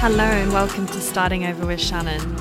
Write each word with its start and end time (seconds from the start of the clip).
Hello, 0.00 0.24
and 0.24 0.50
welcome 0.50 0.86
to 0.86 0.98
Starting 0.98 1.44
Over 1.44 1.66
with 1.66 1.78
Shannon. 1.78 2.34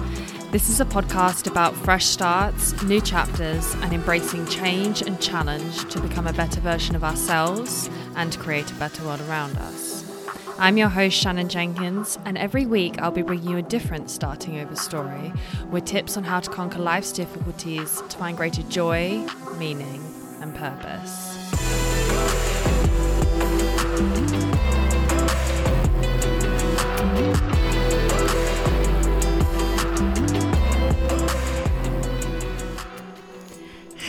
This 0.49 0.69
is 0.69 0.79
a 0.79 0.85
podcast 0.85 1.45
about 1.45 1.75
fresh 1.75 2.05
starts, 2.05 2.81
new 2.83 3.01
chapters, 3.01 3.73
and 3.81 3.91
embracing 3.91 4.47
change 4.47 5.01
and 5.01 5.21
challenge 5.21 5.83
to 5.89 5.99
become 5.99 6.25
a 6.25 6.31
better 6.31 6.61
version 6.61 6.95
of 6.95 7.03
ourselves 7.03 7.89
and 8.15 8.39
create 8.39 8.71
a 8.71 8.75
better 8.75 9.03
world 9.03 9.19
around 9.27 9.57
us. 9.57 10.05
I'm 10.57 10.77
your 10.77 10.87
host, 10.87 11.17
Shannon 11.17 11.49
Jenkins, 11.49 12.17
and 12.23 12.37
every 12.37 12.65
week 12.65 12.97
I'll 13.01 13.11
be 13.11 13.23
bringing 13.23 13.49
you 13.49 13.57
a 13.57 13.61
different 13.61 14.09
starting 14.09 14.57
over 14.57 14.77
story 14.77 15.33
with 15.69 15.83
tips 15.83 16.15
on 16.15 16.23
how 16.23 16.39
to 16.39 16.49
conquer 16.49 16.79
life's 16.79 17.11
difficulties 17.11 18.01
to 18.07 18.17
find 18.17 18.37
greater 18.37 18.63
joy, 18.63 19.27
meaning, 19.57 20.01
and 20.39 20.55
purpose. 20.55 21.58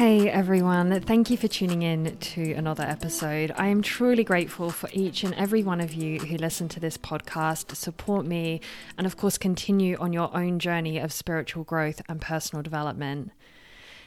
Hey 0.01 0.31
everyone, 0.31 0.99
thank 1.03 1.29
you 1.29 1.37
for 1.37 1.47
tuning 1.47 1.83
in 1.83 2.17
to 2.17 2.55
another 2.55 2.85
episode. 2.85 3.53
I 3.55 3.67
am 3.67 3.83
truly 3.83 4.25
grateful 4.25 4.71
for 4.71 4.89
each 4.95 5.25
and 5.25 5.35
every 5.35 5.63
one 5.63 5.79
of 5.79 5.93
you 5.93 6.21
who 6.21 6.39
listen 6.39 6.71
to 6.71 6.81
this 6.81 6.97
podcast, 6.97 7.77
support 7.77 8.25
me, 8.25 8.63
and 8.97 9.07
of 9.07 9.19
course 9.19 9.37
continue 9.37 9.99
on 9.99 10.15
your 10.15 10.35
own 10.35 10.59
journey 10.59 10.97
of 10.97 11.13
spiritual 11.13 11.65
growth 11.65 12.01
and 12.09 12.19
personal 12.19 12.63
development. 12.63 13.33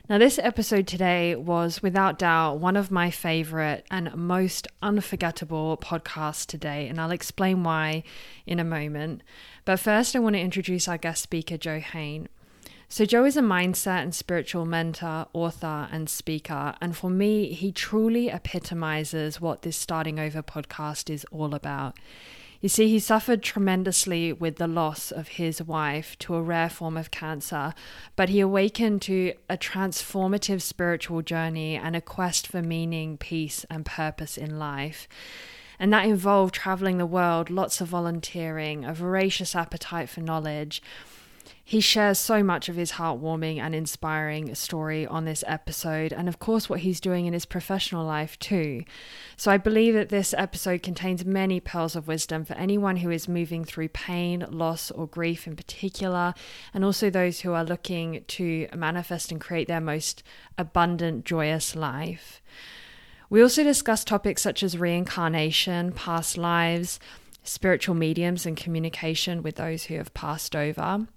Now, 0.09 0.17
this 0.17 0.39
episode 0.39 0.87
today 0.87 1.35
was 1.35 1.83
without 1.83 2.17
doubt 2.17 2.57
one 2.57 2.75
of 2.75 2.89
my 2.89 3.11
favorite 3.11 3.85
and 3.91 4.15
most 4.15 4.67
unforgettable 4.81 5.77
podcasts 5.77 6.47
today, 6.47 6.87
and 6.87 6.99
I'll 6.99 7.11
explain 7.11 7.63
why 7.63 8.01
in 8.47 8.59
a 8.59 8.63
moment. 8.63 9.21
But 9.63 9.79
first, 9.79 10.15
I 10.15 10.19
want 10.21 10.33
to 10.37 10.41
introduce 10.41 10.87
our 10.87 10.97
guest 10.97 11.21
speaker, 11.21 11.55
Joe 11.55 11.81
Hehn. 11.81 12.29
So, 12.93 13.05
Joe 13.05 13.25
is 13.25 13.35
a 13.35 13.41
mindset 13.41 14.03
and 14.03 14.13
spiritual 14.13 14.67
mentor, 14.67 15.25
author, 15.33 15.89
and 15.91 16.07
speaker. 16.07 16.75
And 16.79 16.95
for 16.95 17.09
me, 17.09 17.51
he 17.51 17.71
truly 17.71 18.29
epitomizes 18.29 19.41
what 19.41 19.63
this 19.63 19.75
Starting 19.75 20.19
Over 20.19 20.43
podcast 20.43 21.09
is 21.09 21.25
all 21.31 21.55
about. 21.55 21.97
You 22.61 22.69
see, 22.69 22.89
he 22.89 22.99
suffered 22.99 23.41
tremendously 23.41 24.31
with 24.31 24.57
the 24.57 24.67
loss 24.67 25.11
of 25.11 25.27
his 25.29 25.59
wife 25.59 26.15
to 26.19 26.35
a 26.35 26.43
rare 26.43 26.69
form 26.69 26.95
of 26.95 27.09
cancer, 27.09 27.73
but 28.15 28.29
he 28.29 28.39
awakened 28.39 29.01
to 29.01 29.33
a 29.49 29.57
transformative 29.57 30.61
spiritual 30.61 31.23
journey 31.23 31.75
and 31.75 31.95
a 31.95 31.99
quest 31.99 32.45
for 32.45 32.61
meaning, 32.61 33.17
peace, 33.17 33.65
and 33.71 33.87
purpose 33.87 34.37
in 34.37 34.59
life. 34.59 35.07
And 35.79 35.91
that 35.93 36.05
involved 36.05 36.53
traveling 36.53 36.99
the 36.99 37.07
world, 37.07 37.49
lots 37.49 37.81
of 37.81 37.87
volunteering, 37.87 38.85
a 38.85 38.93
voracious 38.93 39.55
appetite 39.55 40.09
for 40.09 40.21
knowledge 40.21 40.79
he 41.65 41.79
shares 41.79 42.19
so 42.19 42.43
much 42.43 42.67
of 42.67 42.75
his 42.75 42.93
heartwarming 42.93 43.57
and 43.57 43.73
inspiring 43.73 44.53
story 44.53 45.07
on 45.07 45.23
this 45.23 45.45
episode, 45.47 46.11
and 46.11 46.27
of 46.27 46.37
course, 46.37 46.69
what 46.69 46.81
he's 46.81 46.99
doing 46.99 47.25
in 47.25 47.31
his 47.31 47.45
professional 47.45 48.05
life 48.05 48.37
too. 48.39 48.83
So, 49.37 49.49
I 49.49 49.57
believe 49.57 49.93
that 49.93 50.09
this 50.09 50.33
episode 50.37 50.83
contains 50.83 51.23
many 51.23 51.61
pearls 51.61 51.95
of 51.95 52.07
wisdom 52.07 52.43
for 52.43 52.53
anyone 52.55 52.97
who 52.97 53.09
is 53.11 53.29
moving 53.29 53.63
through 53.63 53.89
pain, 53.89 54.45
loss, 54.49 54.91
or 54.91 55.07
grief 55.07 55.47
in 55.47 55.55
particular, 55.55 56.33
and 56.73 56.83
also 56.83 57.09
those 57.09 57.39
who 57.41 57.53
are 57.53 57.63
looking 57.63 58.25
to 58.27 58.67
manifest 58.75 59.31
and 59.31 59.39
create 59.39 59.69
their 59.69 59.81
most 59.81 60.21
abundant, 60.57 61.23
joyous 61.23 61.77
life. 61.77 62.41
We 63.29 63.41
also 63.41 63.63
discuss 63.63 64.03
topics 64.03 64.41
such 64.41 64.63
as 64.63 64.77
reincarnation, 64.77 65.93
past 65.93 66.37
lives, 66.37 66.99
spiritual 67.43 67.95
mediums, 67.95 68.45
and 68.45 68.57
communication 68.57 69.41
with 69.41 69.55
those 69.55 69.85
who 69.85 69.95
have 69.95 70.13
passed 70.13 70.57
over 70.57 71.07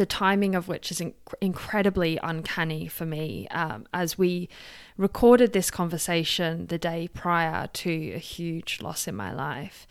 the 0.00 0.06
timing 0.06 0.54
of 0.54 0.66
which 0.66 0.90
is 0.90 0.98
inc- 0.98 1.12
incredibly 1.42 2.18
uncanny 2.22 2.88
for 2.88 3.04
me 3.04 3.46
um, 3.50 3.86
as 3.92 4.16
we 4.16 4.48
recorded 4.96 5.52
this 5.52 5.70
conversation 5.70 6.68
the 6.68 6.78
day 6.78 7.06
prior 7.12 7.66
to 7.66 8.12
a 8.14 8.18
huge 8.18 8.80
loss 8.80 9.06
in 9.06 9.14
my 9.14 9.30
life. 9.30 9.86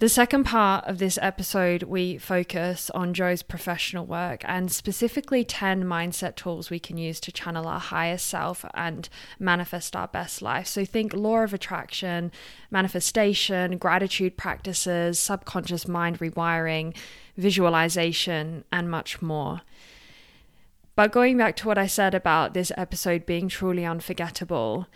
The 0.00 0.08
second 0.10 0.44
part 0.44 0.84
of 0.84 0.98
this 0.98 1.18
episode, 1.22 1.84
we 1.84 2.18
focus 2.18 2.90
on 2.90 3.14
Joe's 3.14 3.42
professional 3.42 4.04
work 4.04 4.42
and 4.44 4.70
specifically 4.70 5.44
10 5.44 5.82
mindset 5.84 6.36
tools 6.36 6.68
we 6.68 6.78
can 6.78 6.98
use 6.98 7.18
to 7.20 7.32
channel 7.32 7.66
our 7.66 7.80
higher 7.80 8.18
self 8.18 8.66
and 8.74 9.08
manifest 9.40 9.96
our 9.96 10.08
best 10.08 10.42
life. 10.42 10.66
So, 10.66 10.84
think 10.84 11.14
law 11.14 11.38
of 11.38 11.54
attraction, 11.54 12.30
manifestation, 12.70 13.78
gratitude 13.78 14.36
practices, 14.36 15.18
subconscious 15.18 15.88
mind 15.88 16.18
rewiring, 16.20 16.94
visualization, 17.38 18.64
and 18.70 18.90
much 18.90 19.22
more. 19.22 19.62
But 20.96 21.12
going 21.12 21.38
back 21.38 21.54
to 21.56 21.68
what 21.68 21.78
I 21.78 21.86
said 21.86 22.12
about 22.12 22.52
this 22.52 22.72
episode 22.76 23.24
being 23.24 23.48
truly 23.48 23.86
unforgettable, 23.86 24.88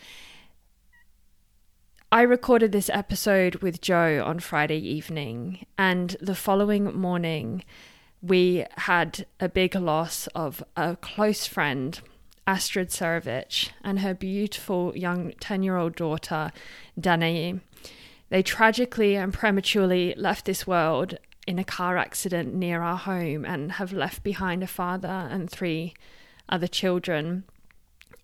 I 2.11 2.23
recorded 2.23 2.73
this 2.73 2.91
episode 2.93 3.57
with 3.57 3.81
Joe 3.81 4.23
on 4.27 4.41
Friday 4.41 4.77
evening, 4.79 5.65
and 5.79 6.17
the 6.21 6.35
following 6.35 6.93
morning, 6.93 7.65
we 8.21 8.67
had 8.77 9.25
a 9.41 9.49
big 9.49 9.75
loss 9.77 10.27
of 10.35 10.63
a 10.77 10.97
close 10.97 11.47
friend, 11.47 11.99
Astrid 12.47 12.91
Cerovic, 12.91 13.71
and 13.85 14.01
her 14.01 14.13
beautiful 14.13 14.93
young 14.97 15.33
10 15.41 15.63
year 15.63 15.77
old 15.77 15.95
daughter, 15.95 16.51
Danae. 17.01 17.61
They 18.29 18.43
tragically 18.43 19.15
and 19.15 19.33
prematurely 19.33 20.15
left 20.17 20.47
this 20.47 20.67
world 20.67 21.17
in 21.47 21.59
a 21.59 21.65
car 21.65 21.97
accident 21.97 22.55
near 22.55 22.83
our 22.83 22.97
home 22.97 23.45
and 23.45 23.73
have 23.73 23.93
left 23.93 24.23
behind 24.23 24.63
a 24.63 24.67
father 24.67 25.29
and 25.31 25.51
three 25.51 25.95
other 26.49 26.69
children. 26.69 27.45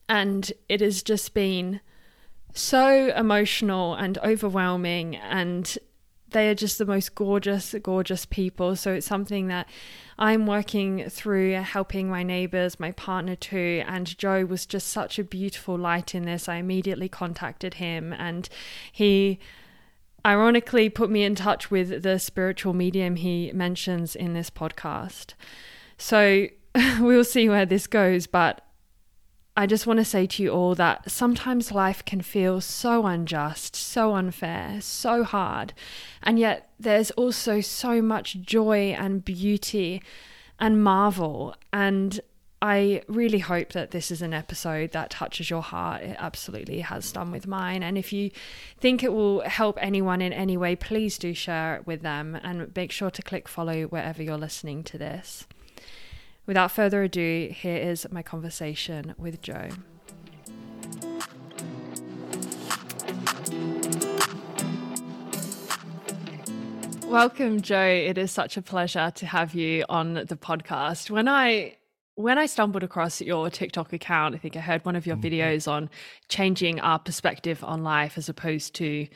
And 0.08 0.52
it 0.68 0.80
has 0.80 1.02
just 1.02 1.34
been 1.34 1.80
so 2.54 3.12
emotional 3.14 3.94
and 3.94 4.18
overwhelming 4.18 5.16
and 5.16 5.76
they 6.30 6.50
are 6.50 6.54
just 6.54 6.78
the 6.78 6.84
most 6.84 7.14
gorgeous 7.14 7.74
gorgeous 7.82 8.26
people. 8.26 8.76
So 8.76 8.92
it's 8.92 9.06
something 9.06 9.48
that 9.48 9.68
i'm 10.18 10.46
working 10.46 11.08
through 11.08 11.52
helping 11.52 12.10
my 12.10 12.22
neighbors 12.22 12.80
my 12.80 12.92
partner 12.92 13.36
too. 13.36 13.82
And 13.86 14.18
joe 14.18 14.44
was 14.44 14.66
just 14.66 14.88
such 14.88 15.18
a 15.18 15.24
beautiful 15.24 15.76
light 15.78 16.14
in 16.14 16.24
this. 16.24 16.48
I 16.48 16.56
immediately 16.56 17.08
contacted 17.08 17.74
him 17.74 18.12
and 18.12 18.48
he 18.92 19.38
ironically 20.26 20.88
put 20.88 21.10
me 21.10 21.24
in 21.24 21.34
touch 21.34 21.70
with 21.70 22.02
the 22.02 22.18
spiritual 22.18 22.72
medium 22.72 23.16
he 23.16 23.50
mentions 23.54 24.16
in 24.16 24.34
this 24.34 24.50
podcast 24.50 25.34
so 25.96 26.46
we'll 27.00 27.24
see 27.24 27.48
where 27.48 27.66
this 27.66 27.86
goes 27.86 28.26
but 28.26 28.62
I 29.58 29.66
just 29.66 29.88
want 29.88 29.98
to 29.98 30.04
say 30.04 30.24
to 30.24 30.42
you 30.44 30.50
all 30.50 30.76
that 30.76 31.10
sometimes 31.10 31.72
life 31.72 32.04
can 32.04 32.20
feel 32.20 32.60
so 32.60 33.06
unjust, 33.06 33.74
so 33.74 34.14
unfair, 34.14 34.80
so 34.80 35.24
hard, 35.24 35.74
and 36.22 36.38
yet 36.38 36.70
there's 36.78 37.10
also 37.10 37.60
so 37.60 38.00
much 38.00 38.40
joy 38.40 38.94
and 38.96 39.24
beauty 39.24 40.00
and 40.60 40.80
marvel. 40.80 41.56
And 41.72 42.20
I 42.60 43.02
really 43.06 43.38
hope 43.38 43.72
that 43.74 43.92
this 43.92 44.10
is 44.10 44.20
an 44.20 44.34
episode 44.34 44.90
that 44.90 45.10
touches 45.10 45.48
your 45.48 45.62
heart. 45.62 46.02
It 46.02 46.16
absolutely 46.18 46.80
has 46.80 47.12
done 47.12 47.30
with 47.30 47.46
mine. 47.46 47.84
And 47.84 47.96
if 47.96 48.12
you 48.12 48.32
think 48.80 49.04
it 49.04 49.12
will 49.12 49.42
help 49.42 49.78
anyone 49.80 50.20
in 50.20 50.32
any 50.32 50.56
way, 50.56 50.74
please 50.74 51.18
do 51.18 51.34
share 51.34 51.76
it 51.76 51.86
with 51.86 52.02
them 52.02 52.36
and 52.42 52.74
make 52.74 52.90
sure 52.90 53.10
to 53.10 53.22
click 53.22 53.46
follow 53.46 53.84
wherever 53.84 54.24
you're 54.24 54.36
listening 54.36 54.82
to 54.84 54.98
this. 54.98 55.46
Without 56.46 56.72
further 56.72 57.04
ado, 57.04 57.54
here 57.54 57.76
is 57.76 58.06
my 58.10 58.22
conversation 58.22 59.14
with 59.16 59.40
Joe. 59.40 59.68
Welcome, 67.06 67.62
Joe. 67.62 67.86
It 67.86 68.18
is 68.18 68.32
such 68.32 68.56
a 68.56 68.62
pleasure 68.62 69.12
to 69.14 69.26
have 69.26 69.54
you 69.54 69.84
on 69.88 70.14
the 70.14 70.36
podcast. 70.36 71.08
When 71.08 71.28
I 71.28 71.77
when 72.18 72.36
I 72.36 72.46
stumbled 72.46 72.82
across 72.82 73.20
your 73.20 73.48
TikTok 73.48 73.92
account, 73.92 74.34
I 74.34 74.38
think 74.38 74.56
I 74.56 74.60
heard 74.60 74.84
one 74.84 74.96
of 74.96 75.06
your 75.06 75.14
mm-hmm. 75.14 75.34
videos 75.34 75.70
on 75.70 75.88
changing 76.28 76.80
our 76.80 76.98
perspective 76.98 77.62
on 77.62 77.84
life 77.84 78.18
as 78.18 78.28
opposed 78.28 78.74
to 78.74 79.06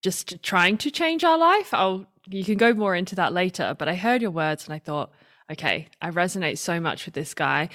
just 0.00 0.42
trying 0.42 0.78
to 0.78 0.90
change 0.90 1.22
our 1.22 1.36
life. 1.36 1.74
I'll 1.74 2.06
you 2.26 2.42
can 2.42 2.56
go 2.56 2.72
more 2.72 2.94
into 2.94 3.14
that 3.16 3.34
later, 3.34 3.76
but 3.78 3.88
I 3.88 3.94
heard 3.94 4.22
your 4.22 4.30
words 4.30 4.64
and 4.64 4.72
I 4.72 4.78
thought, 4.78 5.12
okay, 5.52 5.88
I 6.00 6.10
resonate 6.10 6.56
so 6.56 6.80
much 6.80 7.04
with 7.04 7.12
this 7.12 7.34
guy. 7.34 7.68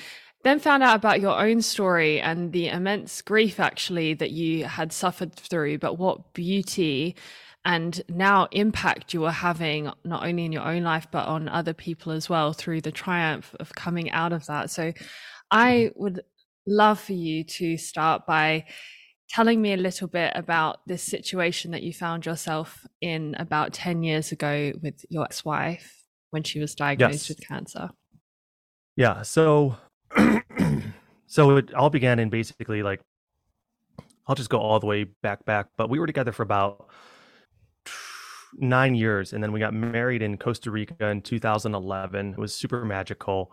Then 0.44 0.59
found 0.59 0.81
out 0.81 0.95
about 0.95 1.21
your 1.21 1.39
own 1.39 1.62
story 1.62 2.19
and 2.19 2.51
the 2.51 2.69
immense 2.69 3.21
grief 3.21 3.59
actually 3.59 4.15
that 4.15 4.31
you 4.31 4.65
had 4.65 4.91
suffered 4.91 5.35
through, 5.35 5.77
but 5.77 6.00
what 6.00 6.33
beauty 6.33 7.15
and 7.65 8.03
now 8.07 8.47
impact 8.51 9.13
you 9.13 9.25
are 9.25 9.31
having 9.31 9.91
not 10.03 10.23
only 10.23 10.45
in 10.45 10.51
your 10.51 10.63
own 10.63 10.83
life 10.83 11.07
but 11.12 11.27
on 11.27 11.50
other 11.50 11.73
people 11.73 12.12
as 12.12 12.29
well 12.29 12.53
through 12.53 12.79
the 12.79 12.91
triumph 12.91 13.56
of 13.59 13.73
coming 13.73 14.12
out 14.12 14.31
of 14.31 14.45
that. 14.45 14.69
So 14.69 14.94
I 15.50 15.71
mm-hmm. 15.89 16.03
would 16.03 16.21
love 16.67 17.00
for 17.00 17.13
you 17.13 17.44
to 17.44 17.77
start 17.77 18.25
by 18.27 18.65
telling 19.29 19.62
me 19.62 19.73
a 19.73 19.77
little 19.77 20.07
bit 20.07 20.31
about 20.35 20.77
this 20.85 21.01
situation 21.01 21.71
that 21.71 21.81
you 21.81 21.91
found 21.91 22.25
yourself 22.25 22.85
in 23.01 23.35
about 23.39 23.73
10 23.73 24.03
years 24.03 24.31
ago 24.31 24.71
with 24.83 25.03
your 25.09 25.23
ex-wife 25.23 26.03
when 26.29 26.44
she 26.44 26.59
was 26.59 26.75
diagnosed 26.75 27.29
yes. 27.29 27.29
with 27.29 27.47
cancer. 27.47 27.89
Yeah, 28.95 29.23
so 29.23 29.75
so 31.27 31.57
it 31.57 31.73
all 31.73 31.89
began 31.89 32.19
in 32.19 32.29
basically 32.29 32.83
like 32.83 33.01
I'll 34.27 34.35
just 34.35 34.50
go 34.50 34.59
all 34.59 34.79
the 34.79 34.85
way 34.85 35.03
back 35.03 35.45
back, 35.45 35.67
but 35.77 35.89
we 35.89 36.00
were 36.00 36.07
together 36.07 36.31
for 36.31 36.44
about 36.44 36.89
9 38.57 38.96
years 38.96 39.34
and 39.34 39.44
then 39.44 39.52
we 39.52 39.60
got 39.60 39.74
married 39.74 40.22
in 40.22 40.38
Costa 40.38 40.72
Rica 40.72 41.07
in 41.07 41.22
2011. 41.22 42.34
It 42.34 42.38
was 42.38 42.56
super 42.56 42.86
magical. 42.86 43.52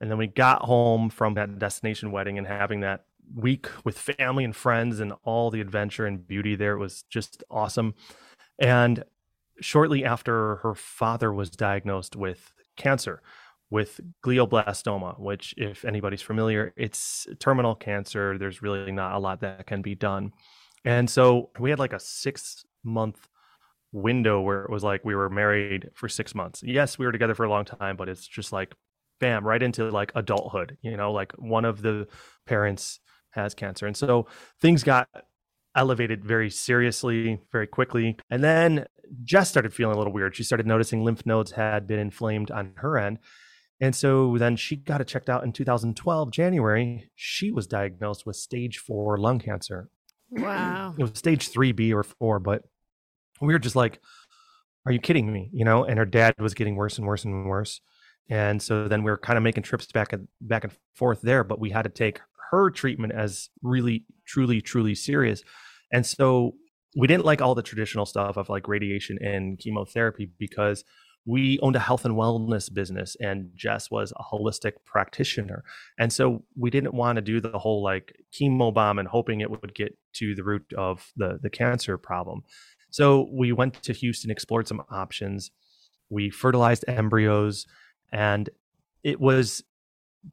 And 0.00 0.10
then 0.10 0.18
we 0.18 0.26
got 0.28 0.62
home 0.62 1.10
from 1.10 1.34
that 1.34 1.58
destination 1.58 2.12
wedding 2.12 2.38
and 2.38 2.46
having 2.46 2.80
that 2.80 3.04
week 3.34 3.68
with 3.84 3.98
family 3.98 4.44
and 4.44 4.54
friends 4.54 5.00
and 5.00 5.12
all 5.24 5.50
the 5.50 5.60
adventure 5.60 6.06
and 6.06 6.26
beauty 6.26 6.54
there. 6.54 6.74
It 6.74 6.78
was 6.78 7.02
just 7.10 7.42
awesome. 7.50 7.94
And 8.58 9.04
shortly 9.60 10.04
after 10.04 10.56
her 10.56 10.74
father 10.74 11.32
was 11.32 11.50
diagnosed 11.50 12.16
with 12.16 12.52
cancer, 12.76 13.22
with 13.70 14.00
glioblastoma, 14.24 15.18
which, 15.18 15.54
if 15.56 15.84
anybody's 15.84 16.22
familiar, 16.22 16.72
it's 16.76 17.26
terminal 17.38 17.74
cancer. 17.74 18.38
There's 18.38 18.62
really 18.62 18.92
not 18.92 19.14
a 19.14 19.18
lot 19.18 19.40
that 19.40 19.66
can 19.66 19.82
be 19.82 19.94
done. 19.94 20.32
And 20.84 21.10
so 21.10 21.50
we 21.58 21.70
had 21.70 21.78
like 21.78 21.92
a 21.92 22.00
six 22.00 22.64
month 22.84 23.28
window 23.92 24.40
where 24.40 24.62
it 24.62 24.70
was 24.70 24.84
like 24.84 25.04
we 25.04 25.14
were 25.14 25.30
married 25.30 25.90
for 25.94 26.08
six 26.08 26.34
months. 26.34 26.62
Yes, 26.62 26.98
we 26.98 27.06
were 27.06 27.12
together 27.12 27.34
for 27.34 27.44
a 27.44 27.50
long 27.50 27.64
time, 27.64 27.96
but 27.96 28.08
it's 28.08 28.26
just 28.26 28.52
like, 28.52 28.74
bam, 29.20 29.46
right 29.46 29.62
into 29.62 29.90
like 29.90 30.12
adulthood, 30.14 30.76
you 30.82 30.96
know, 30.96 31.12
like 31.12 31.32
one 31.32 31.64
of 31.64 31.82
the 31.82 32.06
parents 32.46 33.00
has 33.30 33.54
cancer. 33.54 33.86
And 33.86 33.96
so 33.96 34.26
things 34.60 34.82
got 34.82 35.08
elevated 35.74 36.24
very 36.24 36.50
seriously, 36.50 37.40
very 37.52 37.66
quickly. 37.66 38.16
And 38.30 38.42
then 38.42 38.86
Jess 39.24 39.48
started 39.48 39.72
feeling 39.72 39.94
a 39.94 39.98
little 39.98 40.12
weird. 40.12 40.36
She 40.36 40.44
started 40.44 40.66
noticing 40.66 41.04
lymph 41.04 41.24
nodes 41.24 41.52
had 41.52 41.86
been 41.86 41.98
inflamed 41.98 42.50
on 42.50 42.72
her 42.76 42.98
end. 42.98 43.18
And 43.80 43.94
so 43.94 44.36
then 44.38 44.56
she 44.56 44.76
got 44.76 45.00
it 45.00 45.06
checked 45.06 45.30
out 45.30 45.44
in 45.44 45.52
2012, 45.52 46.32
January. 46.32 47.10
She 47.14 47.50
was 47.50 47.66
diagnosed 47.66 48.26
with 48.26 48.36
stage 48.36 48.78
four 48.78 49.18
lung 49.18 49.38
cancer. 49.38 49.88
Wow. 50.30 50.94
It 50.98 51.02
was 51.02 51.12
stage 51.14 51.50
3B 51.50 51.94
or 51.94 52.02
four, 52.02 52.40
but 52.40 52.64
we 53.40 53.52
were 53.52 53.58
just 53.58 53.76
like, 53.76 54.00
are 54.86 54.92
you 54.92 54.98
kidding 54.98 55.32
me? 55.32 55.50
You 55.52 55.64
know, 55.64 55.84
and 55.84 55.98
her 55.98 56.06
dad 56.06 56.34
was 56.38 56.54
getting 56.54 56.76
worse 56.76 56.98
and 56.98 57.06
worse 57.06 57.24
and 57.24 57.46
worse. 57.46 57.80
And 58.30 58.62
so 58.62 58.88
then 58.88 59.02
we 59.02 59.10
were 59.10 59.18
kind 59.18 59.36
of 59.36 59.42
making 59.42 59.62
trips 59.62 59.86
back 59.86 60.12
and 60.12 60.28
back 60.40 60.64
and 60.64 60.72
forth 60.94 61.20
there, 61.22 61.44
but 61.44 61.58
we 61.58 61.70
had 61.70 61.82
to 61.82 61.88
take 61.88 62.20
her 62.50 62.70
treatment 62.70 63.12
as 63.12 63.50
really, 63.62 64.04
truly, 64.26 64.60
truly 64.60 64.94
serious. 64.94 65.42
And 65.92 66.04
so 66.04 66.54
we 66.96 67.06
didn't 67.06 67.24
like 67.24 67.40
all 67.40 67.54
the 67.54 67.62
traditional 67.62 68.06
stuff 68.06 68.36
of 68.36 68.48
like 68.48 68.68
radiation 68.68 69.18
and 69.22 69.58
chemotherapy 69.58 70.30
because 70.38 70.84
we 71.26 71.58
owned 71.60 71.76
a 71.76 71.80
health 71.80 72.06
and 72.06 72.14
wellness 72.14 72.72
business 72.72 73.14
and 73.20 73.50
Jess 73.54 73.90
was 73.90 74.12
a 74.16 74.22
holistic 74.22 74.72
practitioner. 74.86 75.62
And 75.98 76.10
so 76.10 76.44
we 76.56 76.70
didn't 76.70 76.94
want 76.94 77.16
to 77.16 77.22
do 77.22 77.40
the 77.40 77.58
whole 77.58 77.82
like 77.82 78.16
chemo 78.32 78.72
bomb 78.72 78.98
and 78.98 79.06
hoping 79.06 79.40
it 79.40 79.50
would 79.50 79.74
get 79.74 79.96
to 80.14 80.34
the 80.34 80.44
root 80.44 80.72
of 80.76 81.12
the, 81.16 81.38
the 81.42 81.50
cancer 81.50 81.98
problem. 81.98 82.42
So 82.90 83.28
we 83.32 83.52
went 83.52 83.82
to 83.82 83.92
Houston, 83.92 84.30
explored 84.30 84.68
some 84.68 84.82
options. 84.90 85.50
We 86.10 86.30
fertilized 86.30 86.84
embryos 86.88 87.66
and 88.12 88.48
it 89.02 89.20
was 89.20 89.62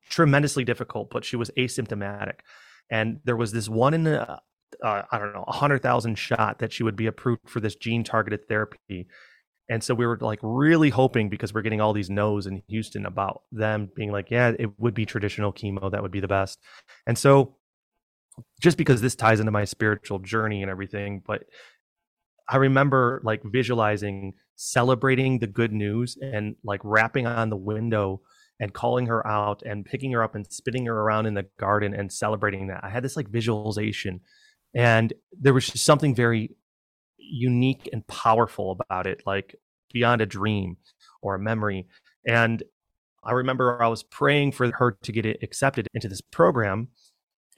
tremendously 0.10 0.63
difficult, 0.63 1.10
but 1.10 1.25
she 1.25 1.36
was 1.36 1.52
asymptomatic. 1.57 2.40
And 2.90 3.19
there 3.25 3.36
was 3.36 3.52
this 3.52 3.68
one 3.68 3.94
in 3.94 4.07
a, 4.07 4.42
uh, 4.84 5.02
I 5.12 5.18
don't 5.18 5.34
know, 5.34 5.46
a 5.48 5.54
hundred 5.54 5.81
thousand 5.81 6.18
shot 6.18 6.60
that 6.60 6.74
she 6.74 6.84
would 6.84 6.96
be 6.96 7.07
approved 7.07 7.48
for 7.50 7.60
this 7.60 7.75
gene 7.75 8.04
targeted 8.04 8.48
therapy. 8.48 9.08
And 9.69 9.84
so 9.84 9.96
we 9.96 10.06
were 10.06 10.18
like 10.22 10.40
really 10.44 10.90
hoping 10.90 11.30
because 11.30 11.54
we're 11.54 11.63
getting 11.63 11.81
all 11.81 11.94
these 11.94 12.10
no's 12.10 12.46
in 12.46 12.62
Houston 12.68 13.06
about 13.06 13.42
them 13.51 13.90
being 13.96 14.12
like, 14.12 14.30
yeah, 14.30 14.51
it 14.58 14.80
would 14.80 14.94
be 14.94 15.06
traditional 15.06 15.51
chemo. 15.51 15.92
That 15.92 16.04
would 16.04 16.12
be 16.12 16.19
the 16.19 16.28
best. 16.28 16.60
And 17.08 17.18
so 17.18 17.56
just 18.62 18.78
because 18.78 19.01
this 19.01 19.16
ties 19.16 19.40
into 19.40 19.51
my 19.51 19.66
spiritual 19.66 20.19
journey 20.19 20.62
and 20.62 20.69
everything, 20.69 21.24
but 21.25 21.46
I 22.48 22.58
remember 22.58 23.22
like 23.24 23.42
visualizing 23.44 24.34
celebrating 24.56 25.40
the 25.40 25.48
good 25.48 25.74
news 25.74 26.18
and 26.22 26.56
like 26.64 26.80
rapping 26.84 27.28
on 27.28 27.50
the 27.50 27.58
window 27.58 28.22
and 28.60 28.74
calling 28.74 29.08
her 29.08 29.26
out 29.28 29.62
and 29.64 29.86
picking 29.86 30.12
her 30.12 30.24
up 30.24 30.36
and 30.36 30.50
spinning 30.52 30.86
her 30.86 30.98
around 30.98 31.26
in 31.26 31.34
the 31.34 31.46
garden 31.60 31.94
and 31.94 32.12
celebrating 32.12 32.68
that. 32.68 32.84
I 32.84 32.90
had 32.90 33.04
this 33.04 33.18
like 33.18 33.30
visualization 33.30 34.22
and 34.74 35.14
there 35.38 35.54
was 35.54 35.68
just 35.68 35.86
something 35.86 36.16
very 36.16 36.56
unique 37.18 37.90
and 37.92 38.06
powerful 38.08 38.72
about 38.72 39.08
it, 39.08 39.24
like 39.26 39.56
beyond 39.92 40.22
a 40.22 40.26
dream 40.26 40.78
or 41.22 41.36
a 41.36 41.40
memory. 41.40 41.88
And 42.28 42.64
I 43.24 43.32
remember 43.32 43.82
I 43.82 43.88
was 43.88 44.04
praying 44.04 44.52
for 44.52 44.72
her 44.72 44.98
to 45.02 45.12
get 45.12 45.26
it 45.26 45.40
accepted 45.42 45.88
into 45.94 46.08
this 46.08 46.22
program 46.22 46.90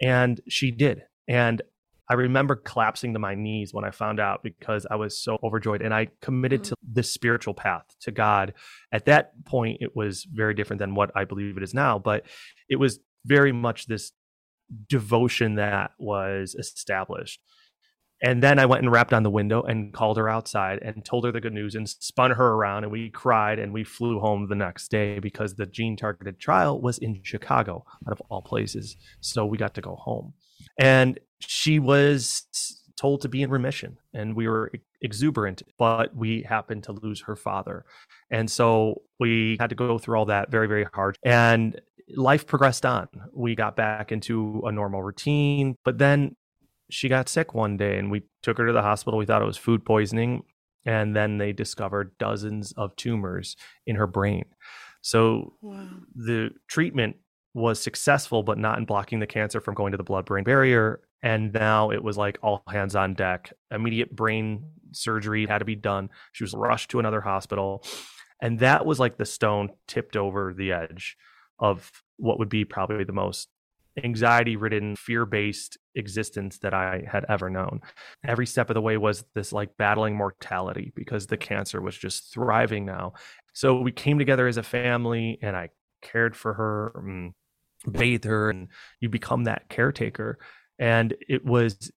and 0.01 0.41
she 0.47 0.71
did. 0.71 1.03
And 1.27 1.61
I 2.09 2.13
remember 2.13 2.55
collapsing 2.55 3.13
to 3.13 3.19
my 3.19 3.35
knees 3.35 3.73
when 3.73 3.83
I 3.83 3.91
found 3.91 4.19
out 4.19 4.41
because 4.43 4.87
I 4.89 4.95
was 4.95 5.21
so 5.21 5.37
overjoyed 5.43 5.81
and 5.81 5.93
I 5.93 6.07
committed 6.21 6.61
mm-hmm. 6.61 6.69
to 6.69 6.75
this 6.81 7.11
spiritual 7.11 7.53
path 7.53 7.85
to 8.01 8.11
God. 8.11 8.53
At 8.91 9.05
that 9.05 9.43
point, 9.45 9.77
it 9.81 9.95
was 9.95 10.25
very 10.31 10.53
different 10.53 10.79
than 10.79 10.95
what 10.95 11.11
I 11.15 11.25
believe 11.25 11.57
it 11.57 11.63
is 11.63 11.73
now, 11.73 11.99
but 11.99 12.25
it 12.69 12.77
was 12.77 12.99
very 13.25 13.51
much 13.51 13.87
this 13.87 14.11
devotion 14.87 15.55
that 15.55 15.91
was 15.99 16.55
established. 16.55 17.41
And 18.21 18.41
then 18.41 18.57
I 18.57 18.65
went 18.65 18.81
and 18.81 18.91
rapped 18.91 19.13
on 19.13 19.21
the 19.21 19.29
window 19.29 19.61
and 19.61 19.93
called 19.93 20.17
her 20.17 20.27
outside 20.27 20.79
and 20.81 21.05
told 21.05 21.23
her 21.25 21.31
the 21.31 21.41
good 21.41 21.53
news 21.53 21.75
and 21.75 21.87
spun 21.87 22.31
her 22.31 22.53
around. 22.53 22.83
And 22.83 22.91
we 22.91 23.11
cried 23.11 23.59
and 23.59 23.71
we 23.71 23.83
flew 23.83 24.19
home 24.19 24.47
the 24.49 24.55
next 24.55 24.89
day 24.89 25.19
because 25.19 25.53
the 25.53 25.67
gene 25.67 25.95
targeted 25.95 26.39
trial 26.39 26.81
was 26.81 26.97
in 26.97 27.21
Chicago, 27.23 27.85
out 28.07 28.13
of 28.13 28.21
all 28.29 28.41
places. 28.41 28.97
So 29.19 29.45
we 29.45 29.57
got 29.57 29.75
to 29.75 29.81
go 29.81 29.95
home. 29.95 30.33
And 30.79 31.19
she 31.39 31.79
was 31.79 32.43
told 32.97 33.21
to 33.21 33.29
be 33.29 33.43
in 33.43 33.49
remission 33.49 33.97
and 34.13 34.35
we 34.35 34.47
were 34.47 34.71
exuberant, 35.01 35.61
but 35.77 36.15
we 36.15 36.41
happened 36.43 36.83
to 36.83 36.91
lose 36.91 37.21
her 37.21 37.35
father. 37.35 37.85
And 38.31 38.49
so 38.49 39.03
we 39.19 39.57
had 39.59 39.69
to 39.69 39.75
go 39.75 39.97
through 39.97 40.17
all 40.17 40.25
that 40.25 40.49
very, 40.51 40.67
very 40.67 40.85
hard. 40.93 41.17
And 41.23 41.79
life 42.15 42.47
progressed 42.47 42.85
on. 42.85 43.07
We 43.33 43.55
got 43.55 43.75
back 43.75 44.11
into 44.11 44.63
a 44.65 44.71
normal 44.71 45.03
routine, 45.03 45.75
but 45.85 45.97
then 45.97 46.35
she 46.89 47.09
got 47.09 47.29
sick 47.29 47.53
one 47.53 47.77
day 47.77 47.97
and 47.97 48.09
we 48.09 48.23
took 48.41 48.57
her 48.57 48.65
to 48.65 48.73
the 48.73 48.81
hospital. 48.81 49.19
We 49.19 49.25
thought 49.25 49.41
it 49.41 49.45
was 49.45 49.57
food 49.57 49.85
poisoning. 49.85 50.43
And 50.85 51.15
then 51.15 51.37
they 51.37 51.51
discovered 51.51 52.17
dozens 52.17 52.71
of 52.73 52.95
tumors 52.95 53.57
in 53.85 53.97
her 53.97 54.07
brain. 54.07 54.45
So 55.01 55.53
wow. 55.61 55.85
the 56.15 56.51
treatment 56.69 57.17
was 57.53 57.81
successful, 57.81 58.41
but 58.41 58.57
not 58.57 58.77
in 58.77 58.85
blocking 58.85 59.19
the 59.19 59.27
cancer 59.27 59.59
from 59.59 59.73
going 59.73 59.91
to 59.91 59.97
the 59.97 60.03
blood 60.03 60.25
brain 60.25 60.45
barrier. 60.45 61.01
And 61.23 61.51
now 61.53 61.91
it 61.91 62.03
was 62.03 62.17
like 62.17 62.37
all 62.41 62.63
hands 62.69 62.95
on 62.95 63.13
deck. 63.13 63.53
Immediate 63.71 64.15
brain 64.15 64.71
surgery 64.91 65.45
had 65.45 65.59
to 65.59 65.65
be 65.65 65.75
done. 65.75 66.09
She 66.31 66.43
was 66.43 66.53
rushed 66.53 66.91
to 66.91 66.99
another 66.99 67.21
hospital. 67.21 67.83
And 68.41 68.59
that 68.59 68.85
was 68.85 68.99
like 68.99 69.17
the 69.17 69.25
stone 69.25 69.69
tipped 69.87 70.15
over 70.15 70.53
the 70.53 70.71
edge 70.71 71.17
of 71.59 71.91
what 72.17 72.39
would 72.39 72.49
be 72.49 72.65
probably 72.65 73.03
the 73.03 73.13
most 73.13 73.49
anxiety 74.03 74.55
ridden, 74.55 74.95
fear 74.95 75.25
based 75.25 75.77
existence 75.95 76.59
that 76.59 76.73
I 76.73 77.03
had 77.11 77.25
ever 77.29 77.49
known. 77.49 77.81
Every 78.23 78.45
step 78.45 78.69
of 78.69 78.75
the 78.75 78.81
way 78.81 78.97
was 78.97 79.25
this 79.33 79.51
like 79.51 79.75
battling 79.77 80.15
mortality 80.15 80.93
because 80.95 81.25
the 81.25 81.37
cancer 81.37 81.81
was 81.81 81.97
just 81.97 82.31
thriving 82.31 82.85
now. 82.85 83.13
So 83.53 83.81
we 83.81 83.91
came 83.91 84.19
together 84.19 84.47
as 84.47 84.57
a 84.57 84.63
family 84.63 85.39
and 85.41 85.55
I 85.55 85.69
cared 86.03 86.35
for 86.35 86.53
her, 86.53 86.91
and 86.95 87.33
bathed 87.91 88.25
her, 88.25 88.49
and 88.49 88.67
you 88.99 89.09
become 89.09 89.45
that 89.45 89.69
caretaker. 89.69 90.37
And 90.79 91.15
it 91.27 91.45
was 91.45 91.91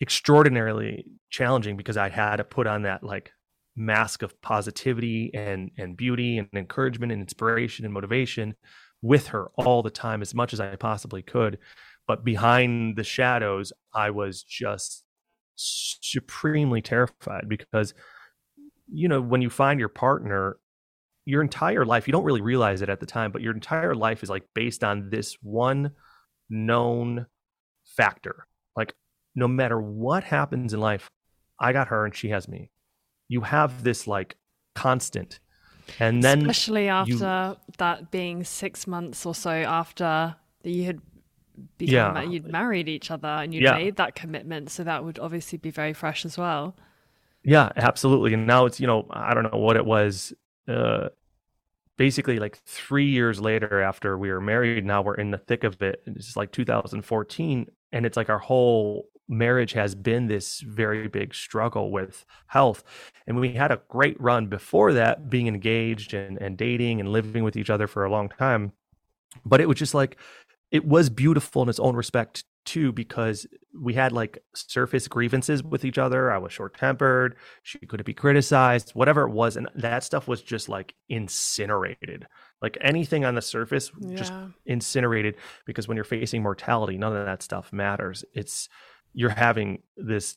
extraordinarily 0.00 1.06
challenging 1.30 1.76
because 1.76 1.96
I 1.96 2.08
had 2.08 2.36
to 2.36 2.44
put 2.44 2.66
on 2.66 2.82
that 2.82 3.02
like 3.02 3.32
mask 3.76 4.22
of 4.22 4.40
positivity 4.42 5.30
and 5.34 5.70
and 5.78 5.96
beauty 5.96 6.38
and 6.38 6.48
encouragement 6.52 7.12
and 7.12 7.20
inspiration 7.20 7.84
and 7.84 7.94
motivation 7.94 8.54
with 9.02 9.28
her 9.28 9.48
all 9.54 9.82
the 9.82 9.90
time 9.90 10.22
as 10.22 10.34
much 10.34 10.52
as 10.52 10.60
I 10.60 10.74
possibly 10.76 11.22
could. 11.22 11.58
But 12.06 12.24
behind 12.24 12.96
the 12.96 13.04
shadows, 13.04 13.72
I 13.94 14.10
was 14.10 14.42
just 14.42 15.04
supremely 15.56 16.80
terrified 16.82 17.48
because, 17.48 17.94
you 18.90 19.08
know, 19.08 19.20
when 19.20 19.42
you 19.42 19.50
find 19.50 19.78
your 19.78 19.88
partner, 19.88 20.56
your 21.26 21.42
entire 21.42 21.84
life, 21.84 22.08
you 22.08 22.12
don't 22.12 22.24
really 22.24 22.40
realize 22.40 22.80
it 22.82 22.88
at 22.88 23.00
the 23.00 23.06
time, 23.06 23.30
but 23.30 23.42
your 23.42 23.54
entire 23.54 23.94
life 23.94 24.22
is 24.22 24.30
like 24.30 24.44
based 24.54 24.82
on 24.82 25.10
this 25.10 25.36
one 25.42 25.92
known 26.48 27.26
factor. 27.98 28.46
Like, 28.74 28.94
no 29.34 29.46
matter 29.46 29.78
what 29.78 30.24
happens 30.24 30.72
in 30.72 30.80
life, 30.80 31.10
I 31.60 31.74
got 31.74 31.88
her 31.88 32.06
and 32.06 32.14
she 32.14 32.30
has 32.30 32.48
me. 32.48 32.70
You 33.28 33.42
have 33.42 33.84
this 33.84 34.06
like 34.06 34.36
constant 34.74 35.40
and 36.00 36.22
then 36.22 36.40
especially 36.40 36.88
after 36.88 37.12
you, 37.12 37.74
that 37.78 38.10
being 38.10 38.44
six 38.44 38.86
months 38.86 39.24
or 39.24 39.34
so 39.34 39.50
after 39.50 40.34
that 40.62 40.70
you 40.70 40.84
had 40.84 41.00
become, 41.76 42.16
yeah. 42.16 42.22
you'd 42.22 42.46
married 42.46 42.88
each 42.88 43.10
other 43.10 43.28
and 43.28 43.54
you'd 43.54 43.62
yeah. 43.62 43.74
made 43.74 43.96
that 43.96 44.14
commitment. 44.14 44.70
So 44.70 44.84
that 44.84 45.04
would 45.04 45.18
obviously 45.18 45.58
be 45.58 45.70
very 45.70 45.92
fresh 45.92 46.24
as 46.24 46.38
well. 46.38 46.76
Yeah, 47.42 47.70
absolutely. 47.76 48.34
And 48.34 48.46
now 48.46 48.66
it's, 48.66 48.80
you 48.80 48.86
know, 48.86 49.06
I 49.10 49.34
don't 49.34 49.50
know 49.50 49.58
what 49.58 49.76
it 49.76 49.84
was. 49.84 50.32
Uh, 50.66 51.08
basically 51.96 52.38
like 52.38 52.56
three 52.58 53.08
years 53.08 53.40
later 53.40 53.80
after 53.82 54.16
we 54.16 54.30
were 54.30 54.40
married 54.40 54.84
now 54.84 55.02
we're 55.02 55.16
in 55.16 55.32
the 55.32 55.38
thick 55.38 55.64
of 55.64 55.82
it 55.82 56.00
it's 56.06 56.36
like 56.36 56.52
2014 56.52 57.66
and 57.92 58.06
it's 58.06 58.16
like 58.16 58.30
our 58.30 58.38
whole 58.38 59.08
marriage 59.28 59.72
has 59.72 59.94
been 59.94 60.26
this 60.26 60.60
very 60.60 61.06
big 61.06 61.34
struggle 61.34 61.90
with 61.90 62.24
health. 62.46 62.82
And 63.26 63.38
we 63.38 63.52
had 63.52 63.70
a 63.70 63.82
great 63.88 64.18
run 64.20 64.46
before 64.46 64.94
that, 64.94 65.28
being 65.28 65.46
engaged 65.46 66.14
and, 66.14 66.38
and 66.38 66.56
dating 66.56 67.00
and 67.00 67.12
living 67.12 67.44
with 67.44 67.56
each 67.56 67.70
other 67.70 67.86
for 67.86 68.04
a 68.04 68.10
long 68.10 68.30
time. 68.30 68.72
But 69.44 69.60
it 69.60 69.68
was 69.68 69.78
just 69.78 69.94
like, 69.94 70.16
it 70.70 70.86
was 70.86 71.10
beautiful 71.10 71.62
in 71.62 71.68
its 71.68 71.78
own 71.78 71.94
respect 71.94 72.44
too, 72.64 72.92
because 72.92 73.46
we 73.78 73.94
had 73.94 74.12
like 74.12 74.42
surface 74.54 75.08
grievances 75.08 75.62
with 75.62 75.84
each 75.84 75.98
other. 75.98 76.30
I 76.30 76.38
was 76.38 76.52
short 76.52 76.76
tempered. 76.76 77.36
She 77.62 77.78
couldn't 77.78 78.06
be 78.06 78.14
criticized, 78.14 78.90
whatever 78.90 79.22
it 79.22 79.32
was. 79.32 79.56
And 79.56 79.68
that 79.74 80.04
stuff 80.04 80.26
was 80.26 80.42
just 80.42 80.68
like 80.68 80.94
incinerated. 81.08 82.26
Like 82.60 82.76
anything 82.80 83.24
on 83.24 83.34
the 83.34 83.42
surface, 83.42 83.90
yeah. 84.00 84.16
just 84.16 84.32
incinerated 84.66 85.36
because 85.64 85.86
when 85.86 85.96
you're 85.96 86.04
facing 86.04 86.42
mortality, 86.42 86.98
none 86.98 87.14
of 87.14 87.24
that 87.24 87.42
stuff 87.42 87.72
matters. 87.72 88.24
It's, 88.34 88.68
you're 89.14 89.30
having 89.30 89.82
this 89.96 90.36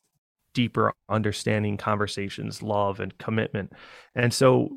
deeper 0.53 0.93
understanding 1.09 1.77
conversations 1.77 2.61
love 2.61 2.99
and 2.99 3.17
commitment 3.17 3.71
and 4.15 4.33
so 4.33 4.69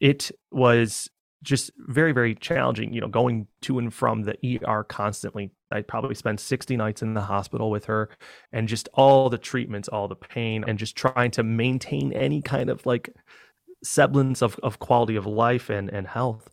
it 0.00 0.30
was 0.50 1.08
just 1.42 1.70
very 1.76 2.12
very 2.12 2.34
challenging 2.34 2.92
you 2.92 3.00
know 3.00 3.08
going 3.08 3.46
to 3.60 3.78
and 3.78 3.92
from 3.92 4.22
the 4.22 4.34
er 4.66 4.84
constantly 4.84 5.50
i 5.70 5.82
probably 5.82 6.14
spent 6.14 6.40
60 6.40 6.76
nights 6.76 7.02
in 7.02 7.12
the 7.12 7.20
hospital 7.20 7.70
with 7.70 7.84
her 7.84 8.08
and 8.52 8.68
just 8.68 8.88
all 8.94 9.28
the 9.28 9.38
treatments 9.38 9.88
all 9.88 10.08
the 10.08 10.16
pain 10.16 10.64
and 10.66 10.78
just 10.78 10.96
trying 10.96 11.30
to 11.30 11.42
maintain 11.42 12.12
any 12.14 12.40
kind 12.40 12.70
of 12.70 12.84
like 12.86 13.10
semblance 13.84 14.42
of, 14.42 14.58
of 14.62 14.78
quality 14.78 15.14
of 15.14 15.26
life 15.26 15.70
and 15.70 15.90
and 15.90 16.06
health 16.06 16.48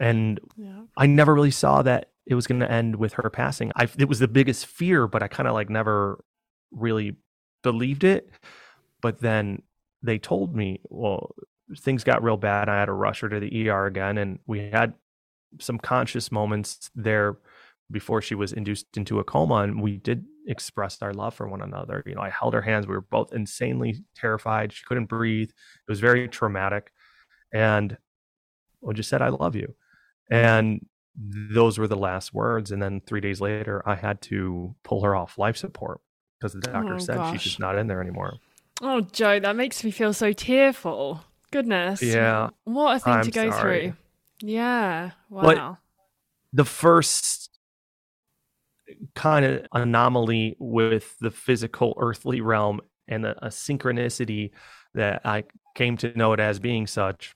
and 0.00 0.40
yeah. 0.56 0.82
i 0.96 1.06
never 1.06 1.34
really 1.34 1.50
saw 1.50 1.82
that 1.82 2.10
it 2.28 2.34
was 2.34 2.46
going 2.46 2.60
to 2.60 2.70
end 2.70 2.96
with 2.96 3.14
her 3.14 3.30
passing. 3.30 3.72
I 3.74 3.88
it 3.98 4.08
was 4.08 4.18
the 4.18 4.28
biggest 4.28 4.66
fear, 4.66 5.08
but 5.08 5.22
I 5.22 5.28
kind 5.28 5.48
of 5.48 5.54
like 5.54 5.70
never 5.70 6.22
really 6.70 7.16
believed 7.62 8.04
it. 8.04 8.30
But 9.00 9.20
then 9.20 9.62
they 10.02 10.18
told 10.18 10.54
me, 10.54 10.80
well, 10.84 11.34
things 11.78 12.04
got 12.04 12.22
real 12.22 12.36
bad. 12.36 12.68
I 12.68 12.78
had 12.78 12.86
to 12.86 12.92
rush 12.92 13.20
her 13.20 13.30
to 13.30 13.40
the 13.40 13.70
ER 13.70 13.86
again, 13.86 14.18
and 14.18 14.38
we 14.46 14.68
had 14.68 14.92
some 15.58 15.78
conscious 15.78 16.30
moments 16.30 16.90
there 16.94 17.38
before 17.90 18.20
she 18.20 18.34
was 18.34 18.52
induced 18.52 18.98
into 18.98 19.18
a 19.18 19.24
coma, 19.24 19.56
and 19.56 19.80
we 19.80 19.96
did 19.96 20.26
express 20.48 21.00
our 21.02 21.12
love 21.12 21.34
for 21.34 21.46
one 21.46 21.62
another. 21.62 22.02
You 22.06 22.14
know, 22.16 22.22
I 22.22 22.30
held 22.30 22.54
her 22.54 22.62
hands. 22.62 22.86
We 22.86 22.94
were 22.94 23.02
both 23.02 23.32
insanely 23.32 24.02
terrified. 24.16 24.72
She 24.72 24.84
couldn't 24.84 25.06
breathe. 25.06 25.50
It 25.50 25.90
was 25.90 26.00
very 26.00 26.26
traumatic, 26.28 26.92
and 27.52 27.96
we 28.80 28.94
just 28.94 29.08
said, 29.08 29.22
"I 29.22 29.28
love 29.28 29.54
you." 29.54 29.74
And 30.30 30.86
those 31.18 31.78
were 31.78 31.88
the 31.88 31.96
last 31.96 32.32
words. 32.32 32.70
And 32.70 32.80
then 32.80 33.00
three 33.00 33.20
days 33.20 33.40
later, 33.40 33.82
I 33.86 33.94
had 33.94 34.20
to 34.22 34.74
pull 34.84 35.02
her 35.02 35.14
off 35.14 35.38
life 35.38 35.56
support 35.56 36.00
because 36.38 36.52
the 36.52 36.60
doctor 36.60 36.94
oh, 36.94 36.98
said 36.98 37.16
gosh. 37.16 37.32
she's 37.32 37.42
just 37.42 37.60
not 37.60 37.76
in 37.76 37.86
there 37.86 38.00
anymore. 38.00 38.34
Oh, 38.80 39.00
Joe, 39.00 39.40
that 39.40 39.56
makes 39.56 39.82
me 39.82 39.90
feel 39.90 40.12
so 40.12 40.32
tearful. 40.32 41.24
Goodness. 41.50 42.02
Yeah. 42.02 42.50
What 42.64 42.96
a 42.96 43.00
thing 43.00 43.12
I'm 43.14 43.24
to 43.24 43.30
go 43.30 43.50
sorry. 43.50 43.80
through. 44.40 44.48
Yeah. 44.48 45.10
Wow. 45.30 45.42
But 45.42 45.76
the 46.52 46.64
first 46.64 47.57
kind 49.14 49.44
of 49.44 49.66
anomaly 49.72 50.56
with 50.58 51.16
the 51.20 51.30
physical 51.30 51.94
earthly 51.98 52.40
realm 52.40 52.80
and 53.06 53.24
a 53.24 53.48
synchronicity 53.48 54.50
that 54.94 55.22
I 55.24 55.44
came 55.74 55.96
to 55.98 56.16
know 56.16 56.32
it 56.32 56.40
as 56.40 56.58
being 56.58 56.86
such 56.86 57.34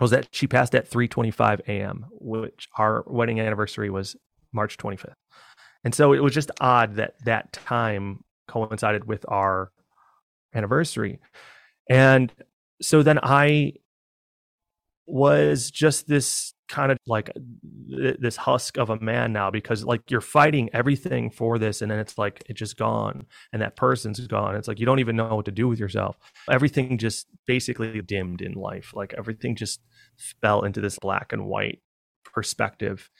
was 0.00 0.10
that 0.10 0.28
she 0.30 0.46
passed 0.46 0.74
at 0.74 0.90
3:25 0.90 1.60
a.m., 1.68 2.06
which 2.10 2.68
our 2.76 3.04
wedding 3.06 3.40
anniversary 3.40 3.90
was 3.90 4.16
March 4.52 4.76
25th. 4.76 5.14
And 5.84 5.94
so 5.94 6.12
it 6.12 6.22
was 6.22 6.34
just 6.34 6.50
odd 6.60 6.96
that 6.96 7.14
that 7.24 7.52
time 7.52 8.24
coincided 8.48 9.04
with 9.04 9.24
our 9.28 9.70
anniversary. 10.54 11.20
And 11.88 12.32
so 12.82 13.02
then 13.02 13.18
I 13.22 13.74
was 15.06 15.70
just 15.70 16.08
this 16.08 16.52
kind 16.68 16.90
of 16.90 16.98
like 17.06 17.30
this 17.88 18.36
husk 18.36 18.76
of 18.76 18.90
a 18.90 18.98
man 18.98 19.32
now 19.32 19.50
because 19.50 19.84
like 19.84 20.10
you're 20.10 20.20
fighting 20.20 20.68
everything 20.72 21.30
for 21.30 21.58
this 21.58 21.80
and 21.80 21.90
then 21.90 21.98
it's 22.00 22.18
like 22.18 22.42
it's 22.48 22.58
just 22.58 22.76
gone 22.76 23.24
and 23.52 23.62
that 23.62 23.76
person's 23.76 24.18
gone. 24.26 24.56
It's 24.56 24.66
like 24.66 24.80
you 24.80 24.86
don't 24.86 24.98
even 24.98 25.16
know 25.16 25.36
what 25.36 25.44
to 25.44 25.52
do 25.52 25.68
with 25.68 25.78
yourself. 25.78 26.16
Everything 26.50 26.98
just 26.98 27.28
basically 27.46 28.00
dimmed 28.02 28.42
in 28.42 28.54
life. 28.54 28.92
Like 28.94 29.14
everything 29.16 29.54
just 29.54 29.80
fell 30.40 30.64
into 30.64 30.80
this 30.80 30.98
black 30.98 31.32
and 31.32 31.46
white 31.46 31.80
perspective. 32.24 33.10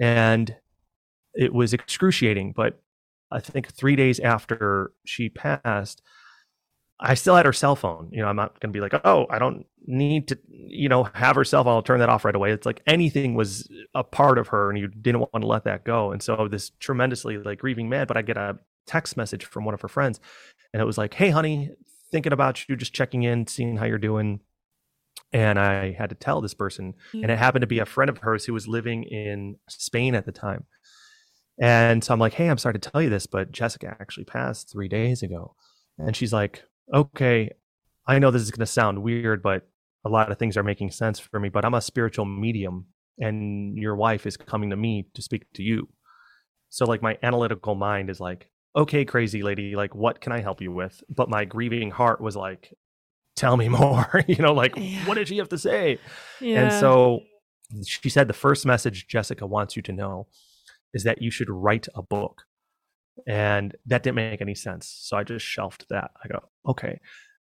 And 0.00 0.56
it 1.34 1.52
was 1.52 1.72
excruciating 1.72 2.52
but 2.54 2.80
i 3.32 3.40
think 3.40 3.66
3 3.72 3.96
days 3.96 4.20
after 4.20 4.92
she 5.04 5.28
passed 5.28 6.00
I 7.00 7.14
still 7.14 7.34
had 7.34 7.46
her 7.46 7.52
cell 7.52 7.76
phone. 7.76 8.08
You 8.12 8.22
know, 8.22 8.28
I'm 8.28 8.36
not 8.36 8.60
going 8.60 8.72
to 8.72 8.76
be 8.76 8.80
like, 8.80 8.94
oh, 9.04 9.26
I 9.28 9.38
don't 9.38 9.66
need 9.86 10.28
to, 10.28 10.38
you 10.48 10.88
know, 10.88 11.04
have 11.14 11.36
her 11.36 11.44
cell 11.44 11.64
phone. 11.64 11.74
I'll 11.74 11.82
turn 11.82 12.00
that 12.00 12.08
off 12.08 12.24
right 12.24 12.34
away. 12.34 12.52
It's 12.52 12.66
like 12.66 12.82
anything 12.86 13.34
was 13.34 13.68
a 13.94 14.04
part 14.04 14.38
of 14.38 14.48
her 14.48 14.70
and 14.70 14.78
you 14.78 14.88
didn't 14.88 15.20
want 15.20 15.40
to 15.40 15.46
let 15.46 15.64
that 15.64 15.84
go. 15.84 16.12
And 16.12 16.22
so 16.22 16.48
this 16.48 16.70
tremendously 16.80 17.36
like 17.38 17.58
grieving 17.58 17.88
man, 17.88 18.06
but 18.06 18.16
I 18.16 18.22
get 18.22 18.36
a 18.36 18.58
text 18.86 19.16
message 19.16 19.44
from 19.44 19.64
one 19.64 19.74
of 19.74 19.80
her 19.80 19.88
friends 19.88 20.20
and 20.72 20.80
it 20.80 20.84
was 20.84 20.98
like, 20.98 21.14
hey, 21.14 21.30
honey, 21.30 21.70
thinking 22.10 22.32
about 22.32 22.68
you, 22.68 22.76
just 22.76 22.94
checking 22.94 23.22
in, 23.22 23.46
seeing 23.46 23.76
how 23.76 23.86
you're 23.86 23.98
doing. 23.98 24.40
And 25.32 25.58
I 25.58 25.92
had 25.92 26.10
to 26.10 26.14
tell 26.14 26.40
this 26.40 26.54
person, 26.54 26.94
and 27.12 27.24
it 27.24 27.28
mm. 27.28 27.38
happened 27.38 27.62
to 27.62 27.66
be 27.66 27.80
a 27.80 27.86
friend 27.86 28.08
of 28.08 28.18
hers 28.18 28.44
who 28.44 28.52
was 28.52 28.68
living 28.68 29.02
in 29.02 29.56
Spain 29.68 30.14
at 30.14 30.26
the 30.26 30.32
time. 30.32 30.64
And 31.60 32.04
so 32.04 32.12
I'm 32.12 32.20
like, 32.20 32.34
hey, 32.34 32.48
I'm 32.48 32.58
sorry 32.58 32.74
to 32.74 32.90
tell 32.90 33.02
you 33.02 33.10
this, 33.10 33.26
but 33.26 33.50
Jessica 33.50 33.96
actually 34.00 34.24
passed 34.24 34.70
three 34.70 34.88
days 34.88 35.22
ago. 35.22 35.54
And 35.98 36.14
she's 36.14 36.32
like, 36.32 36.64
okay, 36.92 37.50
I 38.06 38.18
know 38.18 38.30
this 38.30 38.42
is 38.42 38.50
going 38.50 38.60
to 38.60 38.66
sound 38.66 39.02
weird, 39.02 39.42
but 39.42 39.66
a 40.04 40.08
lot 40.08 40.30
of 40.30 40.38
things 40.38 40.56
are 40.56 40.62
making 40.62 40.90
sense 40.90 41.18
for 41.18 41.40
me. 41.40 41.48
But 41.48 41.64
I'm 41.64 41.74
a 41.74 41.80
spiritual 41.80 42.24
medium, 42.24 42.86
and 43.18 43.76
your 43.78 43.96
wife 43.96 44.26
is 44.26 44.36
coming 44.36 44.70
to 44.70 44.76
me 44.76 45.06
to 45.14 45.22
speak 45.22 45.44
to 45.54 45.62
you. 45.62 45.88
So, 46.68 46.84
like, 46.84 47.02
my 47.02 47.18
analytical 47.22 47.74
mind 47.74 48.10
is 48.10 48.20
like, 48.20 48.50
okay, 48.76 49.04
crazy 49.04 49.42
lady, 49.42 49.76
like, 49.76 49.94
what 49.94 50.20
can 50.20 50.32
I 50.32 50.40
help 50.40 50.60
you 50.60 50.72
with? 50.72 51.02
But 51.08 51.28
my 51.30 51.44
grieving 51.44 51.90
heart 51.90 52.20
was 52.20 52.36
like, 52.36 52.74
tell 53.36 53.56
me 53.56 53.68
more, 53.80 54.24
you 54.26 54.36
know, 54.36 54.52
like, 54.52 54.74
yeah. 54.76 55.06
what 55.06 55.14
did 55.14 55.28
she 55.28 55.38
have 55.38 55.48
to 55.50 55.58
say? 55.58 55.98
Yeah. 56.40 56.64
And 56.64 56.72
so 56.72 57.20
she 57.86 58.08
said, 58.08 58.28
the 58.28 58.34
first 58.34 58.66
message 58.66 59.06
Jessica 59.06 59.46
wants 59.46 59.76
you 59.76 59.82
to 59.82 59.92
know 59.92 60.26
is 60.92 61.04
that 61.04 61.22
you 61.22 61.30
should 61.30 61.50
write 61.50 61.88
a 61.94 62.02
book. 62.02 62.42
And 63.26 63.74
that 63.86 64.02
didn't 64.02 64.16
make 64.16 64.40
any 64.40 64.54
sense. 64.54 64.86
So 65.00 65.16
I 65.16 65.24
just 65.24 65.44
shelved 65.44 65.86
that. 65.90 66.10
I 66.22 66.28
go, 66.28 66.42
okay. 66.66 67.00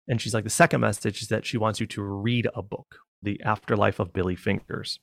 And 0.09 0.21
she's 0.21 0.35
like, 0.35 0.45
the 0.45 0.51
second 0.51 0.81
message 0.81 1.23
is 1.23 1.29
that 1.29 1.47
she 1.47 1.57
wants 1.57 1.81
you 1.81 1.87
to 1.89 2.03
read 2.03 2.49
a 2.55 2.63
book, 2.63 2.97
The 3.23 3.41
Afterlife 3.43 3.99
of 3.99 4.13
Billy 4.13 4.37
Fingers. 4.37 4.99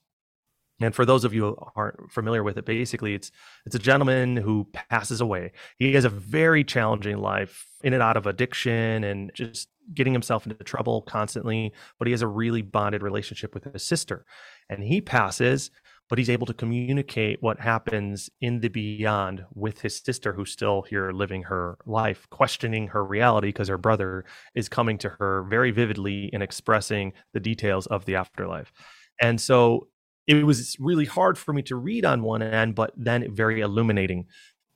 And 0.79 0.95
for 0.95 1.05
those 1.05 1.23
of 1.23 1.33
you 1.33 1.41
who 1.41 1.57
aren't 1.75 2.11
familiar 2.11 2.43
with 2.43 2.57
it, 2.57 2.65
basically 2.65 3.13
it's 3.13 3.31
it's 3.65 3.75
a 3.75 3.79
gentleman 3.79 4.35
who 4.35 4.67
passes 4.73 5.21
away. 5.21 5.51
He 5.77 5.93
has 5.93 6.05
a 6.05 6.09
very 6.09 6.63
challenging 6.63 7.17
life, 7.17 7.67
in 7.83 7.93
and 7.93 8.01
out 8.01 8.17
of 8.17 8.27
addiction 8.27 9.03
and 9.03 9.31
just 9.33 9.69
getting 9.93 10.13
himself 10.13 10.45
into 10.45 10.63
trouble 10.63 11.01
constantly, 11.01 11.73
but 11.97 12.07
he 12.07 12.11
has 12.11 12.21
a 12.21 12.27
really 12.27 12.61
bonded 12.61 13.03
relationship 13.03 13.53
with 13.53 13.71
his 13.71 13.83
sister. 13.83 14.25
And 14.69 14.83
he 14.83 15.01
passes 15.01 15.71
but 16.11 16.17
he's 16.17 16.29
able 16.29 16.45
to 16.45 16.53
communicate 16.53 17.41
what 17.41 17.61
happens 17.61 18.29
in 18.41 18.59
the 18.59 18.67
beyond 18.67 19.45
with 19.55 19.79
his 19.79 19.95
sister 19.95 20.33
who's 20.33 20.51
still 20.51 20.81
here 20.81 21.13
living 21.13 21.43
her 21.43 21.77
life 21.85 22.29
questioning 22.29 22.89
her 22.89 23.01
reality 23.05 23.47
because 23.47 23.69
her 23.69 23.77
brother 23.77 24.25
is 24.53 24.67
coming 24.67 24.97
to 24.97 25.07
her 25.07 25.43
very 25.49 25.71
vividly 25.71 26.29
and 26.33 26.43
expressing 26.43 27.13
the 27.31 27.39
details 27.39 27.87
of 27.87 28.03
the 28.03 28.13
afterlife 28.13 28.73
and 29.21 29.39
so 29.39 29.87
it 30.27 30.45
was 30.45 30.75
really 30.81 31.05
hard 31.05 31.37
for 31.37 31.53
me 31.53 31.61
to 31.61 31.77
read 31.77 32.03
on 32.03 32.23
one 32.23 32.41
end 32.41 32.75
but 32.75 32.91
then 32.97 33.33
very 33.33 33.61
illuminating 33.61 34.25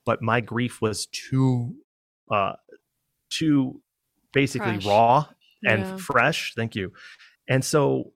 but 0.05 0.21
my 0.21 0.39
grief 0.39 0.81
was 0.81 1.05
too 1.07 1.75
uh 2.31 2.53
too 3.29 3.81
basically 4.31 4.75
fresh. 4.75 4.85
raw 4.85 5.25
and 5.65 5.81
yeah. 5.81 5.97
fresh 5.97 6.53
thank 6.55 6.77
you 6.77 6.93
and 7.49 7.65
so 7.65 8.13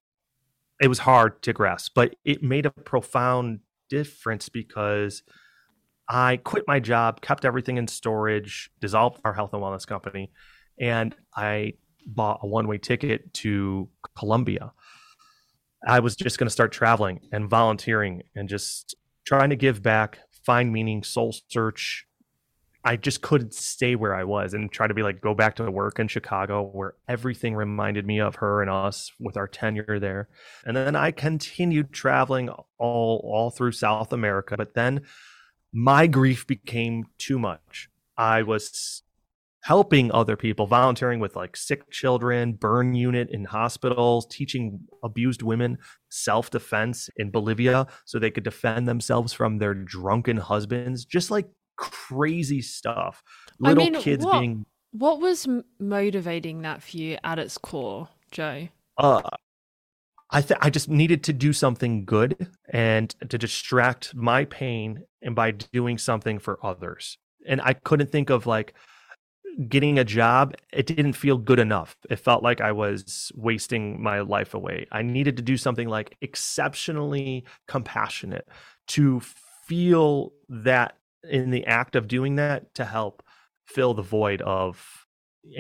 it 0.80 0.88
was 0.88 1.00
hard 1.00 1.42
to 1.44 1.54
grasp, 1.54 1.92
but 1.96 2.16
it 2.24 2.42
made 2.42 2.66
a 2.66 2.72
profound 2.72 3.60
difference 3.90 4.50
because 4.50 5.24
I 6.08 6.38
quit 6.38 6.64
my 6.68 6.80
job, 6.80 7.22
kept 7.22 7.46
everything 7.46 7.78
in 7.78 7.88
storage, 7.88 8.72
dissolved 8.80 9.20
our 9.26 9.34
health 9.34 9.54
and 9.54 9.62
wellness 9.62 9.86
company, 9.86 10.32
and 10.80 11.16
I 11.36 11.74
bought 12.06 12.40
a 12.42 12.48
one 12.48 12.68
way 12.68 12.78
ticket 12.78 13.34
to 13.36 13.90
Colombia. 14.18 14.72
I 15.88 16.00
was 16.00 16.16
just 16.16 16.38
going 16.38 16.48
to 16.48 16.52
start 16.52 16.72
traveling 16.72 17.22
and 17.32 17.50
volunteering 17.50 18.24
and 18.36 18.50
just 18.50 18.96
trying 19.26 19.50
to 19.52 19.56
give 19.56 19.82
back 19.82 20.20
find 20.44 20.74
meaning, 20.74 21.04
soul 21.04 21.36
search. 21.48 22.08
I 22.84 22.96
just 22.96 23.22
couldn't 23.22 23.54
stay 23.54 23.96
where 23.96 24.16
I 24.16 24.24
was 24.24 24.54
and 24.54 24.72
try 24.72 24.88
to 24.88 24.94
be 24.94 25.04
like 25.04 25.20
go 25.20 25.34
back 25.34 25.56
to 25.58 25.70
work 25.70 26.00
in 26.00 26.08
Chicago 26.08 26.64
where 26.64 26.96
everything 27.08 27.56
reminded 27.56 28.06
me 28.06 28.20
of 28.20 28.36
her 28.36 28.62
and 28.62 28.72
us 28.72 29.12
with 29.20 29.36
our 29.36 29.48
tenure 29.48 30.00
there. 30.00 30.30
And 30.66 30.78
then 30.78 30.96
I 30.96 31.12
continued 31.12 31.92
traveling 31.92 32.50
all 32.50 33.22
all 33.24 33.50
through 33.52 33.74
South 33.74 34.14
America, 34.14 34.56
but 34.58 34.76
then 34.76 35.02
my 35.74 36.08
grief 36.08 36.48
became 36.48 37.06
too 37.18 37.38
much. 37.38 37.90
I 38.18 38.44
was 38.44 39.04
helping 39.64 40.12
other 40.12 40.38
people, 40.38 40.66
volunteering 40.66 41.20
with 41.20 41.36
like 41.36 41.58
sick 41.58 41.90
children, 41.92 42.54
burn 42.54 42.94
unit 42.94 43.30
in 43.30 43.44
hospitals, 43.44 44.26
teaching 44.28 44.80
abused 45.04 45.42
women 45.42 45.78
self 46.10 46.50
defense 46.50 47.10
in 47.18 47.30
Bolivia 47.30 47.88
so 48.06 48.18
they 48.18 48.32
could 48.32 48.44
defend 48.44 48.88
themselves 48.88 49.34
from 49.34 49.58
their 49.58 49.74
drunken 49.74 50.38
husbands, 50.38 51.06
just 51.06 51.30
like 51.30 51.48
crazy 51.80 52.62
stuff. 52.62 53.24
Little 53.60 53.84
I 53.84 53.90
mean, 53.90 54.02
kids 54.02 54.26
what, 54.26 54.40
being. 54.40 54.66
What 54.92 55.20
was 55.20 55.48
motivating 55.80 56.62
that 56.64 56.84
for 56.84 56.98
you 56.98 57.18
at 57.24 57.40
its 57.40 57.58
core, 57.58 58.10
Joe? 58.32 58.68
Uh, 58.98 59.22
I 60.30 60.42
th- 60.42 60.60
I 60.62 60.70
just 60.70 60.90
needed 60.90 61.24
to 61.26 61.34
do 61.34 61.54
something 61.54 62.06
good 62.06 62.48
and 62.70 63.10
to 63.30 63.38
distract 63.38 64.14
my 64.14 64.46
pain 64.46 65.04
and 65.22 65.36
by 65.36 65.52
doing 65.52 65.98
something 65.98 66.38
for 66.38 66.64
others. 66.64 67.18
And 67.48 67.62
I 67.62 67.74
couldn't 67.74 68.12
think 68.12 68.30
of 68.30 68.46
like 68.46 68.74
getting 69.68 69.98
a 69.98 70.04
job, 70.04 70.56
it 70.72 70.86
didn't 70.86 71.14
feel 71.14 71.38
good 71.38 71.60
enough. 71.60 71.98
It 72.10 72.18
felt 72.18 72.44
like 72.44 72.62
I 72.62 72.72
was 72.72 73.32
wasting 73.36 74.02
my 74.02 74.22
life 74.22 74.54
away. 74.54 74.86
I 74.92 75.02
needed 75.02 75.38
to 75.38 75.44
do 75.44 75.58
something 75.58 75.88
like 75.88 76.16
exceptionally 76.22 77.46
compassionate 77.68 78.48
to 78.90 79.22
feel 79.66 80.34
that 80.50 80.99
in 81.24 81.52
the 81.52 81.66
act 81.66 81.96
of 81.96 82.08
doing 82.08 82.36
that 82.36 82.74
to 82.76 82.86
help 82.86 83.24
fill 83.66 83.94
the 83.94 84.02
void 84.02 84.42
of 84.42 85.06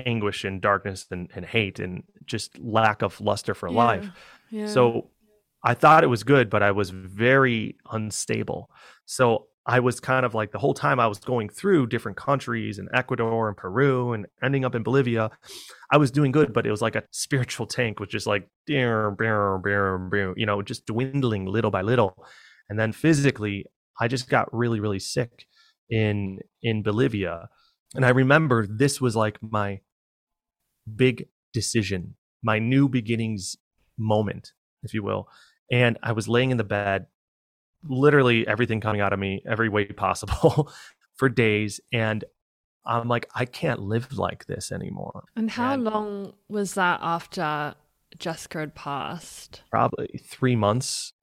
anguish 0.06 0.44
and 0.44 0.62
darkness 0.62 1.06
and, 1.12 1.30
and 1.36 1.46
hate 1.46 1.80
and 1.80 2.04
just 2.25 2.58
lack 2.60 3.01
of 3.01 3.20
luster 3.22 3.54
for 3.54 3.70
yeah. 3.70 3.75
life. 3.75 4.10
Yeah. 4.50 4.68
So 4.68 5.10
I 5.63 5.74
thought 5.74 6.04
it 6.04 6.08
was 6.08 6.24
good, 6.24 6.50
but 6.50 6.63
I 6.63 6.72
was 6.72 6.89
very 6.89 7.78
unstable. 7.92 8.70
So 9.06 9.48
I 9.66 9.80
was 9.82 10.00
kind 10.00 10.25
of 10.25 10.34
like 10.34 10.51
the 10.51 10.58
whole 10.58 10.74
time 10.74 11.00
I 11.00 11.08
was 11.08 11.20
going 11.20 11.50
through 11.50 11.88
different 11.88 12.18
countries 12.18 12.80
and 12.80 12.89
Ecuador 12.94 13.48
and 13.48 13.58
Peru 13.58 14.13
and 14.13 14.25
ending 14.42 14.66
up 14.66 14.74
in 14.74 14.84
Bolivia, 14.84 15.30
I 15.92 15.98
was 15.98 16.12
doing 16.12 16.32
good, 16.32 16.54
but 16.54 16.66
it 16.66 16.72
was 16.72 16.82
like 16.82 16.96
a 16.96 17.04
spiritual 17.12 17.68
tank 17.68 18.00
was 18.00 18.10
just 18.10 18.25
like, 18.25 18.48
you 18.68 18.82
know, 20.46 20.62
just 20.63 20.86
dwindling 20.86 21.46
little 21.46 21.72
by 21.72 21.82
little. 21.82 22.25
And 22.70 22.80
then 22.80 22.92
physically, 22.92 23.66
I 24.00 24.08
just 24.08 24.30
got 24.30 24.51
really, 24.54 24.80
really 24.80 25.00
sick 25.00 25.46
in 25.89 26.39
in 26.62 26.84
Bolivia. 26.84 27.50
And 27.96 28.05
I 28.05 28.10
remember 28.10 28.67
this 28.67 29.01
was 29.01 29.15
like 29.15 29.39
my 29.41 29.81
big 30.96 31.27
decision, 31.53 32.15
my 32.43 32.60
new 32.60 32.88
beginnings 32.88 33.58
moment, 33.98 34.53
if 34.84 34.93
you 34.93 35.03
will. 35.03 35.27
And 35.72 35.98
I 36.03 36.12
was 36.12 36.27
laying 36.27 36.51
in 36.51 36.58
the 36.58 36.63
bed 36.63 37.08
literally 37.84 38.48
everything 38.48 38.81
coming 38.81 39.01
out 39.01 39.13
of 39.13 39.19
me 39.19 39.41
every 39.48 39.69
way 39.69 39.86
possible 39.88 40.72
for 41.15 41.29
days 41.29 41.79
and 41.91 42.25
i'm 42.86 43.08
like 43.08 43.29
i 43.36 43.46
can't 43.46 43.81
live 43.81 44.17
like 44.17 44.46
this 44.46 44.72
anymore 44.72 45.24
and 45.36 45.51
how 45.51 45.74
and 45.74 45.84
long 45.84 46.34
was 46.48 46.74
that 46.74 47.00
after 47.01 47.75
jessica 48.17 48.60
had 48.60 48.75
passed 48.75 49.62
probably 49.69 50.19
three 50.25 50.55
months 50.55 51.13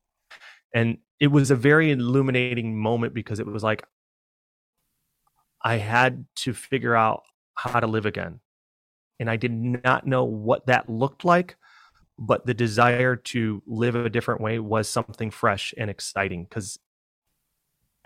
and 0.74 0.98
it 1.18 1.28
was 1.28 1.50
a 1.50 1.56
very 1.56 1.90
illuminating 1.90 2.78
moment 2.78 3.14
because 3.14 3.40
it 3.40 3.46
was 3.46 3.62
like 3.62 3.84
i 5.62 5.76
had 5.76 6.24
to 6.34 6.52
figure 6.52 6.94
out 6.94 7.22
how 7.54 7.80
to 7.80 7.86
live 7.86 8.06
again 8.06 8.40
and 9.18 9.30
i 9.30 9.36
did 9.36 9.52
not 9.52 10.06
know 10.06 10.24
what 10.24 10.66
that 10.66 10.88
looked 10.88 11.24
like 11.24 11.56
but 12.18 12.46
the 12.46 12.54
desire 12.54 13.16
to 13.16 13.62
live 13.66 13.94
a 13.94 14.08
different 14.08 14.40
way 14.40 14.58
was 14.58 14.88
something 14.88 15.30
fresh 15.30 15.74
and 15.76 15.90
exciting 15.90 16.44
because 16.44 16.78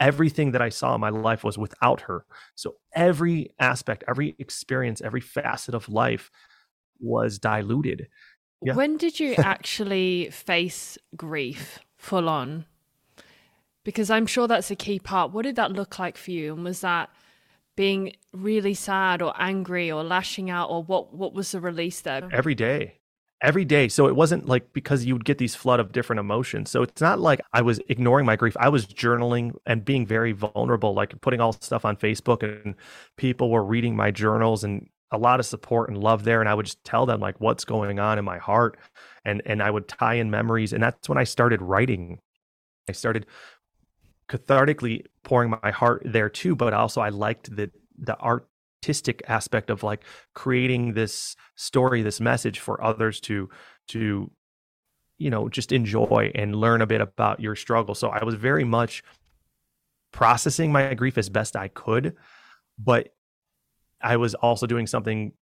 everything 0.01 0.53
that 0.53 0.63
I 0.63 0.71
saw 0.71 0.95
in 0.95 1.01
my 1.01 1.11
life 1.11 1.45
was 1.45 1.59
without 1.59 2.03
her. 2.03 2.25
So 2.55 2.77
every 2.95 3.55
aspect, 3.59 4.03
every 4.09 4.35
experience, 4.39 5.01
every 5.01 5.21
facet 5.21 5.75
of 5.75 5.89
life 5.89 6.31
was 6.99 7.39
diluted. 7.39 8.09
Yeah. 8.63 8.75
When 8.75 8.97
did 8.97 9.21
you 9.21 9.35
actually 9.39 10.31
face 10.31 10.99
grief 11.17 11.79
full 11.99 12.29
on? 12.29 12.65
Because 13.85 14.11
I'm 14.11 14.27
sure 14.27 14.49
that's 14.49 14.71
a 14.71 14.77
key 14.77 14.99
part. 14.99 15.33
What 15.33 15.43
did 15.43 15.57
that 15.57 15.73
look 15.73 15.99
like 15.99 16.17
for 16.17 16.31
you? 16.31 16.55
And 16.55 16.65
was 16.65 16.81
that 16.81 17.11
being 17.81 18.13
really 18.35 18.75
sad 18.75 19.23
or 19.23 19.33
angry 19.39 19.91
or 19.91 20.05
lashing 20.05 20.51
out 20.51 20.69
or 20.69 20.83
what 20.83 21.15
what 21.15 21.33
was 21.33 21.53
the 21.53 21.61
release 21.61 22.03
there? 22.03 22.29
Every 22.31 22.55
day 22.55 23.01
every 23.43 23.65
day. 23.65 23.89
So 23.89 24.07
it 24.07 24.15
wasn't 24.15 24.47
like 24.47 24.73
because 24.75 25.07
you 25.07 25.15
would 25.15 25.25
get 25.25 25.39
these 25.39 25.55
flood 25.55 25.81
of 25.81 25.93
different 25.93 26.21
emotions. 26.21 26.71
So 26.71 26.83
it's 26.83 27.01
not 27.01 27.19
like 27.19 27.41
I 27.55 27.63
was 27.63 27.81
ignoring 27.89 28.27
my 28.27 28.37
grief. 28.37 28.55
I 28.61 28.69
was 28.69 28.85
journaling 28.85 29.55
and 29.65 29.83
being 29.83 30.05
very 30.05 30.33
vulnerable, 30.33 30.93
like 30.93 31.19
putting 31.23 31.41
all 31.41 31.53
stuff 31.55 31.87
on 31.87 31.97
Facebook 31.97 32.43
and 32.43 32.75
people 33.17 33.51
were 33.51 33.65
reading 33.65 33.97
my 33.97 34.11
journals 34.11 34.63
and 34.63 34.89
a 35.11 35.17
lot 35.17 35.41
of 35.41 35.47
support 35.47 35.89
and 35.89 35.99
love 35.99 36.25
there. 36.25 36.41
And 36.41 36.51
I 36.51 36.55
would 36.55 36.67
just 36.67 36.85
tell 36.85 37.07
them 37.07 37.21
like 37.21 37.41
what's 37.41 37.65
going 37.65 37.99
on 37.99 38.19
in 38.19 38.27
my 38.27 38.37
heart. 38.37 38.79
And 39.25 39.41
and 39.47 39.63
I 39.63 39.71
would 39.71 39.89
tie 39.89 40.15
in 40.15 40.31
memories. 40.31 40.75
And 40.75 40.83
that's 40.83 41.09
when 41.09 41.17
I 41.17 41.25
started 41.25 41.63
writing. 41.63 42.21
I 42.91 42.93
started 42.93 43.25
cathartically 44.29 45.07
pouring 45.25 45.55
my 45.63 45.71
heart 45.71 46.03
there 46.05 46.29
too. 46.29 46.57
But 46.57 46.73
also 46.73 47.01
I 47.01 47.11
liked 47.11 47.55
the 47.55 47.71
the 47.99 48.19
artistic 48.21 49.23
aspect 49.29 49.71
of 49.71 49.83
like 49.83 50.05
creating 50.35 50.95
this 50.95 51.37
story 51.57 52.03
this 52.03 52.21
message 52.21 52.59
for 52.59 52.83
others 52.83 53.21
to 53.21 53.49
to 53.89 54.31
you 55.19 55.29
know 55.29 55.49
just 55.49 55.71
enjoy 55.71 56.33
and 56.35 56.57
learn 56.57 56.81
a 56.81 56.87
bit 56.87 57.03
about 57.03 57.41
your 57.41 57.55
struggle 57.55 57.95
so 57.95 58.09
i 58.09 58.25
was 58.25 58.35
very 58.35 58.65
much 58.65 59.03
processing 60.13 60.73
my 60.73 60.95
grief 60.95 61.19
as 61.19 61.29
best 61.29 61.57
i 61.57 61.69
could 61.69 62.17
but 62.79 63.11
i 64.01 64.17
was 64.17 64.35
also 64.35 64.67
doing 64.67 64.87
something 64.87 65.33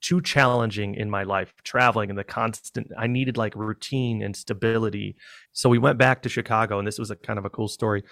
too 0.00 0.20
challenging 0.20 0.94
in 0.94 1.10
my 1.10 1.22
life 1.22 1.52
traveling 1.62 2.08
and 2.08 2.18
the 2.18 2.24
constant 2.24 2.90
i 2.98 3.06
needed 3.06 3.36
like 3.36 3.54
routine 3.54 4.22
and 4.22 4.34
stability. 4.34 5.16
So 5.52 5.68
we 5.68 5.78
went 5.78 5.98
back 5.98 6.22
to 6.22 6.28
chicago 6.28 6.78
and 6.78 6.86
this 6.86 6.98
was 6.98 7.10
a 7.10 7.16
kind 7.16 7.38
of 7.38 7.44
a 7.44 7.50
cool 7.50 7.68
story. 7.68 8.02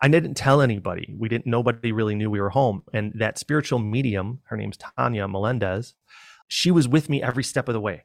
I 0.00 0.08
didn't 0.08 0.34
tell 0.34 0.60
anybody. 0.60 1.14
We 1.18 1.28
didn't 1.28 1.46
nobody 1.46 1.92
really 1.92 2.14
knew 2.14 2.30
we 2.30 2.40
were 2.40 2.50
home. 2.50 2.82
And 2.92 3.12
that 3.16 3.38
spiritual 3.38 3.78
medium 3.78 4.40
her 4.44 4.56
name's 4.56 4.76
tanya 4.76 5.26
melendez 5.26 5.94
she 6.48 6.70
was 6.70 6.86
with 6.86 7.08
me 7.08 7.22
every 7.22 7.44
step 7.44 7.68
of 7.68 7.72
the 7.72 7.80
way 7.80 8.04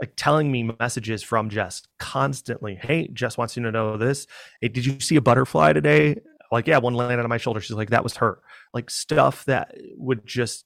like 0.00 0.12
telling 0.16 0.52
me 0.52 0.70
messages 0.78 1.22
from 1.22 1.50
jess 1.50 1.82
constantly. 1.98 2.76
Hey 2.76 3.08
jess 3.08 3.36
wants 3.36 3.56
you 3.56 3.62
to 3.64 3.72
know 3.72 3.96
this. 3.96 4.26
Hey 4.60 4.68
did 4.68 4.86
you 4.86 5.00
see 5.00 5.16
a 5.16 5.20
butterfly 5.20 5.72
today? 5.72 6.20
Like 6.52 6.66
yeah 6.66 6.78
one 6.78 6.94
landed 6.94 7.22
on 7.22 7.28
my 7.28 7.38
shoulder. 7.38 7.60
She's 7.60 7.76
like 7.76 7.90
that 7.90 8.04
was 8.04 8.16
her. 8.16 8.40
Like 8.72 8.90
stuff 8.90 9.44
that 9.46 9.74
would 9.96 10.26
just 10.26 10.64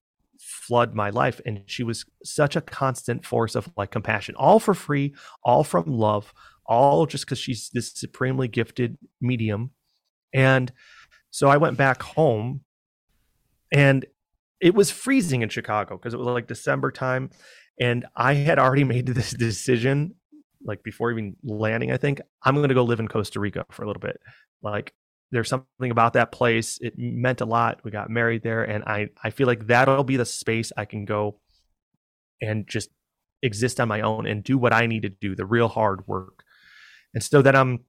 flood 0.73 0.95
my 0.95 1.11
life. 1.11 1.39
And 1.45 1.61
she 1.67 1.83
was 1.83 2.07
such 2.25 2.57
a 2.57 2.63
constant 2.63 3.27
force 3.27 3.55
of 3.55 3.69
like 3.77 3.91
compassion 3.91 4.35
all 4.37 4.59
for 4.59 4.73
free 4.73 5.15
all 5.45 5.65
from 5.65 5.85
love 5.85 6.33
all 6.65 7.05
just 7.05 7.27
because 7.27 7.39
she's 7.39 7.69
this 7.75 7.93
supremely 7.93 8.49
gifted 8.49 8.97
medium. 9.21 9.73
And 10.33 10.73
so 11.31 11.49
i 11.49 11.57
went 11.57 11.77
back 11.77 12.03
home 12.03 12.61
and 13.73 14.07
it 14.61 14.75
was 14.75 14.91
freezing 14.91 15.43
in 15.43 15.49
chicago 15.49 15.97
because 15.97 16.15
it 16.15 16.19
was 16.19 16.27
like 16.27 16.47
december 16.47 16.93
time 16.93 17.31
and 17.81 18.05
i 18.15 18.35
had 18.35 18.59
already 18.59 18.85
made 18.85 19.07
this 19.07 19.31
decision 19.49 20.15
like 20.63 20.83
before 20.83 21.11
even 21.11 21.35
landing 21.43 21.91
i 21.91 21.97
think 21.97 22.21
i'm 22.45 22.55
going 22.55 22.69
to 22.69 22.75
go 22.75 22.85
live 22.85 23.01
in 23.01 23.09
costa 23.09 23.41
rica 23.41 23.65
for 23.71 23.83
a 23.83 23.87
little 23.87 24.01
bit. 24.01 24.21
Like 24.63 24.93
there's 25.33 25.49
something 25.49 25.91
about 25.91 26.13
that 26.13 26.31
place. 26.31 26.79
It 26.81 26.95
meant 26.97 27.41
a 27.41 27.47
lot. 27.47 27.81
We 27.83 27.91
got 27.91 28.11
married 28.11 28.43
there, 28.43 28.63
and 28.63 28.85
I 28.85 29.09
I 29.25 29.31
feel 29.31 29.47
like 29.47 29.67
that'll 29.67 30.05
be 30.05 30.17
the 30.17 30.27
space 30.27 30.71
I 30.77 30.85
can 30.85 31.05
go 31.05 31.41
and 32.41 32.69
just 32.69 32.91
exist 33.43 33.81
on 33.81 33.89
my 33.89 34.03
own 34.03 34.27
and 34.27 34.45
do 34.45 34.57
what 34.59 34.73
I 34.73 34.87
need 34.87 35.03
to 35.03 35.09
do, 35.09 35.35
the 35.35 35.47
real 35.47 35.69
hard 35.69 36.07
work. 36.07 36.45
And 37.15 37.23
so 37.23 37.43
that 37.43 37.57
I'm 37.57 37.81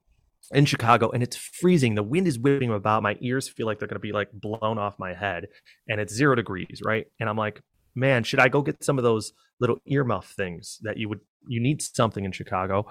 in 0.51 0.65
Chicago 0.65 1.10
and 1.12 1.23
it's 1.23 1.36
freezing. 1.36 1.95
The 1.95 2.03
wind 2.03 2.27
is 2.27 2.39
whipping 2.39 2.71
about. 2.71 3.03
My 3.03 3.17
ears 3.21 3.47
feel 3.47 3.65
like 3.65 3.79
they're 3.79 3.88
going 3.88 3.95
to 3.95 3.99
be 3.99 4.12
like 4.12 4.29
blown 4.32 4.77
off 4.77 4.97
my 4.97 5.13
head, 5.13 5.47
and 5.89 5.99
it's 5.99 6.13
zero 6.13 6.36
degrees, 6.36 6.82
right? 6.84 7.06
And 7.19 7.29
I'm 7.29 7.38
like, 7.38 7.62
man, 7.95 8.23
should 8.23 8.39
I 8.39 8.47
go 8.47 8.62
get 8.62 8.84
some 8.84 8.97
of 8.97 9.03
those 9.03 9.34
little 9.60 9.77
earmuff 9.89 10.25
things 10.25 10.79
that 10.82 10.97
you 10.97 11.10
would 11.10 11.19
you 11.47 11.60
need 11.60 11.82
something 11.82 12.23
in 12.23 12.32
Chicago? 12.32 12.88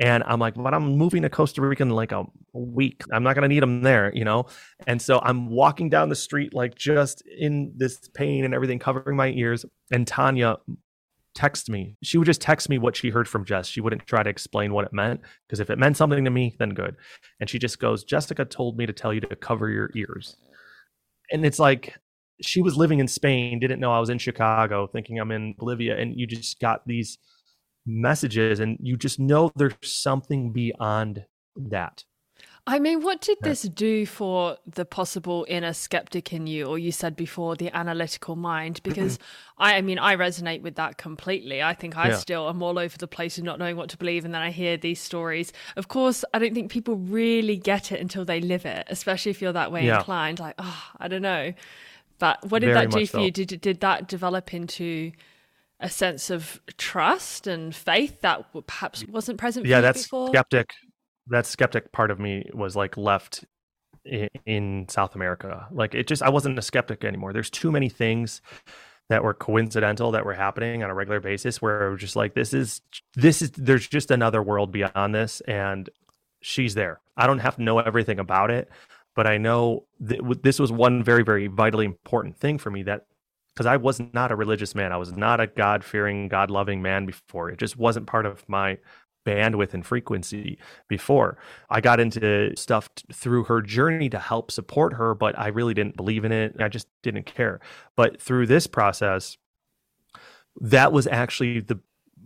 And 0.00 0.24
I'm 0.26 0.40
like, 0.40 0.54
but 0.54 0.74
I'm 0.74 0.96
moving 0.96 1.22
to 1.22 1.30
Costa 1.30 1.62
Rica 1.62 1.82
in 1.82 1.90
like 1.90 2.12
a 2.12 2.24
week. 2.52 3.02
I'm 3.12 3.22
not 3.22 3.34
going 3.34 3.42
to 3.42 3.48
need 3.48 3.62
them 3.62 3.82
there, 3.82 4.12
you 4.14 4.24
know? 4.24 4.46
And 4.86 5.00
so 5.00 5.20
I'm 5.22 5.48
walking 5.48 5.88
down 5.88 6.08
the 6.08 6.16
street, 6.16 6.52
like 6.52 6.74
just 6.74 7.22
in 7.26 7.72
this 7.76 8.08
pain 8.08 8.44
and 8.44 8.54
everything, 8.54 8.78
covering 8.80 9.16
my 9.16 9.28
ears. 9.28 9.64
And 9.92 10.06
Tanya 10.06 10.56
text 11.34 11.68
me. 11.68 11.96
She 12.02 12.18
would 12.18 12.26
just 12.26 12.40
text 12.40 12.68
me 12.68 12.78
what 12.78 12.96
she 12.96 13.10
heard 13.10 13.28
from 13.28 13.44
Jess. 13.44 13.68
She 13.68 13.80
wouldn't 13.80 14.06
try 14.06 14.22
to 14.22 14.30
explain 14.30 14.72
what 14.72 14.84
it 14.84 14.92
meant 14.92 15.20
because 15.46 15.60
if 15.60 15.70
it 15.70 15.78
meant 15.78 15.96
something 15.96 16.24
to 16.24 16.30
me, 16.30 16.56
then 16.58 16.70
good. 16.70 16.96
And 17.40 17.50
she 17.50 17.58
just 17.58 17.78
goes, 17.78 18.04
Jessica 18.04 18.44
told 18.44 18.76
me 18.78 18.86
to 18.86 18.92
tell 18.92 19.12
you 19.12 19.20
to 19.20 19.36
cover 19.36 19.68
your 19.68 19.90
ears. 19.94 20.36
And 21.30 21.44
it's 21.44 21.58
like 21.58 21.96
she 22.40 22.62
was 22.62 22.76
living 22.76 23.00
in 23.00 23.08
Spain, 23.08 23.58
didn't 23.58 23.80
know 23.80 23.92
I 23.92 24.00
was 24.00 24.10
in 24.10 24.18
Chicago, 24.18 24.86
thinking 24.86 25.18
I'm 25.18 25.32
in 25.32 25.54
Bolivia. 25.58 25.96
And 25.98 26.18
you 26.18 26.26
just 26.26 26.60
got 26.60 26.86
these 26.86 27.18
messages 27.86 28.60
and 28.60 28.78
you 28.80 28.96
just 28.96 29.18
know 29.18 29.50
there's 29.56 29.74
something 29.82 30.52
beyond 30.52 31.24
that. 31.56 32.04
I 32.66 32.78
mean, 32.78 33.02
what 33.02 33.20
did 33.20 33.36
this 33.42 33.62
do 33.62 34.06
for 34.06 34.56
the 34.66 34.86
possible 34.86 35.44
inner 35.50 35.74
skeptic 35.74 36.32
in 36.32 36.46
you, 36.46 36.64
or 36.64 36.78
you 36.78 36.92
said 36.92 37.14
before, 37.14 37.56
the 37.56 37.70
analytical 37.76 38.36
mind? 38.36 38.80
Because 38.82 39.18
I, 39.58 39.76
I 39.76 39.82
mean, 39.82 39.98
I 39.98 40.16
resonate 40.16 40.62
with 40.62 40.76
that 40.76 40.96
completely. 40.96 41.62
I 41.62 41.74
think 41.74 41.98
I 41.98 42.08
yeah. 42.08 42.16
still 42.16 42.48
am 42.48 42.62
all 42.62 42.78
over 42.78 42.96
the 42.96 43.06
place 43.06 43.36
of 43.36 43.44
not 43.44 43.58
knowing 43.58 43.76
what 43.76 43.90
to 43.90 43.98
believe, 43.98 44.24
and 44.24 44.32
then 44.32 44.40
I 44.40 44.50
hear 44.50 44.78
these 44.78 44.98
stories. 44.98 45.52
Of 45.76 45.88
course, 45.88 46.24
I 46.32 46.38
don't 46.38 46.54
think 46.54 46.70
people 46.70 46.96
really 46.96 47.58
get 47.58 47.92
it 47.92 48.00
until 48.00 48.24
they 48.24 48.40
live 48.40 48.64
it, 48.64 48.86
especially 48.88 49.30
if 49.30 49.42
you're 49.42 49.52
that 49.52 49.70
way 49.70 49.84
yeah. 49.84 49.98
inclined. 49.98 50.40
Like, 50.40 50.54
oh, 50.58 50.90
I 50.98 51.08
don't 51.08 51.22
know. 51.22 51.52
But 52.18 52.50
what 52.50 52.60
did 52.60 52.72
Very 52.72 52.86
that 52.86 52.90
do 52.90 53.06
for 53.06 53.18
so. 53.18 53.20
you? 53.20 53.30
Did 53.30 53.60
did 53.60 53.80
that 53.80 54.08
develop 54.08 54.54
into 54.54 55.12
a 55.84 55.90
sense 55.90 56.30
of 56.30 56.60
trust 56.78 57.46
and 57.46 57.74
faith 57.74 58.22
that 58.22 58.44
perhaps 58.66 59.06
wasn't 59.06 59.38
present? 59.38 59.66
yeah, 59.66 59.80
that's 59.80 60.02
before? 60.02 60.28
skeptic 60.28 60.72
that 61.28 61.46
skeptic 61.46 61.92
part 61.92 62.10
of 62.10 62.18
me 62.18 62.48
was 62.52 62.76
like 62.76 62.96
left 62.96 63.44
in, 64.04 64.28
in 64.46 64.86
South 64.88 65.14
America. 65.14 65.66
Like 65.70 65.94
it 65.94 66.06
just 66.06 66.22
I 66.22 66.30
wasn't 66.30 66.58
a 66.58 66.62
skeptic 66.62 67.04
anymore. 67.04 67.32
There's 67.32 67.50
too 67.50 67.70
many 67.70 67.88
things 67.88 68.42
that 69.08 69.22
were 69.22 69.34
coincidental 69.34 70.12
that 70.12 70.24
were 70.24 70.34
happening 70.34 70.82
on 70.82 70.90
a 70.90 70.94
regular 70.94 71.20
basis 71.20 71.60
where 71.60 71.88
it 71.88 71.90
was 71.90 72.00
just 72.00 72.16
like 72.16 72.34
this 72.34 72.54
is 72.54 72.80
this 73.14 73.42
is 73.42 73.50
there's 73.52 73.86
just 73.86 74.10
another 74.10 74.42
world 74.42 74.72
beyond 74.72 75.14
this 75.14 75.40
and 75.42 75.90
she's 76.40 76.74
there. 76.74 77.00
I 77.16 77.26
don't 77.26 77.38
have 77.38 77.56
to 77.56 77.62
know 77.62 77.78
everything 77.78 78.18
about 78.18 78.50
it, 78.50 78.70
but 79.14 79.26
I 79.26 79.38
know 79.38 79.84
that 80.00 80.42
this 80.42 80.58
was 80.58 80.72
one 80.72 81.02
very 81.02 81.22
very 81.22 81.46
vitally 81.46 81.86
important 81.86 82.36
thing 82.36 82.58
for 82.58 82.70
me 82.70 82.82
that 82.84 83.06
because 83.54 83.66
I 83.66 83.76
was 83.76 84.00
not 84.12 84.32
a 84.32 84.36
religious 84.36 84.74
man. 84.74 84.92
I 84.92 84.96
was 84.96 85.12
not 85.12 85.40
a 85.40 85.46
God 85.46 85.84
fearing, 85.84 86.28
God 86.28 86.50
loving 86.50 86.82
man 86.82 87.06
before. 87.06 87.50
It 87.50 87.58
just 87.58 87.76
wasn't 87.76 88.06
part 88.06 88.26
of 88.26 88.48
my 88.48 88.78
bandwidth 89.24 89.74
and 89.74 89.86
frequency 89.86 90.58
before. 90.88 91.38
I 91.70 91.80
got 91.80 92.00
into 92.00 92.54
stuff 92.56 92.94
t- 92.94 93.04
through 93.12 93.44
her 93.44 93.62
journey 93.62 94.08
to 94.10 94.18
help 94.18 94.50
support 94.50 94.94
her, 94.94 95.14
but 95.14 95.38
I 95.38 95.48
really 95.48 95.74
didn't 95.74 95.96
believe 95.96 96.24
in 96.24 96.32
it. 96.32 96.56
I 96.60 96.68
just 96.68 96.88
didn't 97.02 97.26
care. 97.26 97.60
But 97.96 98.20
through 98.20 98.46
this 98.46 98.66
process, 98.66 99.38
that 100.60 100.92
was 100.92 101.06
actually 101.06 101.60
the 101.60 101.80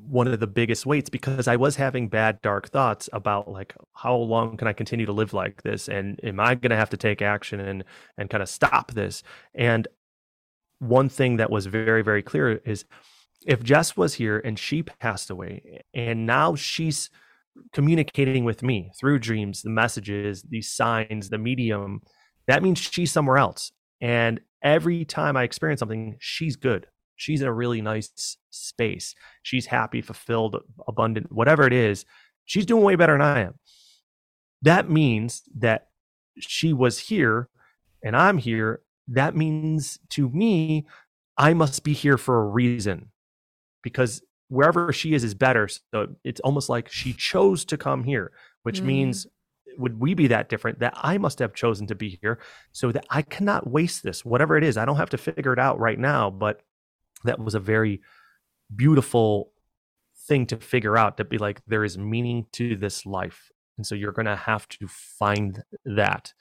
one 0.08 0.26
of 0.26 0.40
the 0.40 0.46
biggest 0.46 0.86
weights 0.86 1.10
because 1.10 1.46
I 1.46 1.56
was 1.56 1.76
having 1.76 2.08
bad 2.08 2.40
dark 2.40 2.68
thoughts 2.68 3.10
about 3.12 3.50
like 3.50 3.74
how 3.94 4.16
long 4.16 4.56
can 4.56 4.66
I 4.66 4.72
continue 4.72 5.04
to 5.04 5.12
live 5.12 5.34
like 5.34 5.62
this 5.62 5.86
and 5.86 6.18
am 6.24 6.40
I 6.40 6.54
going 6.54 6.70
to 6.70 6.76
have 6.76 6.88
to 6.90 6.96
take 6.96 7.20
action 7.20 7.60
and 7.60 7.84
and 8.16 8.30
kind 8.30 8.42
of 8.42 8.48
stop 8.48 8.92
this 8.92 9.22
and 9.54 9.86
one 10.78 11.08
thing 11.08 11.36
that 11.36 11.50
was 11.50 11.66
very 11.66 12.02
very 12.02 12.22
clear 12.22 12.60
is 12.64 12.84
if 13.46 13.62
Jess 13.62 13.96
was 13.96 14.14
here 14.14 14.38
and 14.38 14.58
she 14.58 14.82
passed 14.82 15.30
away 15.30 15.82
and 15.94 16.26
now 16.26 16.54
she's 16.54 17.10
communicating 17.72 18.44
with 18.44 18.62
me 18.62 18.90
through 18.98 19.18
dreams, 19.18 19.62
the 19.62 19.70
messages, 19.70 20.42
these 20.42 20.70
signs, 20.70 21.28
the 21.28 21.38
medium, 21.38 22.02
that 22.46 22.62
means 22.62 22.78
she's 22.78 23.12
somewhere 23.12 23.38
else. 23.38 23.72
And 24.00 24.40
every 24.62 25.04
time 25.04 25.36
I 25.36 25.42
experience 25.42 25.80
something, 25.80 26.16
she's 26.18 26.56
good. 26.56 26.86
She's 27.16 27.40
in 27.40 27.48
a 27.48 27.52
really 27.52 27.80
nice 27.80 28.36
space. 28.50 29.14
She's 29.42 29.66
happy, 29.66 30.00
fulfilled, 30.00 30.56
abundant, 30.86 31.32
whatever 31.32 31.66
it 31.66 31.72
is. 31.72 32.04
She's 32.44 32.66
doing 32.66 32.84
way 32.84 32.94
better 32.94 33.12
than 33.14 33.22
I 33.22 33.40
am. 33.40 33.54
That 34.62 34.88
means 34.88 35.42
that 35.58 35.88
she 36.38 36.72
was 36.72 36.98
here 36.98 37.48
and 38.02 38.16
I'm 38.16 38.38
here. 38.38 38.80
That 39.08 39.34
means 39.34 39.98
to 40.10 40.28
me, 40.28 40.86
I 41.36 41.54
must 41.54 41.82
be 41.82 41.92
here 41.92 42.18
for 42.18 42.40
a 42.40 42.48
reason 42.48 43.10
because 43.82 44.22
wherever 44.48 44.92
she 44.92 45.14
is 45.14 45.24
is 45.24 45.34
better. 45.34 45.68
So 45.68 46.08
it's 46.24 46.40
almost 46.40 46.68
like 46.68 46.90
she 46.90 47.12
chose 47.12 47.64
to 47.66 47.76
come 47.76 48.04
here, 48.04 48.32
which 48.62 48.82
mm. 48.82 48.86
means 48.86 49.26
would 49.78 50.00
we 50.00 50.14
be 50.14 50.26
that 50.26 50.48
different 50.48 50.80
that 50.80 50.94
I 50.96 51.18
must 51.18 51.38
have 51.38 51.54
chosen 51.54 51.86
to 51.86 51.94
be 51.94 52.18
here 52.20 52.40
so 52.72 52.90
that 52.92 53.06
I 53.10 53.22
cannot 53.22 53.70
waste 53.70 54.02
this, 54.02 54.24
whatever 54.24 54.56
it 54.56 54.64
is. 54.64 54.76
I 54.76 54.84
don't 54.84 54.96
have 54.96 55.10
to 55.10 55.18
figure 55.18 55.52
it 55.52 55.58
out 55.58 55.78
right 55.78 55.98
now, 55.98 56.30
but 56.30 56.62
that 57.24 57.38
was 57.38 57.54
a 57.54 57.60
very 57.60 58.00
beautiful 58.74 59.52
thing 60.26 60.46
to 60.46 60.56
figure 60.56 60.96
out 60.96 61.16
to 61.16 61.24
be 61.24 61.38
like, 61.38 61.62
there 61.66 61.84
is 61.84 61.96
meaning 61.96 62.46
to 62.52 62.76
this 62.76 63.06
life. 63.06 63.50
And 63.76 63.86
so 63.86 63.94
you're 63.94 64.12
going 64.12 64.26
to 64.26 64.36
have 64.36 64.68
to 64.68 64.88
find 64.88 65.62
that. 65.84 66.32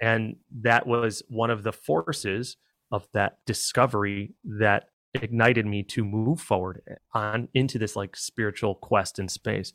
And 0.00 0.36
that 0.62 0.86
was 0.86 1.22
one 1.28 1.50
of 1.50 1.62
the 1.62 1.72
forces 1.72 2.56
of 2.92 3.08
that 3.14 3.38
discovery 3.46 4.34
that 4.44 4.90
ignited 5.14 5.66
me 5.66 5.82
to 5.82 6.04
move 6.04 6.40
forward 6.40 6.82
on 7.14 7.48
into 7.54 7.78
this 7.78 7.96
like 7.96 8.16
spiritual 8.16 8.74
quest 8.74 9.18
in 9.18 9.28
space. 9.28 9.72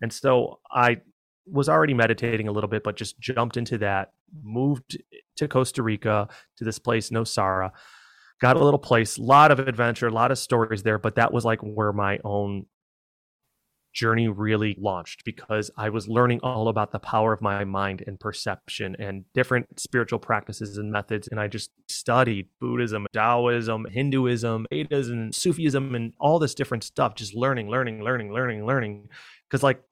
And 0.00 0.12
so 0.12 0.60
I 0.70 0.98
was 1.46 1.68
already 1.68 1.94
meditating 1.94 2.48
a 2.48 2.52
little 2.52 2.68
bit, 2.68 2.84
but 2.84 2.96
just 2.96 3.18
jumped 3.18 3.56
into 3.56 3.78
that, 3.78 4.12
moved 4.42 4.98
to 5.36 5.48
Costa 5.48 5.82
Rica 5.82 6.28
to 6.56 6.64
this 6.64 6.78
place, 6.78 7.10
Nosara, 7.10 7.70
got 8.40 8.56
a 8.56 8.64
little 8.64 8.78
place, 8.78 9.18
a 9.18 9.22
lot 9.22 9.50
of 9.50 9.58
adventure, 9.60 10.08
a 10.08 10.12
lot 10.12 10.30
of 10.30 10.38
stories 10.38 10.82
there, 10.82 10.98
but 10.98 11.16
that 11.16 11.32
was 11.32 11.44
like 11.44 11.60
where 11.60 11.92
my 11.92 12.18
own 12.24 12.66
journey 13.92 14.28
really 14.28 14.76
launched 14.80 15.24
because 15.24 15.70
I 15.76 15.90
was 15.90 16.08
learning 16.08 16.40
all 16.42 16.68
about 16.68 16.92
the 16.92 16.98
power 16.98 17.32
of 17.32 17.40
my 17.40 17.64
mind 17.64 18.02
and 18.06 18.18
perception 18.18 18.96
and 18.98 19.24
different 19.34 19.80
spiritual 19.80 20.18
practices 20.18 20.78
and 20.78 20.90
methods. 20.90 21.28
And 21.28 21.40
I 21.40 21.48
just 21.48 21.70
studied 21.88 22.48
Buddhism, 22.60 23.06
Taoism, 23.12 23.86
Hinduism, 23.90 24.66
Vedas, 24.70 25.08
and 25.08 25.34
Sufism, 25.34 25.94
and 25.94 26.12
all 26.18 26.38
this 26.38 26.54
different 26.54 26.84
stuff, 26.84 27.14
just 27.14 27.34
learning, 27.34 27.68
learning, 27.68 28.02
learning, 28.02 28.32
learning, 28.32 28.66
learning. 28.66 29.08
Because, 29.48 29.62
like, 29.62 29.82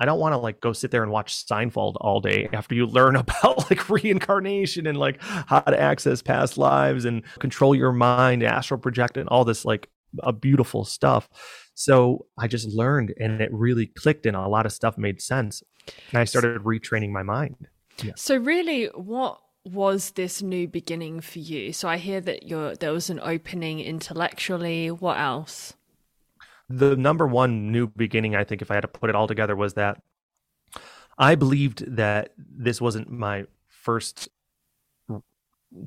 I 0.00 0.06
don't 0.06 0.18
want 0.18 0.32
to 0.32 0.38
like 0.38 0.60
go 0.60 0.72
sit 0.72 0.90
there 0.90 1.02
and 1.02 1.12
watch 1.12 1.46
Seinfeld 1.46 1.96
all 2.00 2.20
day 2.20 2.48
after 2.54 2.74
you 2.74 2.86
learn 2.86 3.16
about 3.16 3.70
like 3.70 3.88
reincarnation 3.90 4.86
and 4.86 4.98
like 4.98 5.22
how 5.22 5.60
to 5.60 5.78
access 5.78 6.22
past 6.22 6.56
lives 6.56 7.04
and 7.04 7.22
control 7.38 7.74
your 7.74 7.92
mind, 7.92 8.42
astral 8.42 8.80
project, 8.80 9.18
and 9.18 9.28
all 9.28 9.44
this 9.44 9.64
like 9.64 9.88
a 10.20 10.32
beautiful 10.32 10.84
stuff. 10.84 11.28
So 11.80 12.26
I 12.36 12.46
just 12.46 12.68
learned 12.68 13.14
and 13.18 13.40
it 13.40 13.50
really 13.54 13.86
clicked 13.86 14.26
and 14.26 14.36
a 14.36 14.46
lot 14.46 14.66
of 14.66 14.72
stuff 14.72 14.98
made 14.98 15.22
sense. 15.22 15.62
And 16.12 16.20
I 16.20 16.24
started 16.24 16.60
retraining 16.60 17.10
my 17.10 17.22
mind. 17.22 17.68
Yeah. 18.02 18.12
So 18.16 18.36
really 18.36 18.88
what 18.88 19.40
was 19.64 20.10
this 20.10 20.42
new 20.42 20.68
beginning 20.68 21.22
for 21.22 21.38
you? 21.38 21.72
So 21.72 21.88
I 21.88 21.96
hear 21.96 22.20
that 22.20 22.42
you're, 22.42 22.76
there 22.76 22.92
was 22.92 23.08
an 23.08 23.18
opening 23.22 23.80
intellectually. 23.80 24.90
What 24.90 25.18
else? 25.18 25.72
The 26.68 26.96
number 26.96 27.26
one 27.26 27.72
new 27.72 27.86
beginning, 27.86 28.36
I 28.36 28.44
think, 28.44 28.60
if 28.60 28.70
I 28.70 28.74
had 28.74 28.82
to 28.82 28.88
put 28.88 29.08
it 29.08 29.16
all 29.16 29.26
together, 29.26 29.56
was 29.56 29.72
that 29.72 30.02
I 31.16 31.34
believed 31.34 31.96
that 31.96 32.34
this 32.36 32.78
wasn't 32.78 33.10
my 33.10 33.46
first 33.68 34.28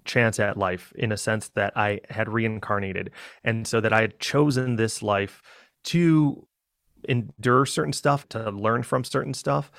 chance 0.05 0.39
at 0.39 0.57
life 0.57 0.91
in 0.95 1.11
a 1.11 1.17
sense 1.17 1.49
that 1.49 1.73
I 1.75 1.99
had 2.09 2.29
reincarnated. 2.29 3.11
And 3.43 3.67
so 3.67 3.79
that 3.79 3.93
I 3.93 4.01
had 4.01 4.19
chosen 4.19 4.75
this 4.75 5.03
life 5.03 5.43
to 5.85 6.47
endure 7.07 7.65
certain 7.65 7.93
stuff, 7.93 8.27
to 8.29 8.49
learn 8.51 8.83
from 8.83 9.03
certain 9.03 9.33
stuff. 9.33 9.71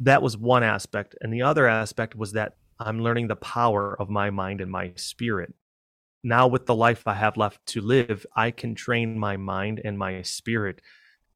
That 0.00 0.22
was 0.22 0.36
one 0.36 0.62
aspect. 0.62 1.14
And 1.20 1.32
the 1.32 1.42
other 1.42 1.66
aspect 1.66 2.14
was 2.14 2.32
that 2.32 2.54
I'm 2.78 3.02
learning 3.02 3.28
the 3.28 3.36
power 3.36 3.96
of 4.00 4.08
my 4.08 4.30
mind 4.30 4.60
and 4.60 4.70
my 4.70 4.92
spirit. 4.96 5.54
Now, 6.22 6.46
with 6.48 6.66
the 6.66 6.74
life 6.74 7.06
I 7.06 7.14
have 7.14 7.36
left 7.36 7.64
to 7.66 7.80
live, 7.80 8.26
I 8.34 8.50
can 8.50 8.74
train 8.74 9.18
my 9.18 9.36
mind 9.36 9.80
and 9.84 9.98
my 9.98 10.22
spirit 10.22 10.80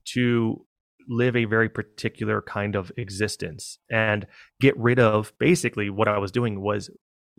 to 0.06 0.66
live 1.08 1.36
a 1.36 1.44
very 1.44 1.68
particular 1.68 2.42
kind 2.42 2.76
of 2.76 2.92
existence 2.96 3.78
and 3.90 4.26
get 4.60 4.76
rid 4.76 4.98
of 4.98 5.32
basically 5.38 5.90
what 5.90 6.08
I 6.08 6.18
was 6.18 6.30
doing 6.30 6.60
was 6.60 6.90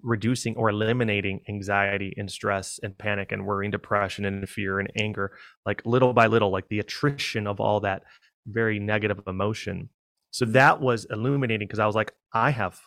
reducing 0.04 0.56
or 0.58 0.70
eliminating 0.70 1.39
anxiety 1.50 2.13
and 2.18 2.30
stress 2.30 2.80
and 2.84 2.98
panic 2.98 3.32
and 3.32 3.46
worry 3.46 3.66
and 3.66 3.72
depression 3.72 4.26
and 4.26 4.48
fear 4.50 4.80
and 4.80 4.92
anger 4.98 5.32
like 5.66 5.82
little 5.86 6.13
by 6.13 6.28
little 6.28 6.52
like 6.52 6.68
the 6.68 6.80
attrition 6.80 7.48
of 7.48 7.60
all 7.60 7.80
that 7.80 8.04
very 8.46 8.80
negative 8.80 9.22
emotion. 9.26 9.89
So 10.32 10.46
that 10.46 10.82
was 10.82 11.06
illuminating 11.10 11.68
because 11.68 11.80
i 11.80 11.86
was 11.86 11.96
like 11.96 12.13
i 12.34 12.50
have 12.52 12.82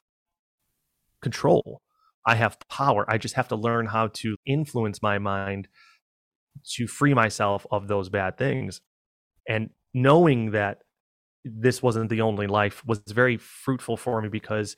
control. 1.22 1.82
I 2.26 2.34
have 2.36 2.58
power. 2.68 3.04
I 3.08 3.18
just 3.18 3.34
have 3.34 3.48
to 3.48 3.56
learn 3.56 3.86
how 3.86 4.08
to 4.08 4.36
influence 4.46 5.02
my 5.02 5.18
mind 5.18 5.68
to 6.74 6.86
free 6.86 7.14
myself 7.14 7.66
of 7.70 7.88
those 7.88 8.08
bad 8.08 8.36
things. 8.38 8.80
And 9.48 9.70
knowing 9.94 10.50
that 10.52 10.78
this 11.44 11.82
wasn't 11.82 12.10
the 12.10 12.20
only 12.20 12.46
life 12.46 12.84
was 12.86 13.00
very 13.08 13.36
fruitful 13.36 13.96
for 13.96 14.20
me 14.20 14.28
because 14.28 14.76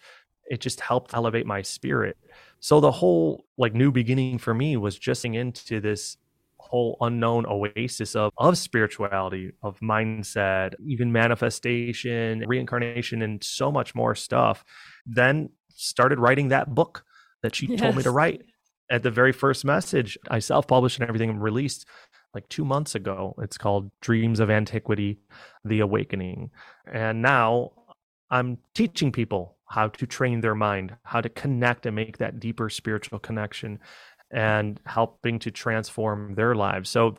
it 0.51 0.61
just 0.61 0.81
helped 0.81 1.15
elevate 1.15 1.47
my 1.47 1.63
spirit. 1.63 2.17
So 2.61 2.81
the 2.81 2.91
whole 2.91 3.45
like 3.57 3.75
new 3.75 3.93
beginning 3.93 4.39
for 4.39 4.55
me 4.55 4.77
was 4.77 4.99
just 4.99 5.25
into 5.25 5.81
this 5.81 6.17
whole 6.59 6.97
unknown 7.01 7.47
oasis 7.47 8.15
of, 8.15 8.33
of 8.37 8.59
spirituality, 8.59 9.53
of 9.63 9.79
mindset, 9.81 10.75
even 10.85 11.13
manifestation, 11.13 12.45
reincarnation, 12.47 13.23
and 13.23 13.43
so 13.43 13.73
much 13.73 13.95
more 13.95 14.15
stuff. 14.15 14.65
Then 15.07 15.51
started 15.71 16.19
writing 16.19 16.49
that 16.49 16.75
book 16.75 17.05
that 17.43 17.55
she 17.55 17.67
yes. 17.67 17.81
told 17.81 17.97
me 17.97 18.03
to 18.03 18.11
write 18.11 18.43
at 18.91 19.03
the 19.03 19.11
very 19.11 19.33
first 19.33 19.65
message. 19.65 20.19
I 20.31 20.41
self 20.41 20.67
published 20.67 20.99
and 20.99 21.09
everything 21.09 21.31
and 21.31 21.43
released 21.43 21.87
like 22.35 22.49
two 22.49 22.65
months 22.65 22.95
ago. 22.95 23.35
It's 23.39 23.57
called 23.57 23.91
Dreams 24.01 24.41
of 24.41 24.51
Antiquity 24.51 25.21
The 25.65 25.81
Awakening. 25.81 26.51
And 26.93 27.23
now 27.23 27.71
I'm 28.31 28.59
teaching 28.75 29.13
people 29.13 29.57
how 29.67 29.89
to 29.89 30.07
train 30.07 30.41
their 30.41 30.55
mind, 30.55 30.97
how 31.03 31.21
to 31.21 31.29
connect 31.29 31.87
and 31.87 31.95
make 31.95 32.19
that 32.19 32.41
deeper 32.41 32.71
spiritual 32.71 33.19
connection, 33.19 33.79
and 34.31 34.81
helping 34.87 35.39
to 35.41 35.51
transform 35.51 36.35
their 36.35 36.55
lives. 36.55 36.91
So 36.91 37.17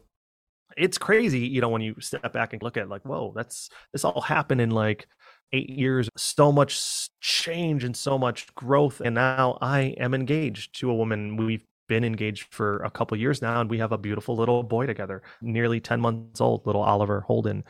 it's 0.77 0.97
crazy, 0.97 1.39
you 1.39 1.61
know, 1.61 1.69
when 1.69 1.81
you 1.81 1.95
step 1.99 2.31
back 2.33 2.53
and 2.53 2.61
look 2.61 2.77
at 2.77 2.89
like, 2.89 3.03
whoa, 3.03 3.33
that's 3.35 3.69
this 3.91 4.05
all 4.05 4.21
happened 4.21 4.61
in 4.61 4.71
like 4.71 5.07
eight 5.51 5.69
years, 5.69 6.09
so 6.15 6.51
much 6.51 7.09
change 7.21 7.83
and 7.83 7.95
so 7.95 8.17
much 8.17 8.53
growth. 8.55 9.01
And 9.01 9.15
now 9.15 9.57
I 9.61 9.95
am 9.99 10.13
engaged 10.13 10.79
to 10.79 10.91
a 10.91 10.95
woman. 10.95 11.37
We've 11.37 11.65
been 11.87 12.03
engaged 12.03 12.53
for 12.53 12.83
a 12.83 12.91
couple 12.91 13.17
years 13.17 13.41
now, 13.41 13.59
and 13.59 13.69
we 13.69 13.79
have 13.79 13.91
a 13.91 13.97
beautiful 13.97 14.35
little 14.35 14.61
boy 14.63 14.85
together, 14.85 15.23
nearly 15.41 15.79
10 15.79 15.99
months 15.99 16.39
old, 16.39 16.65
little 16.67 16.83
Oliver 16.83 17.21
Holden. 17.21 17.63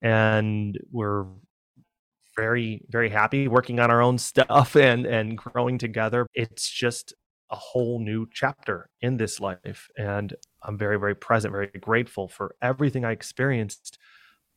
And 0.00 0.78
we're 0.90 1.26
very, 2.36 2.82
very 2.88 3.08
happy 3.08 3.48
working 3.48 3.80
on 3.80 3.90
our 3.90 4.02
own 4.02 4.18
stuff 4.18 4.76
and 4.76 5.06
and 5.06 5.36
growing 5.36 5.78
together. 5.78 6.26
It's 6.34 6.68
just 6.68 7.14
a 7.50 7.56
whole 7.56 8.00
new 8.00 8.26
chapter 8.32 8.90
in 9.00 9.16
this 9.16 9.40
life. 9.40 9.88
And 9.96 10.34
I'm 10.62 10.76
very, 10.76 10.98
very 10.98 11.14
present, 11.14 11.52
very 11.52 11.68
grateful 11.80 12.28
for 12.28 12.56
everything 12.60 13.04
I 13.04 13.12
experienced 13.12 13.98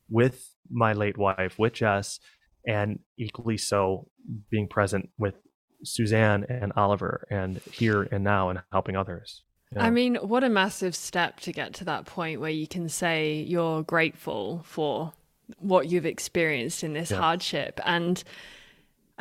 with 0.10 0.56
my 0.72 0.94
late 0.94 1.18
wife, 1.18 1.60
with 1.60 1.74
Jess, 1.74 2.20
and 2.68 3.00
equally 3.18 3.58
so 3.58 4.08
being 4.50 4.68
present 4.68 5.10
with 5.18 5.36
Suzanne 5.84 6.46
and 6.50 6.74
Oliver 6.76 7.28
and 7.30 7.60
here 7.72 8.04
and 8.04 8.24
now 8.24 8.50
and 8.50 8.62
helping 8.72 8.96
others. 8.96 9.44
Yeah. 9.74 9.86
I 9.86 9.92
mean, 9.92 10.16
what 10.16 10.44
a 10.44 10.50
massive 10.50 10.96
step 10.96 11.40
to 11.42 11.52
get 11.52 11.74
to 11.76 11.86
that 11.86 12.06
point 12.06 12.42
where 12.42 12.50
you 12.50 12.68
can 12.68 12.90
say 12.90 13.46
you're 13.48 13.84
grateful 13.84 14.64
for 14.66 15.14
what 15.58 15.90
you've 15.90 16.06
experienced 16.06 16.84
in 16.84 16.94
this 16.94 17.12
yeah. 17.12 17.18
hardship. 17.18 17.80
And 17.86 18.24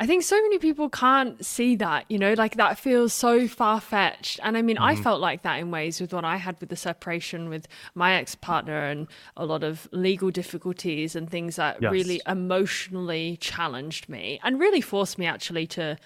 I 0.01 0.07
think 0.07 0.23
so 0.23 0.41
many 0.41 0.59
people 0.59 0.89
can't 0.89 1.45
see 1.45 1.75
that, 1.75 2.05
you 2.09 2.17
know, 2.17 2.33
like 2.33 2.55
that 2.55 2.79
feels 2.79 3.11
so 3.11 3.49
far 3.49 3.81
fetched. 3.81 4.39
And 4.41 4.55
I 4.57 4.61
mean, 4.61 4.77
mm-hmm. 4.77 4.85
I 4.85 4.95
felt 4.95 5.19
like 5.19 5.41
that 5.41 5.59
in 5.59 5.71
ways 5.71 5.99
with 5.99 6.13
what 6.13 6.23
I 6.23 6.37
had 6.37 6.57
with 6.61 6.69
the 6.69 6.77
separation 6.77 7.49
with 7.49 7.67
my 7.95 8.13
ex 8.13 8.33
partner 8.33 8.85
and 8.85 9.07
a 9.35 9.45
lot 9.45 9.61
of 9.61 9.89
legal 9.91 10.31
difficulties 10.31 11.17
and 11.17 11.29
things 11.29 11.57
that 11.57 11.81
yes. 11.81 11.91
really 11.91 12.21
emotionally 12.25 13.37
challenged 13.41 14.07
me 14.07 14.39
and 14.41 14.57
really 14.57 14.79
forced 14.79 15.17
me 15.17 15.25
actually 15.25 15.67
to 15.67 15.97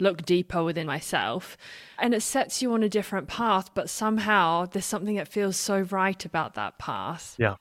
look 0.00 0.26
deeper 0.26 0.64
within 0.64 0.88
myself. 0.88 1.56
And 2.00 2.14
it 2.14 2.22
sets 2.22 2.60
you 2.62 2.72
on 2.72 2.82
a 2.82 2.88
different 2.88 3.28
path, 3.28 3.70
but 3.74 3.88
somehow 3.88 4.66
there's 4.66 4.84
something 4.84 5.14
that 5.16 5.28
feels 5.28 5.56
so 5.56 5.80
right 5.82 6.22
about 6.24 6.54
that 6.54 6.78
path. 6.78 7.36
Yeah. 7.38 7.54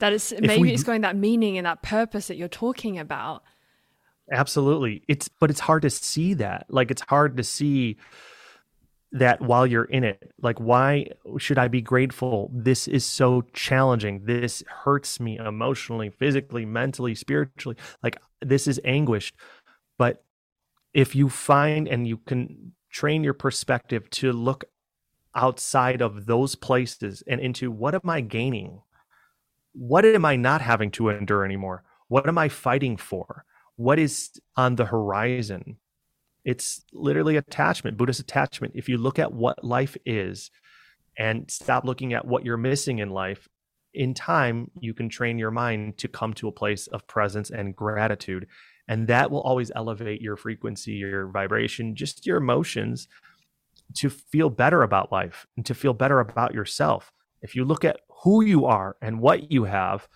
That 0.00 0.12
it's 0.12 0.32
maybe 0.32 0.62
we, 0.62 0.72
it's 0.72 0.84
going 0.84 1.00
that 1.00 1.16
meaning 1.16 1.58
and 1.58 1.66
that 1.66 1.82
purpose 1.82 2.28
that 2.28 2.36
you're 2.36 2.48
talking 2.48 2.98
about. 2.98 3.42
Absolutely. 4.30 5.02
It's 5.08 5.28
but 5.28 5.50
it's 5.50 5.60
hard 5.60 5.82
to 5.82 5.90
see 5.90 6.34
that. 6.34 6.66
Like 6.68 6.90
it's 6.90 7.02
hard 7.02 7.36
to 7.36 7.42
see 7.42 7.96
that 9.12 9.40
while 9.40 9.66
you're 9.66 9.84
in 9.84 10.04
it. 10.04 10.32
Like 10.40 10.60
why 10.60 11.08
should 11.38 11.58
I 11.58 11.68
be 11.68 11.80
grateful? 11.80 12.50
This 12.54 12.86
is 12.86 13.04
so 13.04 13.42
challenging. 13.52 14.24
This 14.24 14.62
hurts 14.68 15.18
me 15.18 15.38
emotionally, 15.38 16.10
physically, 16.10 16.64
mentally, 16.64 17.14
spiritually. 17.14 17.76
Like 18.02 18.18
this 18.40 18.68
is 18.68 18.80
anguished. 18.84 19.34
But 19.96 20.24
if 20.94 21.16
you 21.16 21.28
find 21.28 21.88
and 21.88 22.06
you 22.06 22.18
can 22.18 22.72
train 22.90 23.24
your 23.24 23.34
perspective 23.34 24.08
to 24.10 24.32
look 24.32 24.64
outside 25.34 26.00
of 26.00 26.26
those 26.26 26.54
places 26.54 27.22
and 27.26 27.40
into 27.40 27.70
what 27.70 27.94
am 27.94 28.08
I 28.08 28.20
gaining? 28.20 28.82
What 29.72 30.04
am 30.04 30.24
I 30.24 30.36
not 30.36 30.60
having 30.60 30.90
to 30.92 31.10
endure 31.10 31.44
anymore? 31.44 31.84
What 32.08 32.28
am 32.28 32.38
I 32.38 32.48
fighting 32.48 32.96
for? 32.96 33.44
What 33.76 33.98
is 33.98 34.30
on 34.56 34.76
the 34.76 34.86
horizon? 34.86 35.76
It's 36.44 36.84
literally 36.92 37.36
attachment, 37.36 37.96
Buddhist 37.96 38.20
attachment. 38.20 38.72
If 38.76 38.88
you 38.88 38.96
look 38.96 39.18
at 39.18 39.32
what 39.32 39.62
life 39.62 39.96
is 40.06 40.50
and 41.16 41.50
stop 41.50 41.84
looking 41.84 42.14
at 42.14 42.26
what 42.26 42.44
you're 42.44 42.56
missing 42.56 42.98
in 42.98 43.10
life, 43.10 43.48
in 43.94 44.14
time, 44.14 44.70
you 44.80 44.94
can 44.94 45.08
train 45.08 45.38
your 45.38 45.50
mind 45.50 45.98
to 45.98 46.08
come 46.08 46.32
to 46.34 46.48
a 46.48 46.52
place 46.52 46.86
of 46.88 47.06
presence 47.06 47.50
and 47.50 47.74
gratitude 47.76 48.46
and 48.88 49.06
that 49.06 49.30
will 49.30 49.42
always 49.42 49.70
elevate 49.76 50.20
your 50.20 50.36
frequency 50.36 50.92
your 50.92 51.28
vibration 51.28 51.94
just 51.94 52.26
your 52.26 52.38
emotions 52.38 53.06
to 53.94 54.10
feel 54.10 54.50
better 54.50 54.82
about 54.82 55.12
life 55.12 55.46
and 55.56 55.64
to 55.66 55.74
feel 55.74 55.92
better 55.92 56.20
about 56.20 56.54
yourself 56.54 57.12
if 57.42 57.54
you 57.54 57.64
look 57.64 57.84
at 57.84 58.00
who 58.22 58.44
you 58.44 58.66
are 58.66 58.96
and 59.00 59.20
what 59.20 59.50
you 59.50 59.64
have 59.64 60.08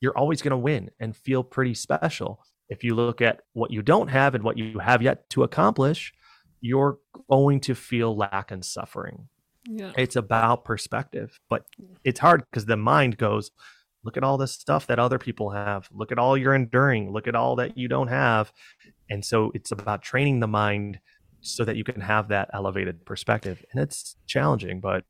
you're 0.00 0.16
always 0.16 0.42
going 0.42 0.50
to 0.50 0.58
win 0.58 0.90
and 1.00 1.16
feel 1.16 1.42
pretty 1.42 1.74
special. 1.74 2.40
If 2.68 2.84
you 2.84 2.94
look 2.94 3.22
at 3.22 3.40
what 3.54 3.70
you 3.70 3.80
don't 3.80 4.08
have 4.08 4.34
and 4.34 4.44
what 4.44 4.58
you 4.58 4.78
have 4.78 5.02
yet 5.02 5.28
to 5.30 5.42
accomplish 5.42 6.12
you're 6.60 6.98
going 7.30 7.60
to 7.60 7.74
feel 7.74 8.16
lack 8.16 8.50
and 8.50 8.64
suffering. 8.64 9.28
Yeah. 9.68 9.90
it's 9.98 10.14
about 10.14 10.64
perspective 10.64 11.40
but 11.50 11.66
it's 12.04 12.20
hard 12.20 12.44
because 12.48 12.66
the 12.66 12.76
mind 12.76 13.18
goes 13.18 13.50
look 14.04 14.16
at 14.16 14.22
all 14.22 14.38
the 14.38 14.46
stuff 14.46 14.86
that 14.86 15.00
other 15.00 15.18
people 15.18 15.50
have. 15.50 15.88
Look 15.92 16.12
at 16.12 16.18
all 16.18 16.38
you're 16.38 16.54
enduring. 16.54 17.12
Look 17.12 17.26
at 17.26 17.34
all 17.34 17.56
that 17.56 17.76
you 17.76 17.88
don't 17.88 18.06
have. 18.06 18.52
And 19.10 19.24
so 19.24 19.50
it's 19.52 19.72
about 19.72 20.00
training 20.00 20.38
the 20.38 20.46
mind 20.46 21.00
so 21.40 21.64
that 21.64 21.74
you 21.74 21.82
can 21.82 22.00
have 22.00 22.28
that 22.28 22.48
elevated 22.54 23.04
perspective. 23.04 23.64
And 23.72 23.82
it's 23.82 24.14
challenging 24.26 24.80
but 24.80 25.04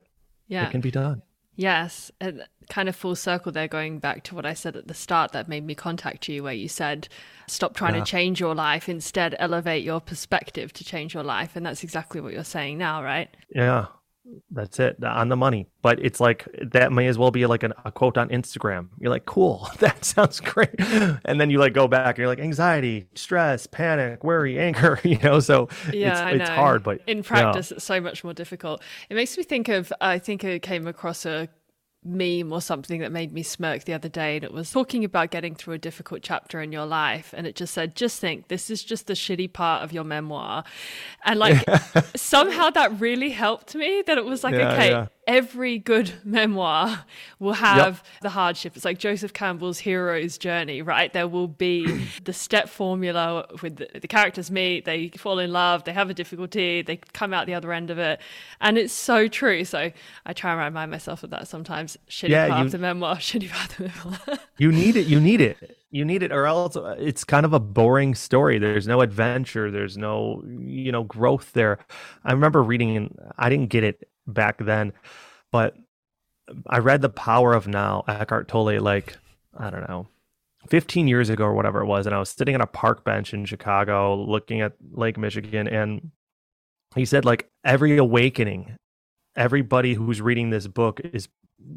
yeah. 0.48 0.66
it 0.66 0.70
can 0.70 0.80
be 0.80 0.90
done 0.90 1.22
yes 1.56 2.10
and 2.20 2.46
kind 2.70 2.88
of 2.88 2.94
full 2.94 3.16
circle 3.16 3.50
there 3.50 3.68
going 3.68 3.98
back 3.98 4.22
to 4.22 4.34
what 4.34 4.46
i 4.46 4.54
said 4.54 4.76
at 4.76 4.88
the 4.88 4.94
start 4.94 5.32
that 5.32 5.48
made 5.48 5.64
me 5.64 5.74
contact 5.74 6.28
you 6.28 6.42
where 6.42 6.52
you 6.52 6.68
said 6.68 7.08
stop 7.46 7.74
trying 7.74 7.94
yeah. 7.94 8.00
to 8.00 8.06
change 8.06 8.38
your 8.38 8.54
life 8.54 8.88
instead 8.88 9.34
elevate 9.38 9.82
your 9.82 10.00
perspective 10.00 10.72
to 10.72 10.84
change 10.84 11.14
your 11.14 11.22
life 11.22 11.56
and 11.56 11.64
that's 11.64 11.82
exactly 11.82 12.20
what 12.20 12.32
you're 12.32 12.44
saying 12.44 12.76
now 12.76 13.02
right 13.02 13.36
yeah 13.50 13.86
that's 14.50 14.78
it 14.78 15.02
on 15.04 15.28
the 15.28 15.36
money. 15.36 15.66
But 15.82 15.98
it's 16.04 16.20
like 16.20 16.46
that 16.72 16.92
may 16.92 17.06
as 17.06 17.18
well 17.18 17.30
be 17.30 17.46
like 17.46 17.62
an, 17.62 17.72
a 17.84 17.92
quote 17.92 18.18
on 18.18 18.28
Instagram. 18.28 18.88
You're 18.98 19.10
like, 19.10 19.26
cool, 19.26 19.68
that 19.78 20.04
sounds 20.04 20.40
great. 20.40 20.70
And 21.24 21.40
then 21.40 21.50
you 21.50 21.58
like 21.58 21.72
go 21.72 21.88
back 21.88 22.16
and 22.16 22.18
you're 22.18 22.28
like 22.28 22.40
anxiety, 22.40 23.06
stress, 23.14 23.66
panic, 23.66 24.22
worry, 24.24 24.58
anger, 24.66 24.98
you 25.02 25.18
know. 25.18 25.40
So 25.40 25.68
yeah, 25.92 26.28
it's, 26.28 26.42
it's 26.42 26.50
hard, 26.50 26.82
but 26.82 27.00
in 27.06 27.22
practice, 27.22 27.72
it's 27.72 27.84
so 27.84 28.00
much 28.00 28.24
more 28.24 28.32
difficult. 28.32 28.82
It 29.10 29.14
makes 29.14 29.36
me 29.36 29.42
think 29.42 29.68
of 29.68 29.92
I 30.00 30.18
think 30.18 30.44
I 30.44 30.58
came 30.58 30.86
across 30.86 31.26
a 31.26 31.48
meme 32.06 32.52
or 32.52 32.60
something 32.60 33.00
that 33.00 33.12
made 33.12 33.32
me 33.32 33.42
smirk 33.42 33.84
the 33.84 33.92
other 33.92 34.08
day 34.08 34.36
and 34.36 34.44
it 34.44 34.52
was 34.52 34.70
talking 34.70 35.04
about 35.04 35.30
getting 35.30 35.54
through 35.54 35.74
a 35.74 35.78
difficult 35.78 36.22
chapter 36.22 36.60
in 36.62 36.72
your 36.72 36.86
life. 36.86 37.34
And 37.36 37.46
it 37.46 37.56
just 37.56 37.74
said 37.74 37.94
just 37.94 38.20
think 38.20 38.48
this 38.48 38.70
is 38.70 38.82
just 38.84 39.06
the 39.06 39.14
shitty 39.14 39.52
part 39.52 39.82
of 39.82 39.92
your 39.92 40.04
memoir. 40.04 40.64
And 41.24 41.38
like 41.38 41.64
somehow 42.16 42.70
that 42.70 43.00
really 43.00 43.30
helped 43.30 43.74
me 43.74 44.02
that 44.06 44.18
it 44.18 44.24
was 44.24 44.44
like 44.44 44.54
yeah, 44.54 44.72
okay 44.72 44.90
yeah 44.90 45.06
every 45.26 45.78
good 45.78 46.12
memoir 46.24 47.04
will 47.38 47.54
have 47.54 47.96
yep. 47.96 48.22
the 48.22 48.30
hardship. 48.30 48.76
It's 48.76 48.84
like 48.84 48.98
Joseph 48.98 49.32
Campbell's 49.32 49.78
hero's 49.78 50.38
journey, 50.38 50.82
right? 50.82 51.12
There 51.12 51.28
will 51.28 51.48
be 51.48 52.06
the 52.24 52.32
step 52.32 52.68
formula 52.68 53.46
with 53.62 53.76
the, 53.76 53.88
the, 54.00 54.08
characters 54.08 54.50
meet, 54.50 54.84
they 54.84 55.08
fall 55.08 55.38
in 55.38 55.52
love, 55.52 55.84
they 55.84 55.92
have 55.92 56.10
a 56.10 56.14
difficulty, 56.14 56.82
they 56.82 56.96
come 57.12 57.34
out 57.34 57.46
the 57.46 57.54
other 57.54 57.72
end 57.72 57.90
of 57.90 57.98
it. 57.98 58.20
And 58.60 58.78
it's 58.78 58.92
so 58.92 59.28
true. 59.28 59.64
So 59.64 59.90
I 60.24 60.32
try 60.32 60.52
and 60.52 60.60
remind 60.60 60.90
myself 60.90 61.22
of 61.22 61.30
that 61.30 61.48
sometimes. 61.48 61.98
Shitty 62.08 62.30
yeah, 62.30 62.48
part 62.48 62.60
you, 62.60 62.66
of 62.66 62.72
the 62.72 62.78
memoir, 62.78 63.16
shitty 63.16 63.50
part 63.50 63.70
of 63.70 63.76
the 63.76 63.92
memoir. 64.08 64.38
you 64.58 64.72
need 64.72 64.96
it. 64.96 65.06
You 65.06 65.20
need 65.20 65.40
it. 65.40 65.75
You 65.90 66.04
need 66.04 66.22
it, 66.22 66.32
or 66.32 66.46
else 66.46 66.76
uh, 66.76 66.96
it's 66.98 67.24
kind 67.24 67.46
of 67.46 67.52
a 67.52 67.60
boring 67.60 68.14
story. 68.14 68.58
There's 68.58 68.88
no 68.88 69.00
adventure. 69.00 69.70
There's 69.70 69.96
no, 69.96 70.42
you 70.46 70.90
know, 70.90 71.04
growth 71.04 71.52
there. 71.52 71.78
I 72.24 72.32
remember 72.32 72.62
reading, 72.62 72.96
and 72.96 73.18
I 73.38 73.48
didn't 73.48 73.70
get 73.70 73.84
it 73.84 74.08
back 74.26 74.58
then. 74.58 74.92
But 75.52 75.76
I 76.66 76.78
read 76.78 77.02
The 77.02 77.08
Power 77.08 77.54
of 77.54 77.68
Now, 77.68 78.04
Eckhart 78.08 78.48
Tolle, 78.48 78.80
like, 78.80 79.16
I 79.56 79.70
don't 79.70 79.88
know, 79.88 80.08
15 80.68 81.08
years 81.08 81.28
ago 81.28 81.44
or 81.44 81.54
whatever 81.54 81.80
it 81.80 81.86
was. 81.86 82.06
And 82.06 82.14
I 82.14 82.18
was 82.18 82.30
sitting 82.30 82.54
on 82.54 82.60
a 82.60 82.66
park 82.66 83.04
bench 83.04 83.32
in 83.32 83.44
Chicago 83.44 84.16
looking 84.16 84.60
at 84.60 84.74
Lake 84.92 85.16
Michigan. 85.16 85.68
And 85.68 86.10
he 86.94 87.04
said, 87.04 87.24
like, 87.24 87.48
every 87.64 87.96
awakening, 87.96 88.76
everybody 89.36 89.94
who's 89.94 90.20
reading 90.20 90.50
this 90.50 90.66
book 90.66 91.00
is 91.00 91.28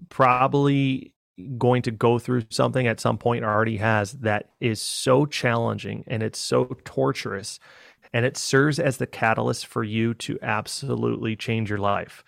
probably 0.09 1.13
going 1.57 1.81
to 1.83 1.91
go 1.91 2.19
through 2.19 2.43
something 2.49 2.87
at 2.87 2.99
some 2.99 3.17
point 3.17 3.43
or 3.43 3.49
already 3.49 3.77
has 3.77 4.13
that 4.13 4.49
is 4.59 4.81
so 4.81 5.25
challenging 5.25 6.03
and 6.07 6.23
it's 6.23 6.39
so 6.39 6.65
torturous 6.83 7.59
and 8.13 8.25
it 8.25 8.37
serves 8.37 8.79
as 8.79 8.97
the 8.97 9.07
catalyst 9.07 9.67
for 9.67 9.83
you 9.83 10.13
to 10.15 10.39
absolutely 10.41 11.35
change 11.35 11.69
your 11.69 11.79
life. 11.79 12.23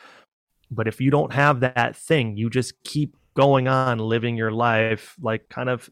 But 0.70 0.88
if 0.88 1.02
you 1.02 1.12
don't 1.12 1.34
have 1.34 1.60
that 1.62 1.96
thing, 1.96 2.38
you 2.38 2.50
just 2.50 2.82
keep 2.84 3.16
going 3.36 3.68
on 3.68 3.98
living 3.98 4.36
your 4.38 4.52
life 4.52 5.16
like 5.22 5.50
kind 5.50 5.70
of 5.70 5.90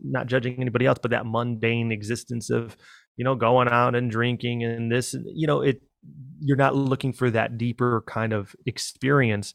not 0.00 0.26
judging 0.26 0.60
anybody 0.60 0.86
else, 0.86 0.98
but 1.00 1.10
that 1.10 1.26
mundane 1.26 1.92
existence 1.92 2.50
of, 2.50 2.76
you 3.16 3.24
know, 3.24 3.34
going 3.34 3.68
out 3.68 3.94
and 3.94 4.10
drinking 4.10 4.64
and 4.64 4.90
this, 4.90 5.14
you 5.26 5.46
know, 5.46 5.60
it 5.60 5.82
you're 6.40 6.56
not 6.56 6.76
looking 6.76 7.12
for 7.12 7.30
that 7.30 7.58
deeper 7.58 8.04
kind 8.06 8.32
of 8.32 8.54
experience. 8.66 9.54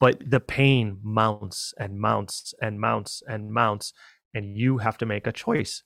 But 0.00 0.30
the 0.30 0.40
pain 0.40 0.98
mounts 1.02 1.74
and 1.78 1.98
mounts 1.98 2.54
and 2.60 2.80
mounts 2.80 3.22
and 3.28 3.50
mounts, 3.50 3.92
and 4.34 4.56
you 4.56 4.78
have 4.78 4.98
to 4.98 5.06
make 5.06 5.26
a 5.26 5.32
choice. 5.32 5.82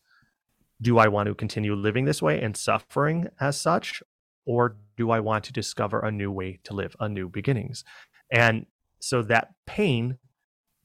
Do 0.80 0.98
I 0.98 1.08
want 1.08 1.28
to 1.28 1.34
continue 1.34 1.74
living 1.74 2.04
this 2.04 2.20
way 2.20 2.40
and 2.42 2.56
suffering 2.56 3.28
as 3.40 3.58
such? 3.58 4.02
Or 4.44 4.76
do 4.96 5.10
I 5.10 5.20
want 5.20 5.44
to 5.44 5.52
discover 5.52 6.00
a 6.00 6.10
new 6.10 6.30
way 6.30 6.58
to 6.64 6.74
live, 6.74 6.96
a 6.98 7.08
new 7.08 7.28
beginnings? 7.28 7.84
And 8.30 8.66
so 8.98 9.22
that 9.22 9.54
pain 9.66 10.18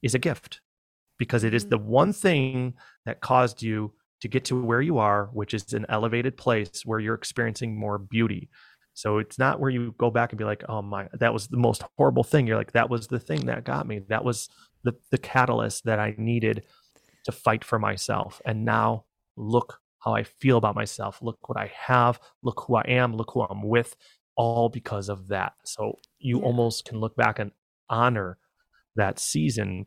is 0.02 0.14
a 0.14 0.18
gift 0.18 0.60
because 1.18 1.44
it 1.44 1.54
is 1.54 1.64
mm-hmm. 1.64 1.70
the 1.70 1.78
one 1.78 2.12
thing 2.12 2.74
that 3.04 3.20
caused 3.20 3.62
you 3.62 3.92
to 4.20 4.28
get 4.28 4.44
to 4.46 4.60
where 4.60 4.80
you 4.80 4.98
are, 4.98 5.26
which 5.32 5.54
is 5.54 5.72
an 5.72 5.86
elevated 5.88 6.36
place 6.36 6.82
where 6.84 6.98
you're 6.98 7.14
experiencing 7.14 7.78
more 7.78 7.98
beauty. 7.98 8.48
So 8.98 9.18
it's 9.18 9.38
not 9.38 9.60
where 9.60 9.70
you 9.70 9.94
go 9.96 10.10
back 10.10 10.32
and 10.32 10.38
be 10.40 10.44
like, 10.44 10.64
oh 10.68 10.82
my, 10.82 11.06
that 11.20 11.32
was 11.32 11.46
the 11.46 11.56
most 11.56 11.84
horrible 11.96 12.24
thing. 12.24 12.48
You're 12.48 12.56
like, 12.56 12.72
that 12.72 12.90
was 12.90 13.06
the 13.06 13.20
thing 13.20 13.46
that 13.46 13.62
got 13.62 13.86
me. 13.86 14.00
That 14.08 14.24
was 14.24 14.48
the, 14.82 14.92
the 15.12 15.18
catalyst 15.18 15.84
that 15.84 16.00
I 16.00 16.16
needed 16.18 16.64
to 17.24 17.30
fight 17.30 17.64
for 17.64 17.78
myself. 17.78 18.42
And 18.44 18.64
now 18.64 19.04
look 19.36 19.78
how 20.00 20.14
I 20.14 20.24
feel 20.24 20.56
about 20.56 20.74
myself. 20.74 21.22
Look 21.22 21.48
what 21.48 21.56
I 21.56 21.70
have. 21.76 22.18
Look 22.42 22.64
who 22.66 22.74
I 22.74 22.86
am. 22.88 23.14
Look 23.14 23.30
who 23.34 23.42
I'm 23.42 23.62
with, 23.62 23.94
all 24.36 24.68
because 24.68 25.08
of 25.08 25.28
that. 25.28 25.52
So 25.64 25.92
you 26.18 26.40
yeah. 26.40 26.44
almost 26.44 26.84
can 26.84 26.98
look 26.98 27.14
back 27.14 27.38
and 27.38 27.52
honor 27.88 28.36
that 28.96 29.20
season 29.20 29.86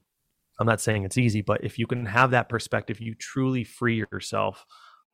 I'm 0.61 0.67
not 0.67 0.79
saying 0.79 1.05
it's 1.05 1.17
easy, 1.17 1.41
but 1.41 1.63
if 1.63 1.79
you 1.79 1.87
can 1.87 2.05
have 2.05 2.29
that 2.31 2.47
perspective, 2.47 3.01
you 3.01 3.15
truly 3.15 3.63
free 3.63 4.05
yourself 4.11 4.63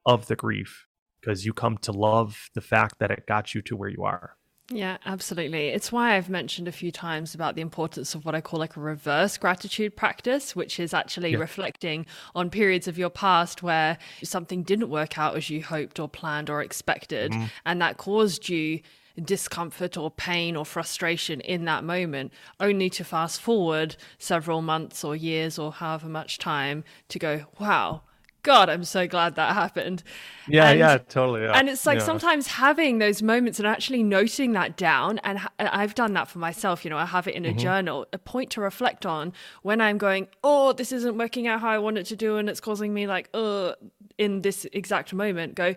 of 0.05 0.27
the 0.27 0.35
grief 0.35 0.86
because 1.27 1.45
you 1.45 1.51
come 1.51 1.77
to 1.77 1.91
love 1.91 2.49
the 2.53 2.61
fact 2.61 2.99
that 2.99 3.11
it 3.11 3.27
got 3.27 3.53
you 3.53 3.61
to 3.61 3.75
where 3.75 3.89
you 3.89 4.05
are. 4.05 4.37
Yeah, 4.71 4.97
absolutely. 5.05 5.67
It's 5.67 5.91
why 5.91 6.15
I've 6.15 6.29
mentioned 6.29 6.69
a 6.69 6.71
few 6.71 6.89
times 6.89 7.35
about 7.35 7.55
the 7.55 7.61
importance 7.61 8.15
of 8.15 8.23
what 8.23 8.33
I 8.33 8.39
call 8.39 8.61
like 8.61 8.77
a 8.77 8.79
reverse 8.79 9.37
gratitude 9.37 9.97
practice, 9.97 10.55
which 10.55 10.79
is 10.79 10.93
actually 10.93 11.31
yeah. 11.31 11.39
reflecting 11.39 12.05
on 12.33 12.49
periods 12.49 12.87
of 12.87 12.97
your 12.97 13.09
past 13.09 13.61
where 13.61 13.97
something 14.23 14.63
didn't 14.63 14.89
work 14.89 15.17
out 15.17 15.35
as 15.35 15.49
you 15.49 15.63
hoped 15.63 15.99
or 15.99 16.07
planned 16.07 16.49
or 16.49 16.61
expected. 16.61 17.33
Mm-hmm. 17.33 17.45
And 17.65 17.81
that 17.81 17.97
caused 17.97 18.47
you 18.47 18.79
discomfort 19.21 19.97
or 19.97 20.11
pain 20.11 20.55
or 20.55 20.65
frustration 20.65 21.41
in 21.41 21.65
that 21.65 21.83
moment, 21.83 22.31
only 22.61 22.89
to 22.91 23.03
fast 23.03 23.41
forward 23.41 23.97
several 24.17 24.61
months 24.61 25.03
or 25.03 25.13
years 25.13 25.59
or 25.59 25.73
however 25.73 26.07
much 26.07 26.37
time 26.37 26.85
to 27.09 27.19
go, 27.19 27.45
wow, 27.59 28.03
God, 28.47 28.69
I'm 28.69 28.85
so 28.85 29.09
glad 29.09 29.35
that 29.35 29.53
happened. 29.53 30.03
Yeah, 30.47 30.69
and, 30.69 30.79
yeah, 30.79 30.97
totally. 30.99 31.41
Yeah. 31.41 31.51
And 31.51 31.67
it's 31.67 31.85
like 31.85 31.99
yeah. 31.99 32.05
sometimes 32.05 32.47
having 32.47 32.99
those 32.99 33.21
moments 33.21 33.59
and 33.59 33.67
actually 33.67 34.03
noting 34.03 34.53
that 34.53 34.77
down. 34.77 35.19
And 35.25 35.41
I've 35.59 35.95
done 35.95 36.13
that 36.13 36.29
for 36.29 36.39
myself. 36.39 36.85
You 36.85 36.89
know, 36.89 36.97
I 36.97 37.05
have 37.05 37.27
it 37.27 37.35
in 37.35 37.43
a 37.43 37.49
mm-hmm. 37.49 37.57
journal, 37.57 38.05
a 38.13 38.17
point 38.17 38.49
to 38.51 38.61
reflect 38.61 39.05
on 39.05 39.33
when 39.63 39.81
I'm 39.81 39.97
going, 39.97 40.29
oh, 40.45 40.71
this 40.71 40.93
isn't 40.93 41.17
working 41.17 41.45
out 41.45 41.59
how 41.59 41.67
I 41.67 41.77
want 41.77 41.97
it 41.97 42.05
to 42.05 42.15
do. 42.15 42.37
And 42.37 42.49
it's 42.49 42.61
causing 42.61 42.93
me 42.93 43.05
like, 43.05 43.29
oh, 43.33 43.75
in 44.17 44.43
this 44.43 44.65
exact 44.71 45.13
moment, 45.13 45.55
go, 45.55 45.75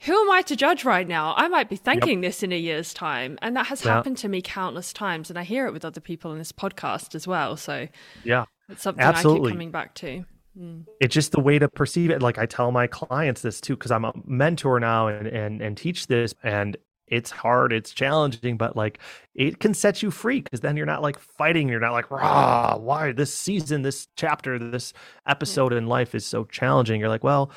who 0.00 0.20
am 0.20 0.28
I 0.32 0.42
to 0.42 0.56
judge 0.56 0.84
right 0.84 1.06
now? 1.06 1.34
I 1.36 1.46
might 1.46 1.68
be 1.68 1.76
thanking 1.76 2.20
yep. 2.20 2.30
this 2.30 2.42
in 2.42 2.50
a 2.50 2.58
year's 2.58 2.92
time. 2.92 3.38
And 3.42 3.54
that 3.56 3.66
has 3.66 3.84
yeah. 3.84 3.94
happened 3.94 4.16
to 4.18 4.28
me 4.28 4.42
countless 4.42 4.92
times. 4.92 5.30
And 5.30 5.38
I 5.38 5.44
hear 5.44 5.68
it 5.68 5.72
with 5.72 5.84
other 5.84 6.00
people 6.00 6.32
in 6.32 6.38
this 6.38 6.50
podcast 6.50 7.14
as 7.14 7.28
well. 7.28 7.56
So, 7.56 7.86
yeah, 8.24 8.46
it's 8.68 8.82
something 8.82 9.04
Absolutely. 9.04 9.50
I 9.50 9.50
keep 9.50 9.54
coming 9.54 9.70
back 9.70 9.94
to. 9.96 10.24
Mm. 10.58 10.84
It's 11.00 11.14
just 11.14 11.32
the 11.32 11.40
way 11.40 11.58
to 11.58 11.68
perceive 11.68 12.10
it. 12.10 12.22
Like 12.22 12.38
I 12.38 12.46
tell 12.46 12.72
my 12.72 12.86
clients 12.86 13.42
this 13.42 13.60
too, 13.60 13.76
because 13.76 13.90
I'm 13.90 14.04
a 14.04 14.12
mentor 14.24 14.80
now 14.80 15.08
and, 15.08 15.26
and, 15.26 15.60
and 15.60 15.76
teach 15.76 16.06
this. 16.06 16.34
And 16.42 16.76
it's 17.06 17.30
hard, 17.30 17.72
it's 17.72 17.92
challenging, 17.92 18.56
but 18.56 18.76
like 18.76 18.98
it 19.34 19.60
can 19.60 19.72
set 19.74 20.02
you 20.02 20.10
free 20.10 20.40
because 20.40 20.60
then 20.60 20.76
you're 20.76 20.86
not 20.86 21.02
like 21.02 21.18
fighting. 21.18 21.68
You're 21.68 21.80
not 21.80 21.92
like, 21.92 22.10
rah, 22.10 22.76
why 22.76 23.12
this 23.12 23.32
season, 23.32 23.82
this 23.82 24.08
chapter, 24.16 24.58
this 24.58 24.92
episode 25.26 25.72
in 25.72 25.86
life 25.86 26.14
is 26.14 26.26
so 26.26 26.44
challenging. 26.44 27.00
You're 27.00 27.08
like, 27.08 27.24
well, 27.24 27.50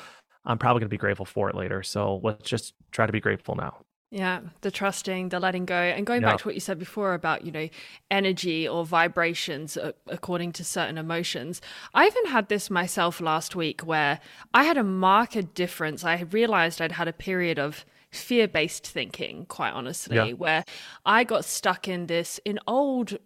I'm 0.44 0.58
probably 0.58 0.80
going 0.80 0.88
to 0.88 0.94
be 0.94 0.98
grateful 0.98 1.26
for 1.26 1.48
it 1.50 1.54
later. 1.54 1.82
So 1.82 2.20
let's 2.22 2.48
just 2.48 2.74
try 2.90 3.06
to 3.06 3.12
be 3.12 3.20
grateful 3.20 3.54
now. 3.54 3.78
Yeah, 4.14 4.40
the 4.60 4.70
trusting, 4.70 5.30
the 5.30 5.40
letting 5.40 5.64
go, 5.64 5.74
and 5.74 6.04
going 6.04 6.20
yeah. 6.20 6.32
back 6.32 6.40
to 6.40 6.44
what 6.46 6.54
you 6.54 6.60
said 6.60 6.78
before 6.78 7.14
about, 7.14 7.46
you 7.46 7.50
know, 7.50 7.70
energy 8.10 8.68
or 8.68 8.84
vibrations 8.84 9.78
according 10.06 10.52
to 10.52 10.64
certain 10.64 10.98
emotions. 10.98 11.62
I 11.94 12.08
even 12.08 12.26
had 12.26 12.50
this 12.50 12.68
myself 12.68 13.22
last 13.22 13.56
week 13.56 13.80
where 13.80 14.20
I 14.52 14.64
had 14.64 14.76
a 14.76 14.84
marked 14.84 15.54
difference. 15.54 16.04
I 16.04 16.26
realized 16.30 16.82
I'd 16.82 16.92
had 16.92 17.08
a 17.08 17.12
period 17.14 17.58
of 17.58 17.86
fear 18.10 18.46
based 18.46 18.86
thinking, 18.86 19.46
quite 19.46 19.72
honestly, 19.72 20.16
yeah. 20.16 20.32
where 20.32 20.66
I 21.06 21.24
got 21.24 21.46
stuck 21.46 21.88
in 21.88 22.06
this 22.06 22.38
in 22.44 22.58
old 22.66 23.16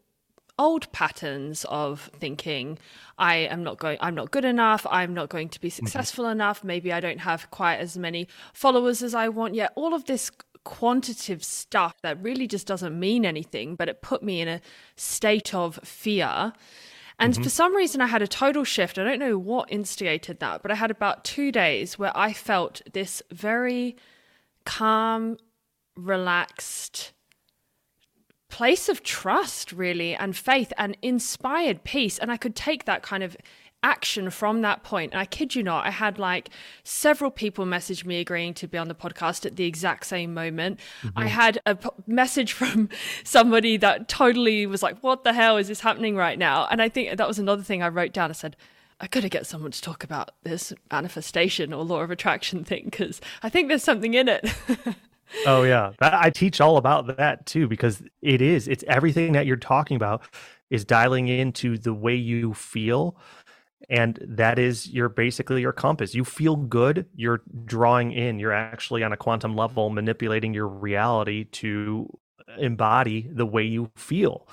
old 0.59 0.91
patterns 0.91 1.67
of 1.69 2.09
thinking 2.19 2.79
i 3.19 3.37
am 3.37 3.63
not 3.63 3.79
going 3.79 3.99
i'm 4.01 4.15
not 4.15 4.31
good 4.31 4.45
enough 4.45 4.87
i'm 4.91 5.13
not 5.13 5.29
going 5.29 5.51
to 5.51 5.61
be 5.61 5.69
mm-hmm. 5.69 5.85
successful 5.85 6.25
mm-hmm. 6.25 6.33
enough 6.33 6.65
maybe 6.65 6.95
i 6.95 6.99
don't 6.99 7.19
have 7.19 7.51
quite 7.51 7.77
as 7.77 7.99
many 7.99 8.27
followers 8.55 9.03
as 9.03 9.15
i 9.15 9.29
want 9.29 9.55
yet 9.55 9.71
all 9.77 9.93
of 9.93 10.07
this 10.07 10.31
quantitative 10.67 11.45
stuff 11.45 11.95
that 12.03 12.21
really 12.21 12.47
just 12.47 12.67
doesn't 12.67 12.99
mean 12.99 13.25
anything 13.25 13.77
but 13.77 13.89
it 13.89 14.03
put 14.03 14.23
me 14.23 14.41
in 14.41 14.49
a 14.49 14.61
state 14.97 15.55
of 15.55 15.79
fear 15.85 16.53
and 17.19 17.33
mm-hmm. 17.33 17.43
for 17.43 17.49
some 17.49 17.75
reason, 17.75 18.01
I 18.01 18.07
had 18.07 18.23
a 18.23 18.27
total 18.27 18.65
shift. 18.65 18.99
I 18.99 19.05
don't 19.05 19.19
know 19.19 19.39
what 19.39 19.73
instigated 19.73 20.41
that, 20.41 20.63
but 20.63 20.71
I 20.71 20.75
had 20.75 20.91
about 20.91 21.25
two 21.25 21.51
days 21.51 21.99
where 21.99 22.17
I 22.17 22.33
felt 22.33 22.83
this 22.93 23.23
very 23.31 23.97
calm, 24.65 25.39
relaxed, 25.97 27.13
place 28.49 28.89
of 28.89 29.03
trust, 29.03 29.73
really, 29.73 30.15
and 30.15 30.37
faith 30.37 30.73
and 30.77 30.97
inspired 31.01 31.85
peace. 31.85 32.19
And 32.19 32.31
I 32.31 32.37
could 32.37 32.55
take 32.55 32.85
that 32.85 33.03
kind 33.03 33.23
of 33.23 33.37
action 33.87 34.31
from 34.31 34.63
that 34.63 34.83
point. 34.83 35.13
And 35.13 35.21
I 35.21 35.25
kid 35.25 35.55
you 35.55 35.63
not, 35.63 35.87
I 35.87 35.91
had 35.91 36.19
like 36.19 36.51
several 36.83 37.31
people 37.31 37.65
message 37.65 38.05
me 38.05 38.19
agreeing 38.19 38.53
to 38.55 38.67
be 38.67 38.77
on 38.77 38.89
the 38.89 38.95
podcast 38.95 39.47
at 39.47 39.55
the 39.55 39.65
exact 39.65 40.07
same 40.07 40.35
moment. 40.35 40.81
Mm-hmm. 41.03 41.19
I 41.19 41.27
had 41.29 41.61
a 41.65 41.77
p- 41.77 41.89
message 42.07 42.53
from 42.53 42.89
somebody 43.25 43.77
that 43.77 44.09
totally 44.09 44.67
was 44.67 44.83
like, 44.83 44.99
What 45.03 45.23
the 45.23 45.33
hell 45.33 45.57
is 45.57 45.69
this 45.69 45.81
happening 45.81 46.17
right 46.17 46.39
now? 46.39 46.67
And 46.69 46.83
I 46.83 46.89
think 46.89 47.17
that 47.17 47.29
was 47.29 47.39
another 47.39 47.63
thing 47.63 47.81
I 47.83 47.89
wrote 47.89 48.13
down. 48.13 48.31
I 48.31 48.33
said, 48.33 48.57
I 48.99 49.07
gotta 49.07 49.29
get 49.29 49.47
someone 49.47 49.71
to 49.71 49.81
talk 49.81 50.03
about 50.03 50.33
this 50.43 50.73
manifestation 50.91 51.73
or 51.73 51.85
law 51.85 52.01
of 52.01 52.11
attraction 52.11 52.65
thing 52.65 52.87
because 52.87 53.21
I 53.45 53.49
think 53.49 53.69
there's 53.69 53.85
something 53.85 54.15
in 54.15 54.29
it. 54.29 54.53
oh 55.47 55.65
yeah 55.65 55.91
i 56.01 56.31
teach 56.31 56.61
all 56.61 56.77
about 56.77 57.17
that 57.17 57.45
too 57.47 57.67
because 57.67 58.01
it 58.23 58.41
is 58.41 58.69
it's 58.69 58.85
everything 58.87 59.33
that 59.33 59.45
you're 59.45 59.57
talking 59.57 59.97
about 59.97 60.23
is 60.71 60.85
dialing 60.85 61.27
into 61.27 61.77
the 61.77 61.93
way 61.93 62.15
you 62.15 62.55
feel 62.55 63.17
and 63.89 64.19
that 64.23 64.59
is 64.59 64.89
your 64.89 65.09
basically 65.09 65.61
your 65.61 65.73
compass. 65.73 66.15
You 66.15 66.25
feel 66.25 66.57
good. 66.57 67.07
You're 67.15 67.43
drawing 67.65 68.13
in. 68.13 68.39
You're 68.39 68.53
actually 68.53 69.03
on 69.03 69.13
a 69.13 69.17
quantum 69.17 69.55
level 69.55 69.91
manipulating 69.91 70.55
your 70.55 70.69
reality 70.69 71.45
to 71.45 72.09
embody 72.59 73.29
the 73.31 73.47
way 73.47 73.63
you 73.63 73.91
feel. 73.97 74.49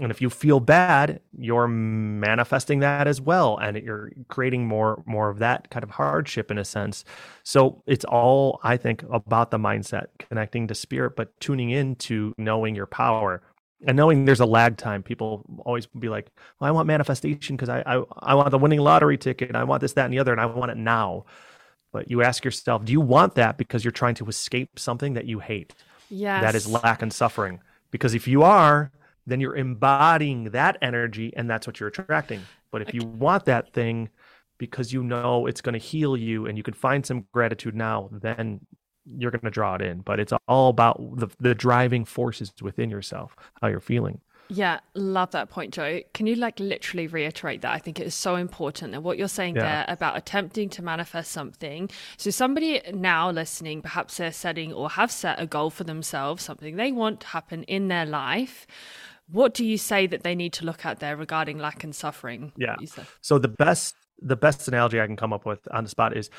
And 0.00 0.12
if 0.12 0.22
you 0.22 0.30
feel 0.30 0.60
bad 0.60 1.20
you're 1.36 1.66
manifesting 1.66 2.80
that 2.80 3.08
as 3.08 3.20
well. 3.20 3.58
And 3.58 3.76
you're 3.78 4.12
creating 4.28 4.66
more 4.66 5.02
more 5.06 5.28
of 5.28 5.38
that 5.38 5.70
kind 5.70 5.82
of 5.82 5.90
hardship 5.90 6.50
in 6.50 6.58
a 6.58 6.64
sense. 6.64 7.04
So 7.42 7.82
it's 7.86 8.04
all 8.04 8.60
i 8.62 8.76
think 8.76 9.02
about 9.10 9.50
the 9.50 9.58
mindset 9.58 10.06
connecting 10.18 10.66
to 10.68 10.74
spirit 10.74 11.16
but 11.16 11.38
tuning 11.40 11.70
in 11.70 11.96
to 11.96 12.34
knowing 12.38 12.74
your 12.74 12.86
power 12.86 13.42
and 13.86 13.96
knowing 13.96 14.24
there's 14.24 14.40
a 14.40 14.46
lag 14.46 14.76
time 14.76 15.02
people 15.02 15.44
always 15.64 15.86
be 15.86 16.08
like 16.08 16.30
well, 16.58 16.68
i 16.68 16.70
want 16.70 16.86
manifestation 16.86 17.56
because 17.56 17.68
I, 17.68 17.82
I 17.86 18.02
i 18.18 18.34
want 18.34 18.50
the 18.50 18.58
winning 18.58 18.80
lottery 18.80 19.18
ticket 19.18 19.54
i 19.54 19.64
want 19.64 19.80
this 19.80 19.92
that 19.94 20.04
and 20.04 20.12
the 20.12 20.18
other 20.18 20.32
and 20.32 20.40
i 20.40 20.46
want 20.46 20.70
it 20.70 20.76
now. 20.76 21.24
But 21.90 22.10
you 22.10 22.22
ask 22.22 22.44
yourself 22.44 22.84
do 22.84 22.92
you 22.92 23.00
want 23.00 23.34
that 23.36 23.56
because 23.56 23.84
you're 23.84 23.92
trying 23.92 24.14
to 24.16 24.26
escape 24.26 24.78
something 24.78 25.14
that 25.14 25.24
you 25.24 25.38
hate? 25.38 25.74
Yes 26.10 26.42
that 26.42 26.54
is 26.54 26.66
lack 26.66 27.02
and 27.02 27.12
suffering. 27.12 27.60
Because 27.90 28.14
if 28.14 28.28
you 28.28 28.42
are 28.42 28.90
then 29.26 29.40
you're 29.40 29.56
embodying 29.56 30.44
that 30.50 30.76
energy 30.82 31.32
and 31.36 31.48
that's 31.48 31.66
what 31.66 31.78
you're 31.78 31.88
attracting. 31.88 32.42
But 32.70 32.82
if 32.82 32.94
you 32.94 33.04
want 33.04 33.44
that 33.44 33.72
thing 33.72 34.08
because 34.58 34.92
you 34.92 35.02
know 35.02 35.46
it's 35.46 35.60
going 35.60 35.74
to 35.74 35.78
heal 35.78 36.16
you 36.16 36.46
and 36.46 36.58
you 36.58 36.64
can 36.64 36.74
find 36.74 37.06
some 37.06 37.26
gratitude 37.32 37.74
now, 37.74 38.08
then 38.10 38.60
you're 39.16 39.30
going 39.30 39.40
to 39.42 39.50
draw 39.50 39.74
it 39.74 39.82
in. 39.82 40.00
But 40.00 40.20
it's 40.20 40.32
all 40.46 40.70
about 40.70 40.98
the, 41.16 41.28
the 41.40 41.54
driving 41.54 42.04
forces 42.04 42.52
within 42.60 42.90
yourself, 42.90 43.34
how 43.60 43.68
you're 43.68 43.80
feeling. 43.80 44.20
Yeah, 44.50 44.80
love 44.94 45.32
that 45.32 45.50
point, 45.50 45.74
Joe. 45.74 46.00
Can 46.14 46.26
you 46.26 46.34
like 46.34 46.58
literally 46.58 47.06
reiterate 47.06 47.60
that? 47.60 47.74
I 47.74 47.78
think 47.78 48.00
it 48.00 48.06
is 48.06 48.14
so 48.14 48.36
important 48.36 48.94
and 48.94 49.04
what 49.04 49.18
you're 49.18 49.28
saying 49.28 49.56
yeah. 49.56 49.62
there 49.62 49.84
about 49.88 50.16
attempting 50.16 50.70
to 50.70 50.82
manifest 50.82 51.32
something. 51.32 51.90
So 52.16 52.30
somebody 52.30 52.80
now 52.94 53.30
listening, 53.30 53.82
perhaps 53.82 54.16
they're 54.16 54.32
setting 54.32 54.72
or 54.72 54.88
have 54.88 55.10
set 55.10 55.38
a 55.38 55.46
goal 55.46 55.68
for 55.68 55.84
themselves, 55.84 56.44
something 56.44 56.76
they 56.76 56.92
want 56.92 57.20
to 57.20 57.26
happen 57.26 57.62
in 57.64 57.88
their 57.88 58.06
life 58.06 58.66
what 59.30 59.54
do 59.54 59.64
you 59.64 59.76
say 59.76 60.06
that 60.06 60.22
they 60.22 60.34
need 60.34 60.54
to 60.54 60.64
look 60.64 60.84
at 60.84 61.00
there 61.00 61.16
regarding 61.16 61.58
lack 61.58 61.84
and 61.84 61.94
suffering? 61.94 62.52
Yeah. 62.56 62.76
So 63.20 63.38
the 63.38 63.48
best 63.48 63.94
the 64.20 64.36
best 64.36 64.66
analogy 64.66 65.00
I 65.00 65.06
can 65.06 65.16
come 65.16 65.32
up 65.32 65.46
with 65.46 65.60
on 65.70 65.84
the 65.84 65.90
spot 65.90 66.16
is 66.16 66.30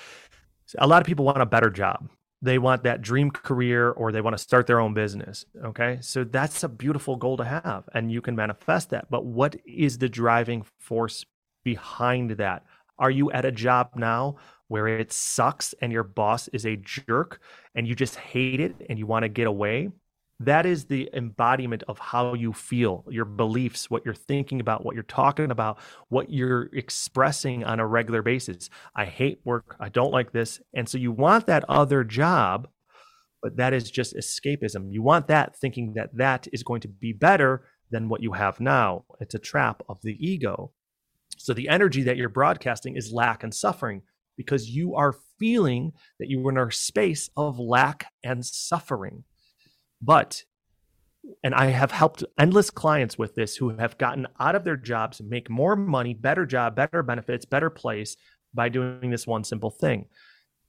a 0.77 0.87
lot 0.87 1.01
of 1.01 1.07
people 1.07 1.25
want 1.25 1.41
a 1.41 1.45
better 1.45 1.69
job. 1.69 2.09
They 2.41 2.57
want 2.57 2.83
that 2.83 3.01
dream 3.01 3.31
career 3.31 3.89
or 3.91 4.11
they 4.11 4.21
want 4.21 4.35
to 4.35 4.41
start 4.41 4.65
their 4.65 4.79
own 4.79 4.93
business. 4.93 5.45
Okay. 5.63 5.97
So 6.01 6.23
that's 6.23 6.63
a 6.63 6.69
beautiful 6.69 7.15
goal 7.17 7.37
to 7.37 7.43
have 7.43 7.89
and 7.93 8.11
you 8.11 8.21
can 8.21 8.35
manifest 8.35 8.91
that. 8.91 9.09
But 9.09 9.25
what 9.25 9.55
is 9.65 9.97
the 9.97 10.09
driving 10.09 10.65
force 10.79 11.25
behind 11.63 12.31
that? 12.31 12.63
Are 12.97 13.11
you 13.11 13.31
at 13.31 13.45
a 13.45 13.51
job 13.51 13.91
now 13.95 14.37
where 14.67 14.87
it 14.87 15.11
sucks 15.11 15.73
and 15.81 15.91
your 15.91 16.03
boss 16.03 16.47
is 16.49 16.65
a 16.65 16.77
jerk 16.77 17.41
and 17.75 17.87
you 17.87 17.95
just 17.95 18.15
hate 18.15 18.59
it 18.59 18.75
and 18.89 18.97
you 18.97 19.05
want 19.05 19.23
to 19.23 19.29
get 19.29 19.47
away? 19.47 19.89
That 20.41 20.65
is 20.65 20.85
the 20.85 21.09
embodiment 21.13 21.83
of 21.87 21.99
how 21.99 22.33
you 22.33 22.53
feel 22.53 23.03
your 23.09 23.25
beliefs 23.25 23.89
what 23.89 24.05
you're 24.05 24.13
thinking 24.13 24.61
about 24.61 24.85
what 24.85 24.95
you're 24.95 25.03
talking 25.03 25.51
about 25.51 25.79
what 26.07 26.29
you're 26.29 26.69
expressing 26.73 27.63
on 27.63 27.79
a 27.79 27.85
regular 27.85 28.21
basis. 28.21 28.69
I 28.95 29.05
hate 29.05 29.41
work. 29.43 29.75
I 29.79 29.89
don't 29.89 30.11
like 30.11 30.31
this. 30.31 30.61
And 30.73 30.87
so 30.87 30.97
you 30.97 31.11
want 31.11 31.47
that 31.47 31.65
other 31.67 32.03
job 32.03 32.69
but 33.41 33.57
that 33.57 33.73
is 33.73 33.89
just 33.89 34.15
escapism. 34.15 34.91
You 34.91 35.01
want 35.01 35.27
that 35.27 35.55
thinking 35.55 35.93
that 35.93 36.15
that 36.17 36.47
is 36.51 36.63
going 36.63 36.81
to 36.81 36.87
be 36.87 37.13
better 37.13 37.63
than 37.91 38.09
what 38.09 38.21
you 38.21 38.33
have 38.33 38.59
now. 38.59 39.05
It's 39.19 39.35
a 39.35 39.39
trap 39.39 39.81
of 39.89 39.99
the 40.01 40.17
ego. 40.19 40.71
So 41.37 41.53
the 41.53 41.69
energy 41.69 42.03
that 42.03 42.17
you're 42.17 42.29
broadcasting 42.29 42.95
is 42.95 43.13
lack 43.13 43.43
and 43.43 43.53
suffering 43.53 44.01
because 44.35 44.69
you 44.69 44.95
are 44.95 45.15
feeling 45.39 45.93
that 46.19 46.29
you 46.29 46.45
are 46.45 46.51
in 46.51 46.57
a 46.57 46.71
space 46.71 47.29
of 47.37 47.59
lack 47.59 48.07
and 48.23 48.45
suffering 48.45 49.23
but, 50.01 50.43
and 51.43 51.53
I 51.53 51.65
have 51.67 51.91
helped 51.91 52.23
endless 52.37 52.69
clients 52.69 53.17
with 53.17 53.35
this 53.35 53.55
who 53.55 53.69
have 53.77 53.97
gotten 53.97 54.27
out 54.39 54.55
of 54.55 54.63
their 54.63 54.77
jobs, 54.77 55.21
make 55.21 55.49
more 55.49 55.75
money, 55.75 56.13
better 56.13 56.45
job, 56.45 56.75
better 56.75 57.03
benefits, 57.03 57.45
better 57.45 57.69
place 57.69 58.15
by 58.53 58.69
doing 58.69 59.09
this 59.09 59.27
one 59.27 59.43
simple 59.43 59.69
thing. 59.69 60.05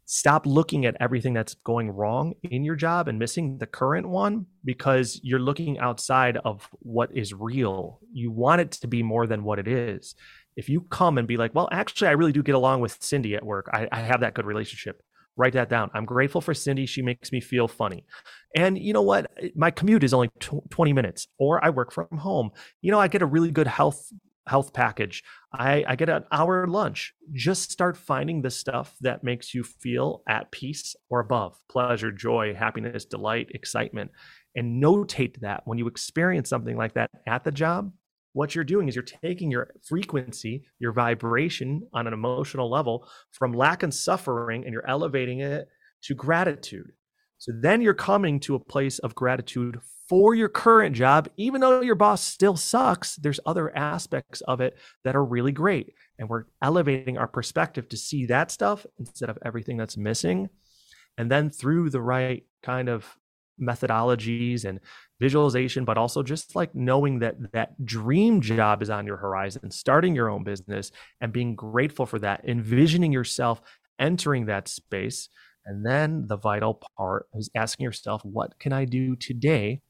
Stop 0.06 0.44
looking 0.44 0.86
at 0.86 0.96
everything 0.98 1.34
that's 1.34 1.54
going 1.54 1.88
wrong 1.88 2.34
in 2.42 2.64
your 2.64 2.74
job 2.74 3.06
and 3.06 3.18
missing 3.18 3.58
the 3.58 3.66
current 3.66 4.08
one 4.08 4.46
because 4.64 5.20
you're 5.22 5.38
looking 5.38 5.78
outside 5.78 6.36
of 6.38 6.68
what 6.80 7.16
is 7.16 7.32
real. 7.32 8.00
You 8.12 8.32
want 8.32 8.60
it 8.60 8.72
to 8.72 8.88
be 8.88 9.04
more 9.04 9.28
than 9.28 9.44
what 9.44 9.60
it 9.60 9.68
is. 9.68 10.16
If 10.56 10.68
you 10.68 10.80
come 10.80 11.16
and 11.16 11.28
be 11.28 11.36
like, 11.36 11.54
well, 11.54 11.68
actually, 11.70 12.08
I 12.08 12.12
really 12.12 12.32
do 12.32 12.42
get 12.42 12.56
along 12.56 12.80
with 12.80 13.00
Cindy 13.00 13.36
at 13.36 13.46
work, 13.46 13.70
I, 13.72 13.88
I 13.92 14.00
have 14.00 14.20
that 14.20 14.34
good 14.34 14.46
relationship 14.46 15.00
write 15.40 15.54
that 15.54 15.68
down. 15.68 15.90
I'm 15.94 16.04
grateful 16.04 16.40
for 16.40 16.54
Cindy. 16.54 16.86
She 16.86 17.02
makes 17.02 17.32
me 17.32 17.40
feel 17.40 17.66
funny. 17.66 18.04
And 18.54 18.78
you 18.78 18.92
know 18.92 19.02
what? 19.02 19.30
My 19.56 19.70
commute 19.70 20.04
is 20.04 20.12
only 20.12 20.30
20 20.38 20.92
minutes, 20.92 21.26
or 21.38 21.64
I 21.64 21.70
work 21.70 21.92
from 21.92 22.08
home. 22.18 22.50
You 22.82 22.90
know, 22.90 23.00
I 23.00 23.08
get 23.08 23.22
a 23.22 23.26
really 23.26 23.50
good 23.50 23.66
health 23.66 24.12
health 24.46 24.72
package. 24.72 25.22
I, 25.52 25.84
I 25.86 25.96
get 25.96 26.08
an 26.08 26.24
hour 26.32 26.66
lunch. 26.66 27.14
Just 27.32 27.70
start 27.70 27.96
finding 27.96 28.42
the 28.42 28.50
stuff 28.50 28.96
that 29.00 29.22
makes 29.22 29.54
you 29.54 29.62
feel 29.62 30.22
at 30.28 30.50
peace 30.50 30.96
or 31.08 31.20
above 31.20 31.56
pleasure, 31.68 32.10
joy, 32.10 32.54
happiness, 32.54 33.04
delight, 33.04 33.48
excitement, 33.54 34.10
and 34.56 34.82
notate 34.82 35.40
that 35.40 35.62
when 35.66 35.78
you 35.78 35.86
experience 35.86 36.48
something 36.48 36.76
like 36.76 36.94
that 36.94 37.10
at 37.26 37.44
the 37.44 37.52
job 37.52 37.92
what 38.32 38.54
you're 38.54 38.64
doing 38.64 38.88
is 38.88 38.94
you're 38.94 39.02
taking 39.02 39.50
your 39.50 39.70
frequency, 39.86 40.64
your 40.78 40.92
vibration 40.92 41.88
on 41.92 42.06
an 42.06 42.12
emotional 42.12 42.70
level 42.70 43.08
from 43.32 43.52
lack 43.52 43.82
and 43.82 43.92
suffering, 43.92 44.64
and 44.64 44.72
you're 44.72 44.88
elevating 44.88 45.40
it 45.40 45.68
to 46.02 46.14
gratitude. 46.14 46.92
So 47.38 47.52
then 47.60 47.80
you're 47.80 47.94
coming 47.94 48.38
to 48.40 48.54
a 48.54 48.60
place 48.60 48.98
of 49.00 49.14
gratitude 49.14 49.78
for 50.10 50.34
your 50.34 50.48
current 50.48 50.96
job, 50.96 51.28
even 51.36 51.60
though 51.60 51.80
your 51.80 51.94
boss 51.94 52.20
still 52.20 52.56
sucks, 52.56 53.14
there's 53.14 53.38
other 53.46 53.74
aspects 53.76 54.40
of 54.40 54.60
it 54.60 54.76
that 55.04 55.14
are 55.14 55.24
really 55.24 55.52
great. 55.52 55.94
And 56.18 56.28
we're 56.28 56.46
elevating 56.60 57.16
our 57.16 57.28
perspective 57.28 57.88
to 57.90 57.96
see 57.96 58.26
that 58.26 58.50
stuff 58.50 58.84
instead 58.98 59.30
of 59.30 59.38
everything 59.44 59.76
that's 59.76 59.96
missing. 59.96 60.48
And 61.16 61.30
then 61.30 61.48
through 61.48 61.90
the 61.90 62.02
right 62.02 62.42
kind 62.60 62.88
of 62.88 63.06
methodologies 63.62 64.64
and 64.64 64.80
visualization, 65.20 65.84
but 65.84 65.98
also 65.98 66.22
just 66.22 66.56
like 66.56 66.74
knowing 66.74 67.18
that 67.20 67.52
that 67.52 67.84
dream 67.84 68.40
job 68.40 68.82
is 68.82 68.90
on 68.90 69.06
your 69.06 69.18
horizon, 69.18 69.70
starting 69.70 70.14
your 70.16 70.30
own 70.30 70.42
business 70.42 70.90
and 71.20 71.32
being 71.32 71.54
grateful 71.54 72.06
for 72.06 72.18
that, 72.18 72.42
envisioning 72.48 73.12
yourself 73.12 73.60
entering 73.98 74.46
that 74.46 74.66
space. 74.66 75.28
And 75.66 75.84
then 75.84 76.26
the 76.26 76.38
vital 76.38 76.82
part 76.96 77.26
is 77.34 77.50
asking 77.54 77.84
yourself, 77.84 78.24
what 78.24 78.58
can 78.58 78.72
I 78.72 78.86
do 78.86 79.14
today 79.14 79.82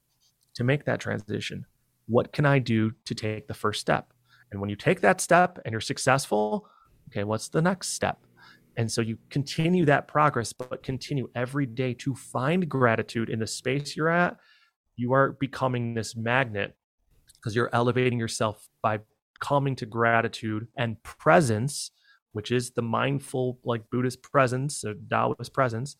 to 0.54 0.64
make 0.64 0.84
that 0.84 1.00
transition? 1.00 1.64
What 2.06 2.32
can 2.32 2.44
I 2.44 2.58
do 2.58 2.92
to 3.04 3.14
take 3.14 3.46
the 3.46 3.54
first 3.54 3.80
step? 3.80 4.12
And 4.50 4.60
when 4.60 4.68
you 4.68 4.76
take 4.76 5.00
that 5.00 5.20
step 5.20 5.60
and 5.64 5.70
you're 5.70 5.80
successful, 5.80 6.68
okay, 7.08 7.22
what's 7.22 7.48
the 7.48 7.62
next 7.62 7.94
step? 7.94 8.18
And 8.76 8.90
so 8.90 9.00
you 9.00 9.18
continue 9.30 9.84
that 9.84 10.08
progress, 10.08 10.52
but 10.52 10.82
continue 10.82 11.28
every 11.36 11.66
day 11.66 11.94
to 11.94 12.14
find 12.16 12.68
gratitude 12.68 13.30
in 13.30 13.38
the 13.38 13.46
space 13.46 13.96
you're 13.96 14.08
at. 14.08 14.38
You 14.96 15.12
are 15.12 15.32
becoming 15.32 15.94
this 15.94 16.16
magnet 16.16 16.76
because 17.34 17.56
you're 17.56 17.70
elevating 17.72 18.18
yourself 18.18 18.68
by 18.82 19.00
coming 19.40 19.74
to 19.76 19.86
gratitude 19.86 20.68
and 20.76 21.02
presence, 21.02 21.90
which 22.32 22.50
is 22.50 22.72
the 22.72 22.82
mindful, 22.82 23.58
like 23.64 23.90
Buddhist 23.90 24.22
presence, 24.22 24.84
or 24.84 24.94
Taoist 25.10 25.52
presence 25.52 25.96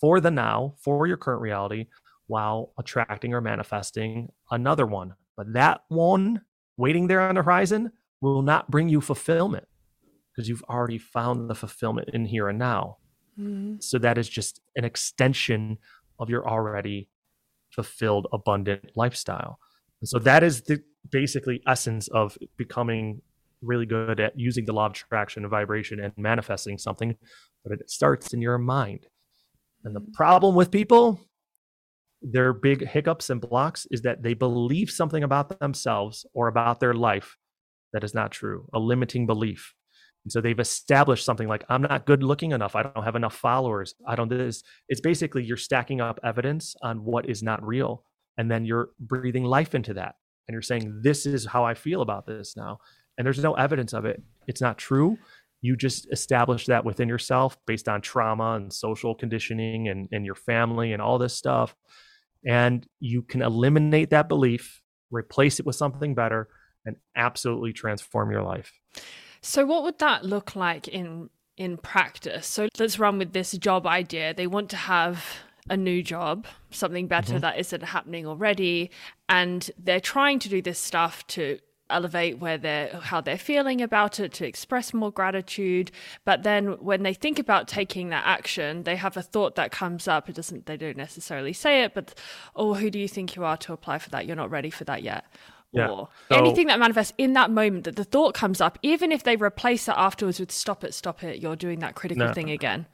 for 0.00 0.20
the 0.20 0.30
now, 0.30 0.74
for 0.78 1.06
your 1.06 1.16
current 1.16 1.40
reality, 1.40 1.86
while 2.26 2.72
attracting 2.78 3.34
or 3.34 3.40
manifesting 3.40 4.28
another 4.50 4.86
one. 4.86 5.14
But 5.36 5.52
that 5.54 5.82
one 5.88 6.42
waiting 6.76 7.06
there 7.06 7.20
on 7.20 7.34
the 7.34 7.42
horizon 7.42 7.92
will 8.20 8.42
not 8.42 8.70
bring 8.70 8.88
you 8.88 9.00
fulfillment 9.00 9.66
because 10.34 10.48
you've 10.48 10.64
already 10.64 10.98
found 10.98 11.48
the 11.48 11.54
fulfillment 11.54 12.10
in 12.12 12.24
here 12.24 12.48
and 12.48 12.58
now. 12.58 12.98
Mm-hmm. 13.38 13.76
So 13.80 13.98
that 13.98 14.18
is 14.18 14.28
just 14.28 14.60
an 14.76 14.84
extension 14.84 15.78
of 16.18 16.30
your 16.30 16.46
already 16.48 17.08
fulfilled, 17.72 18.26
abundant 18.32 18.90
lifestyle. 18.96 19.58
And 20.00 20.08
so 20.08 20.18
that 20.20 20.42
is 20.42 20.62
the 20.62 20.82
basically 21.10 21.62
essence 21.66 22.08
of 22.08 22.36
becoming 22.56 23.22
really 23.62 23.86
good 23.86 24.20
at 24.20 24.38
using 24.38 24.64
the 24.64 24.72
law 24.72 24.86
of 24.86 24.92
attraction 24.92 25.44
and 25.44 25.50
vibration 25.50 26.00
and 26.00 26.12
manifesting 26.16 26.78
something, 26.78 27.16
but 27.64 27.72
it 27.72 27.90
starts 27.90 28.34
in 28.34 28.42
your 28.42 28.58
mind. 28.58 29.06
And 29.84 29.94
the 29.94 30.04
problem 30.12 30.54
with 30.54 30.70
people, 30.70 31.20
their 32.20 32.52
big 32.52 32.86
hiccups 32.86 33.30
and 33.30 33.40
blocks 33.40 33.86
is 33.90 34.02
that 34.02 34.22
they 34.22 34.34
believe 34.34 34.90
something 34.90 35.22
about 35.22 35.58
themselves 35.60 36.26
or 36.34 36.48
about 36.48 36.80
their 36.80 36.94
life 36.94 37.36
that 37.92 38.04
is 38.04 38.14
not 38.14 38.30
true, 38.32 38.68
a 38.72 38.78
limiting 38.78 39.26
belief. 39.26 39.74
And 40.24 40.32
so 40.32 40.40
they've 40.40 40.58
established 40.58 41.24
something 41.24 41.48
like, 41.48 41.64
I'm 41.68 41.82
not 41.82 42.06
good 42.06 42.22
looking 42.22 42.52
enough. 42.52 42.76
I 42.76 42.82
don't 42.82 43.04
have 43.04 43.16
enough 43.16 43.34
followers. 43.34 43.94
I 44.06 44.14
don't 44.14 44.28
do 44.28 44.38
this. 44.38 44.62
It's 44.88 45.00
basically 45.00 45.44
you're 45.44 45.56
stacking 45.56 46.00
up 46.00 46.20
evidence 46.22 46.76
on 46.82 47.04
what 47.04 47.28
is 47.28 47.42
not 47.42 47.64
real. 47.66 48.04
And 48.38 48.50
then 48.50 48.64
you're 48.64 48.90
breathing 49.00 49.44
life 49.44 49.74
into 49.74 49.94
that. 49.94 50.14
And 50.46 50.54
you're 50.54 50.62
saying, 50.62 51.00
this 51.02 51.26
is 51.26 51.46
how 51.46 51.64
I 51.64 51.74
feel 51.74 52.02
about 52.02 52.26
this 52.26 52.56
now. 52.56 52.78
And 53.18 53.26
there's 53.26 53.38
no 53.38 53.54
evidence 53.54 53.92
of 53.92 54.04
it. 54.04 54.22
It's 54.46 54.60
not 54.60 54.78
true. 54.78 55.18
You 55.60 55.76
just 55.76 56.10
establish 56.12 56.66
that 56.66 56.84
within 56.84 57.08
yourself 57.08 57.56
based 57.66 57.88
on 57.88 58.00
trauma 58.00 58.54
and 58.54 58.72
social 58.72 59.14
conditioning 59.14 59.88
and, 59.88 60.08
and 60.12 60.24
your 60.24 60.34
family 60.34 60.92
and 60.92 61.02
all 61.02 61.18
this 61.18 61.34
stuff. 61.34 61.74
And 62.46 62.86
you 62.98 63.22
can 63.22 63.42
eliminate 63.42 64.10
that 64.10 64.28
belief, 64.28 64.82
replace 65.10 65.60
it 65.60 65.66
with 65.66 65.76
something 65.76 66.14
better, 66.14 66.48
and 66.84 66.96
absolutely 67.14 67.72
transform 67.72 68.32
your 68.32 68.42
life. 68.42 68.72
So 69.42 69.66
what 69.66 69.82
would 69.82 69.98
that 69.98 70.24
look 70.24 70.56
like 70.56 70.88
in 70.88 71.28
in 71.56 71.76
practice? 71.76 72.46
So 72.46 72.68
let's 72.78 72.98
run 72.98 73.18
with 73.18 73.32
this 73.32 73.52
job 73.52 73.86
idea. 73.86 74.32
They 74.32 74.46
want 74.46 74.70
to 74.70 74.76
have 74.76 75.24
a 75.68 75.76
new 75.76 76.02
job, 76.02 76.46
something 76.70 77.06
better 77.06 77.34
mm-hmm. 77.34 77.40
that 77.40 77.58
isn't 77.58 77.82
happening 77.82 78.26
already, 78.26 78.90
and 79.28 79.70
they're 79.78 80.00
trying 80.00 80.38
to 80.40 80.48
do 80.48 80.62
this 80.62 80.78
stuff 80.78 81.26
to 81.28 81.58
elevate 81.90 82.38
where 82.38 82.56
they're 82.56 82.88
how 83.00 83.20
they're 83.20 83.36
feeling 83.36 83.82
about 83.82 84.18
it 84.18 84.32
to 84.32 84.46
express 84.46 84.94
more 84.94 85.10
gratitude 85.10 85.90
but 86.24 86.42
then 86.42 86.68
when 86.80 87.02
they 87.02 87.12
think 87.12 87.38
about 87.38 87.68
taking 87.68 88.08
that 88.08 88.24
action 88.24 88.82
they 88.84 88.96
have 88.96 89.14
a 89.16 89.22
thought 89.22 89.56
that 89.56 89.70
comes 89.70 90.08
up 90.08 90.26
it 90.26 90.34
doesn't 90.34 90.64
they 90.64 90.76
don't 90.76 90.96
necessarily 90.96 91.52
say 91.52 91.82
it 91.82 91.92
but 91.92 92.14
oh 92.56 92.72
who 92.72 92.88
do 92.88 92.98
you 92.98 93.08
think 93.08 93.36
you 93.36 93.44
are 93.44 93.58
to 93.58 93.74
apply 93.74 93.98
for 93.98 94.08
that 94.08 94.24
you're 94.24 94.34
not 94.34 94.50
ready 94.50 94.70
for 94.70 94.84
that 94.84 95.02
yet 95.02 95.26
yeah. 95.72 95.88
or 95.88 96.08
so, 96.28 96.36
anything 96.36 96.66
that 96.68 96.78
manifests 96.78 97.12
in 97.18 97.32
that 97.32 97.50
moment 97.50 97.84
that 97.84 97.96
the 97.96 98.04
thought 98.04 98.34
comes 98.34 98.60
up, 98.60 98.78
even 98.82 99.10
if 99.12 99.22
they 99.22 99.36
replace 99.36 99.88
it 99.88 99.94
afterwards 99.96 100.38
with 100.38 100.52
stop 100.52 100.84
it, 100.84 100.94
stop 100.94 101.22
it, 101.24 101.40
you're 101.40 101.56
doing 101.56 101.80
that 101.80 101.94
critical 101.94 102.26
no. 102.26 102.32
thing 102.32 102.50
again. 102.50 102.86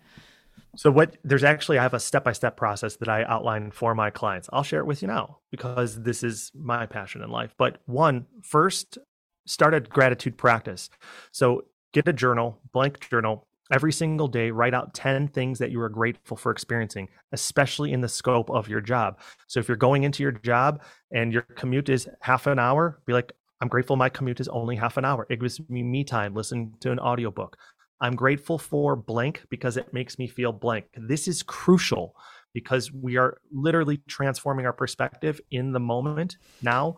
So 0.76 0.90
what 0.92 1.16
there's 1.24 1.42
actually 1.42 1.78
I 1.78 1.82
have 1.82 1.94
a 1.94 1.98
step-by-step 1.98 2.56
process 2.56 2.96
that 2.96 3.08
I 3.08 3.24
outline 3.24 3.72
for 3.72 3.94
my 3.96 4.10
clients. 4.10 4.48
I'll 4.52 4.62
share 4.62 4.78
it 4.78 4.86
with 4.86 5.02
you 5.02 5.08
now 5.08 5.38
because 5.50 6.00
this 6.02 6.22
is 6.22 6.52
my 6.54 6.86
passion 6.86 7.22
in 7.22 7.30
life. 7.30 7.52
But 7.58 7.78
one, 7.86 8.26
first 8.42 8.98
start 9.46 9.74
a 9.74 9.80
gratitude 9.80 10.38
practice. 10.38 10.88
So 11.32 11.64
get 11.92 12.06
a 12.06 12.12
journal, 12.12 12.60
blank 12.72 13.08
journal, 13.08 13.47
every 13.72 13.92
single 13.92 14.28
day 14.28 14.50
write 14.50 14.74
out 14.74 14.94
10 14.94 15.28
things 15.28 15.58
that 15.58 15.70
you 15.70 15.80
are 15.80 15.88
grateful 15.88 16.36
for 16.36 16.50
experiencing 16.50 17.08
especially 17.32 17.92
in 17.92 18.00
the 18.00 18.08
scope 18.08 18.50
of 18.50 18.68
your 18.68 18.80
job. 18.80 19.18
So 19.46 19.60
if 19.60 19.68
you're 19.68 19.76
going 19.76 20.04
into 20.04 20.22
your 20.22 20.32
job 20.32 20.82
and 21.12 21.32
your 21.32 21.42
commute 21.42 21.88
is 21.88 22.08
half 22.20 22.46
an 22.46 22.58
hour 22.58 23.00
be 23.06 23.12
like 23.12 23.32
i'm 23.60 23.68
grateful 23.68 23.96
my 23.96 24.08
commute 24.08 24.40
is 24.40 24.48
only 24.48 24.76
half 24.76 24.96
an 24.96 25.04
hour. 25.04 25.26
It 25.30 25.40
gives 25.40 25.60
me 25.68 25.82
me 25.82 26.04
time 26.04 26.34
listen 26.34 26.72
to 26.80 26.92
an 26.92 26.98
audiobook. 26.98 27.56
I'm 28.00 28.14
grateful 28.14 28.58
for 28.58 28.94
blank 28.94 29.42
because 29.50 29.76
it 29.76 29.92
makes 29.92 30.18
me 30.18 30.28
feel 30.28 30.52
blank. 30.52 30.86
This 30.96 31.26
is 31.26 31.42
crucial 31.42 32.14
because 32.54 32.92
we 32.92 33.16
are 33.16 33.38
literally 33.52 34.00
transforming 34.08 34.66
our 34.66 34.72
perspective 34.72 35.40
in 35.50 35.72
the 35.72 35.80
moment 35.80 36.36
now 36.62 36.96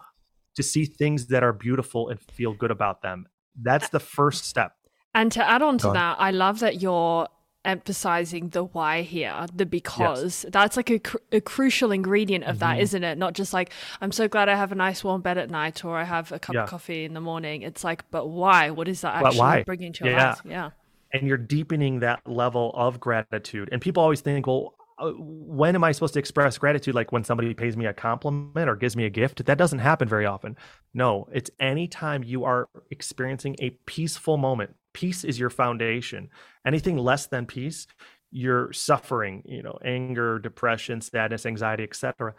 to 0.57 0.63
see 0.63 0.85
things 0.85 1.27
that 1.29 1.43
are 1.43 1.53
beautiful 1.53 2.11
and 2.11 2.21
feel 2.21 2.53
good 2.53 2.71
about 2.71 3.03
them. 3.03 3.27
That's 3.61 3.87
uh 3.87 3.93
the 3.93 4.01
first 4.01 4.45
step 4.45 4.75
and 5.15 5.33
to 5.33 5.49
add 5.49 5.63
on 5.63 5.79
to 5.79 5.91
that, 5.93 6.17
I 6.21 6.31
love 6.31 6.61
that 6.61 6.81
you're 6.81 7.29
emphasizing 7.65 8.49
the 8.51 8.65
why 8.65 9.03
here, 9.03 9.47
the 9.55 9.67
because. 9.67 10.45
Yes. 10.45 10.53
That's 10.53 10.77
like 10.77 10.91
a, 10.91 10.99
cr- 10.99 11.17
a, 11.33 11.41
crucial 11.41 11.93
ingredient 11.93 12.45
of 12.45 12.59
that, 12.61 12.79
mm-hmm. 12.79 13.03
not 13.03 13.13
it? 13.13 13.19
Not 13.19 13.35
just 13.35 13.53
like, 13.53 13.73
I'm 14.01 14.13
so 14.13 14.29
glad 14.29 14.49
I 14.49 14.55
have 14.55 14.73
a 14.73 14.75
nice 14.75 15.05
warm 15.05 15.21
bed 15.21 15.39
at 15.39 15.51
night 15.51 15.85
or 15.85 15.97
I 15.99 16.05
have 16.05 16.33
a 16.33 16.39
cup 16.39 16.55
yeah. 16.55 16.65
of 16.65 16.71
coffee 16.71 17.05
in 17.05 17.15
the 17.15 17.21
morning. 17.21 17.63
It's 17.63 17.85
like, 17.85 18.11
but 18.11 18.29
why? 18.29 18.71
What 18.71 18.89
is 18.89 19.03
that 19.03 19.17
actually 19.17 19.39
why? 19.39 19.63
bringing 19.65 19.93
to 19.95 20.05
your 20.05 20.15
yeah. 20.15 20.29
life? 20.31 20.41
Yeah. 20.45 20.71
And 21.13 21.27
you're 21.27 21.37
deepening 21.37 22.01
that 22.01 22.27
level 22.27 22.73
of 22.75 23.01
gratitude. 23.01 23.69
And 23.73 23.83
people 23.83 24.03
always 24.03 24.21
think, 24.21 24.47
well, 24.47 24.75
uh, 24.99 25.11
when 25.17 25.75
am 25.75 25.83
I 25.83 25.93
supposed 25.93 26.15
to 26.15 26.21
express 26.21 26.57
gratitude? 26.57 26.95
Like 26.95 27.11
when 27.11 27.25
somebody 27.25 27.53
pays 27.55 27.77
me 27.77 27.87
a 27.87 27.93
compliment 27.93 28.69
or 28.71 28.77
gives 28.77 28.97
me 28.97 29.07
a 29.07 29.11
gift? 29.11 29.45
That 29.45 29.59
doesn't 29.59 29.81
happen 29.81 30.09
very 30.09 30.25
often. 30.25 30.57
No, 30.95 31.29
it's 31.33 31.51
anytime 31.59 32.23
you 32.23 32.45
are 32.45 32.69
experiencing 32.91 33.57
a 33.59 33.71
peaceful 33.87 34.37
moment. 34.37 34.77
Peace 34.93 35.25
is 35.25 35.39
your 35.39 35.51
foundation. 35.51 36.29
Anything 36.67 36.97
less 36.97 37.27
than 37.27 37.47
peace, 37.47 37.87
you're 38.31 38.73
suffering, 38.73 39.43
you 39.45 39.63
know, 39.63 39.79
anger, 39.85 40.39
depression, 40.39 41.01
sadness, 41.01 41.47
anxiety, 41.47 41.83
etc. 41.83 42.35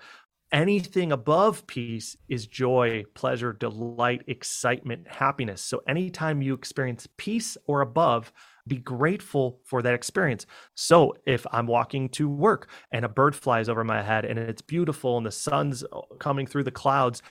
Anything 0.51 1.13
above 1.13 1.65
peace 1.65 2.17
is 2.27 2.45
joy, 2.45 3.03
pleasure, 3.13 3.53
delight, 3.53 4.23
excitement, 4.27 5.07
happiness. 5.07 5.61
So 5.61 5.81
anytime 5.87 6.41
you 6.41 6.53
experience 6.53 7.07
peace 7.17 7.57
or 7.67 7.81
above, 7.81 8.33
be 8.67 8.77
grateful 8.77 9.59
for 9.63 9.81
that 9.81 9.93
experience. 9.93 10.45
So 10.75 11.15
if 11.25 11.45
I'm 11.51 11.67
walking 11.67 12.09
to 12.09 12.27
work 12.27 12.69
and 12.91 13.05
a 13.05 13.09
bird 13.09 13.35
flies 13.35 13.69
over 13.69 13.83
my 13.83 14.01
head 14.01 14.25
and 14.25 14.37
it's 14.37 14.61
beautiful 14.61 15.17
and 15.17 15.25
the 15.25 15.31
sun's 15.31 15.83
uh, 15.83 16.01
coming 16.19 16.45
through 16.45 16.65
the 16.65 16.71
clouds, 16.71 17.21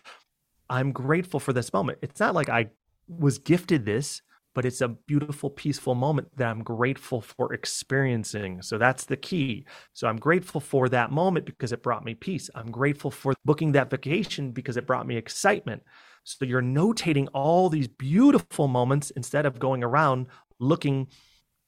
I'm 0.70 0.92
grateful 0.92 1.40
for 1.40 1.52
this 1.52 1.72
moment. 1.72 1.98
It's 2.02 2.20
not 2.20 2.34
like 2.34 2.48
I 2.48 2.70
was 3.06 3.38
gifted 3.38 3.84
this, 3.84 4.22
but 4.54 4.64
it's 4.64 4.80
a 4.80 4.88
beautiful, 4.88 5.50
peaceful 5.50 5.94
moment 5.94 6.28
that 6.36 6.48
I'm 6.48 6.62
grateful 6.62 7.20
for 7.20 7.52
experiencing. 7.52 8.62
So 8.62 8.78
that's 8.78 9.04
the 9.04 9.16
key. 9.16 9.64
So 9.92 10.08
I'm 10.08 10.16
grateful 10.16 10.60
for 10.60 10.88
that 10.88 11.12
moment 11.12 11.46
because 11.46 11.72
it 11.72 11.82
brought 11.82 12.04
me 12.04 12.14
peace. 12.14 12.50
I'm 12.54 12.70
grateful 12.70 13.10
for 13.10 13.34
booking 13.44 13.72
that 13.72 13.90
vacation 13.90 14.50
because 14.52 14.76
it 14.76 14.86
brought 14.86 15.06
me 15.06 15.16
excitement. 15.16 15.82
So 16.24 16.44
you're 16.44 16.62
notating 16.62 17.28
all 17.32 17.68
these 17.68 17.88
beautiful 17.88 18.68
moments 18.68 19.10
instead 19.10 19.46
of 19.46 19.58
going 19.58 19.84
around 19.84 20.26
looking 20.58 21.08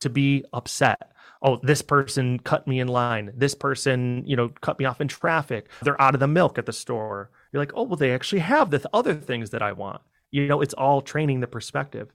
to 0.01 0.11
be 0.11 0.45
upset. 0.53 1.13
Oh, 1.43 1.59
this 1.63 1.83
person 1.83 2.39
cut 2.41 2.67
me 2.69 2.81
in 2.81 2.89
line. 2.89 3.33
This 3.35 3.55
person, 3.55 4.23
you 4.27 4.37
know, 4.37 4.49
cut 4.61 4.79
me 4.79 4.85
off 4.85 5.01
in 5.01 5.09
traffic. 5.09 5.71
They're 5.83 6.01
out 6.01 6.15
of 6.15 6.21
the 6.21 6.29
milk 6.29 6.59
at 6.59 6.67
the 6.67 6.73
store. 6.73 7.31
You're 7.53 7.63
like, 7.63 7.73
oh, 7.75 7.85
well, 7.85 7.97
they 7.97 8.13
actually 8.13 8.41
have 8.41 8.71
the 8.71 8.89
other 8.93 9.15
things 9.15 9.51
that 9.51 9.63
I 9.63 9.73
want. 9.73 10.03
You 10.31 10.47
know, 10.47 10.61
it's 10.61 10.75
all 10.75 11.01
training 11.01 11.41
the 11.41 11.47
perspective. 11.47 12.13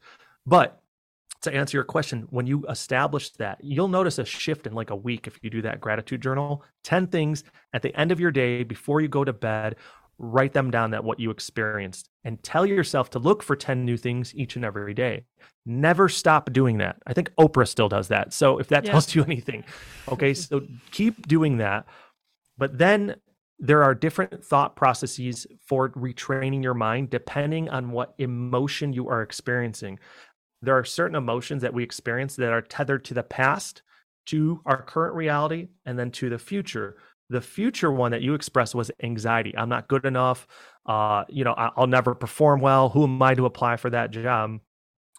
But 0.47 0.81
to 1.41 1.53
answer 1.53 1.77
your 1.77 1.83
question, 1.83 2.25
when 2.31 2.47
you 2.47 2.65
establish 2.67 3.29
that, 3.33 3.59
you'll 3.61 3.89
notice 3.89 4.17
a 4.17 4.25
shift 4.25 4.65
in 4.65 4.73
like 4.73 4.89
a 4.89 4.95
week 4.95 5.27
if 5.27 5.37
you 5.43 5.51
do 5.51 5.61
that 5.61 5.79
gratitude 5.79 6.21
journal. 6.21 6.63
10 6.83 7.07
things 7.07 7.43
at 7.73 7.83
the 7.83 7.95
end 7.95 8.11
of 8.11 8.19
your 8.19 8.31
day 8.31 8.63
before 8.63 9.01
you 9.01 9.07
go 9.07 9.23
to 9.23 9.33
bed 9.33 9.75
write 10.19 10.53
them 10.53 10.71
down 10.71 10.91
that 10.91 11.03
what 11.03 11.19
you 11.19 11.29
experienced 11.29 12.09
and 12.23 12.41
tell 12.41 12.65
yourself 12.65 13.09
to 13.11 13.19
look 13.19 13.43
for 13.43 13.55
10 13.55 13.85
new 13.85 13.97
things 13.97 14.33
each 14.35 14.55
and 14.55 14.65
every 14.65 14.93
day. 14.93 15.23
Never 15.65 16.09
stop 16.09 16.51
doing 16.51 16.79
that. 16.79 16.97
I 17.05 17.13
think 17.13 17.31
oprah 17.35 17.67
still 17.67 17.89
does 17.89 18.07
that. 18.07 18.33
So 18.33 18.57
if 18.57 18.67
that 18.69 18.85
yeah. 18.85 18.91
tells 18.91 19.13
you 19.13 19.23
anything 19.23 19.63
okay? 20.07 20.33
So 20.33 20.61
keep 20.91 21.27
doing 21.27 21.57
that. 21.57 21.85
But 22.57 22.77
then 22.77 23.17
there 23.59 23.83
are 23.83 23.95
different 23.95 24.43
thought 24.43 24.75
processes 24.75 25.47
for 25.65 25.89
retraining 25.89 26.61
your 26.61 26.75
mind 26.75 27.09
depending 27.09 27.69
on 27.69 27.91
what 27.91 28.13
emotion 28.19 28.93
you 28.93 29.09
are 29.09 29.21
experiencing 29.21 29.99
there 30.61 30.77
are 30.77 30.85
certain 30.85 31.15
emotions 31.15 31.61
that 31.61 31.73
we 31.73 31.83
experience 31.83 32.35
that 32.35 32.51
are 32.51 32.61
tethered 32.61 33.05
to 33.05 33.13
the 33.13 33.23
past 33.23 33.81
to 34.27 34.61
our 34.65 34.81
current 34.81 35.15
reality 35.15 35.69
and 35.85 35.97
then 35.97 36.11
to 36.11 36.29
the 36.29 36.39
future 36.39 36.97
the 37.29 37.41
future 37.41 37.91
one 37.91 38.11
that 38.11 38.21
you 38.21 38.33
expressed 38.33 38.75
was 38.75 38.91
anxiety. 39.03 39.53
I'm 39.57 39.69
not 39.69 39.87
good 39.87 40.05
enough. 40.05 40.47
Uh, 40.85 41.25
you 41.27 41.43
know, 41.43 41.53
I'll 41.53 41.87
never 41.87 42.15
perform 42.15 42.61
well. 42.61 42.89
Who 42.89 43.03
am 43.03 43.21
I 43.21 43.33
to 43.33 43.45
apply 43.45 43.77
for 43.77 43.89
that 43.89 44.11
job? 44.11 44.59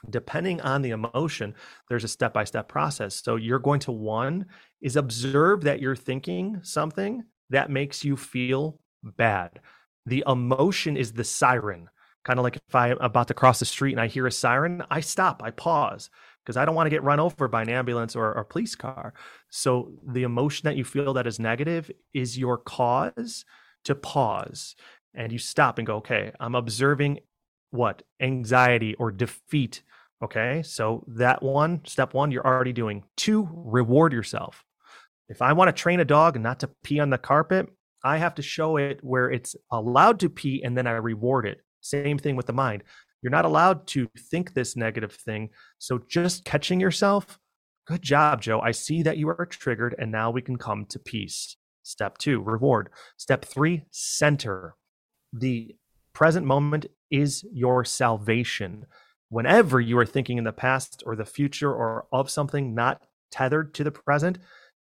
Depending 0.09 0.61
on 0.61 0.81
the 0.81 0.91
emotion, 0.91 1.55
there's 1.89 2.05
a 2.05 2.09
step 2.09 2.33
by 2.33 2.45
step 2.45 2.69
process. 2.69 3.17
So 3.17 3.37
you're 3.37 3.59
going 3.59 3.81
to 3.81 3.93
one 3.93 4.47
is 4.81 4.97
observe 4.97 5.63
that 5.65 5.81
you're 5.81 5.97
thinking 5.97 6.61
something 6.63 7.25
that 7.51 7.71
makes 7.71 8.05
you 8.05 8.17
feel 8.17 8.79
bad. 9.03 9.61
The 10.07 10.25
emotion 10.27 10.97
is 10.97 11.13
the 11.13 11.25
siren. 11.25 11.91
Kind 12.25 12.39
of 12.39 12.43
like 12.43 12.57
if 12.57 12.75
I'm 12.75 12.99
about 12.99 13.29
to 13.29 13.35
cross 13.35 13.59
the 13.59 13.65
street 13.65 13.93
and 13.93 14.01
I 14.01 14.07
hear 14.07 14.27
a 14.27 14.33
siren, 14.33 14.83
I 14.91 15.01
stop, 15.01 15.43
I 15.43 15.51
pause 15.51 16.11
because 16.45 16.57
I 16.57 16.65
don't 16.65 16.75
want 16.75 16.87
to 16.87 16.91
get 16.91 17.03
run 17.03 17.21
over 17.21 17.47
by 17.47 17.63
an 17.63 17.69
ambulance 17.69 18.17
or 18.17 18.33
a 18.33 18.45
police 18.45 18.75
car. 18.75 19.13
So 19.51 19.93
the 20.07 20.23
emotion 20.23 20.67
that 20.67 20.77
you 20.77 20.85
feel 20.85 21.13
that 21.15 21.27
is 21.27 21.39
negative 21.39 21.91
is 22.15 22.39
your 22.39 22.57
cause 22.57 23.45
to 23.85 23.95
pause 23.95 24.75
and 25.15 25.31
you 25.31 25.39
stop 25.39 25.79
and 25.79 25.87
go, 25.87 25.97
okay, 25.97 26.33
I'm 26.41 26.55
observing 26.55 27.21
what 27.71 28.03
anxiety 28.21 28.95
or 28.95 29.11
defeat. 29.11 29.83
Okay. 30.23 30.63
So 30.65 31.05
that 31.07 31.43
one, 31.43 31.83
step 31.85 32.15
one, 32.15 32.31
you're 32.31 32.47
already 32.47 32.73
doing. 32.73 33.05
Two, 33.17 33.49
reward 33.53 34.13
yourself. 34.13 34.65
If 35.29 35.43
I 35.43 35.53
want 35.53 35.69
to 35.69 35.73
train 35.73 36.01
a 36.01 36.05
dog 36.05 36.41
not 36.41 36.61
to 36.61 36.71
pee 36.83 36.99
on 36.99 37.11
the 37.11 37.19
carpet, 37.19 37.69
I 38.03 38.17
have 38.17 38.35
to 38.37 38.43
show 38.43 38.79
it 38.79 39.01
where 39.03 39.31
it's 39.31 39.55
allowed 39.71 40.21
to 40.21 40.31
pee 40.31 40.63
and 40.65 40.77
then 40.79 40.87
I 40.87 40.93
reward 40.93 41.47
it. 41.47 41.61
Same 41.81 42.19
thing 42.19 42.37
with 42.37 42.47
the 42.47 42.53
mind. 42.53 42.83
You're 43.23 43.31
not 43.31 43.45
allowed 43.45 43.87
to 43.89 44.09
think 44.31 44.55
this 44.55 44.77
negative 44.77 45.13
thing. 45.13 45.51
So 45.79 46.01
just 46.09 46.45
catching 46.45 46.81
yourself, 46.81 47.39
good 47.87 48.03
job, 48.03 48.43
Joe. 48.43 48.61
I 48.61 48.71
see 48.71 49.03
that 49.03 49.19
you 49.19 49.29
are 49.29 49.47
triggered, 49.47 49.95
and 49.99 50.13
now 50.13 50.31
we 50.31 50.43
can 50.43 50.57
come 50.57 50.87
to 50.87 50.99
peace. 50.99 51.57
Step 51.83 52.19
two, 52.19 52.41
reward. 52.41 52.91
Step 53.17 53.45
three, 53.45 53.85
center. 53.91 54.77
The 55.33 55.75
present 56.13 56.47
moment 56.47 56.87
is 57.11 57.45
your 57.53 57.85
salvation. 57.85 58.87
Whenever 59.31 59.81
you 59.81 59.99
are 59.99 60.07
thinking 60.07 60.39
in 60.39 60.45
the 60.45 60.53
past 60.53 61.03
or 61.07 61.17
the 61.17 61.25
future 61.25 61.73
or 61.73 62.07
of 62.13 62.31
something 62.31 62.75
not 62.75 63.03
tethered 63.31 63.75
to 63.75 63.85
the 63.85 63.91
present, 63.91 64.39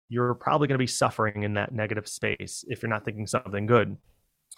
you're 0.09 0.35
probably 0.35 0.67
going 0.67 0.75
to 0.75 0.79
be 0.79 0.87
suffering 0.87 1.43
in 1.43 1.55
that 1.55 1.73
negative 1.73 2.07
space 2.07 2.63
if 2.67 2.81
you're 2.81 2.89
not 2.89 3.03
thinking 3.03 3.27
something 3.27 3.65
good. 3.65 3.97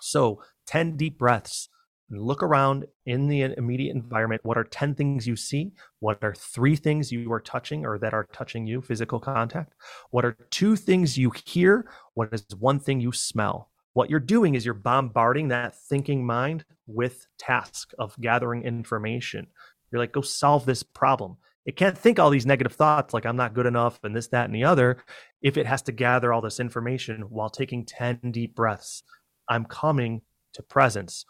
So, 0.01 0.41
10 0.67 0.97
deep 0.97 1.17
breaths 1.17 1.69
look 2.11 2.41
around 2.41 2.85
in 3.05 3.27
the 3.27 3.41
immediate 3.41 3.95
environment. 3.95 4.43
What 4.43 4.57
are 4.57 4.63
10 4.63 4.95
things 4.95 5.27
you 5.27 5.35
see? 5.35 5.71
What 5.99 6.23
are 6.23 6.33
three 6.33 6.75
things 6.75 7.11
you 7.11 7.31
are 7.31 7.39
touching 7.39 7.85
or 7.85 7.97
that 7.99 8.13
are 8.13 8.27
touching 8.33 8.65
you, 8.65 8.81
physical 8.81 9.19
contact? 9.19 9.73
What 10.11 10.25
are 10.25 10.37
two 10.49 10.75
things 10.75 11.17
you 11.17 11.31
hear? 11.45 11.89
What 12.15 12.29
is 12.33 12.45
one 12.57 12.79
thing 12.79 12.99
you 12.99 13.11
smell? 13.11 13.69
What 13.93 14.09
you're 14.09 14.19
doing 14.19 14.55
is 14.55 14.65
you're 14.65 14.73
bombarding 14.73 15.49
that 15.49 15.75
thinking 15.75 16.25
mind 16.25 16.65
with 16.87 17.27
task 17.37 17.91
of 17.99 18.15
gathering 18.19 18.63
information. 18.63 19.47
You're 19.91 19.99
like, 19.99 20.11
go 20.11 20.21
solve 20.21 20.65
this 20.65 20.83
problem. 20.83 21.37
It 21.65 21.75
can't 21.75 21.97
think 21.97 22.17
all 22.17 22.29
these 22.29 22.45
negative 22.45 22.73
thoughts 22.73 23.13
like 23.13 23.25
I'm 23.25 23.35
not 23.35 23.53
good 23.53 23.65
enough 23.65 23.99
and 24.03 24.15
this, 24.15 24.27
that, 24.29 24.45
and 24.45 24.55
the 24.55 24.63
other 24.63 25.03
if 25.41 25.57
it 25.57 25.65
has 25.65 25.81
to 25.83 25.91
gather 25.91 26.33
all 26.33 26.41
this 26.41 26.59
information 26.59 27.23
while 27.29 27.49
taking 27.49 27.85
10 27.85 28.19
deep 28.31 28.55
breaths. 28.55 29.03
I'm 29.47 29.65
coming 29.65 30.21
to 30.53 30.63
presence 30.63 31.25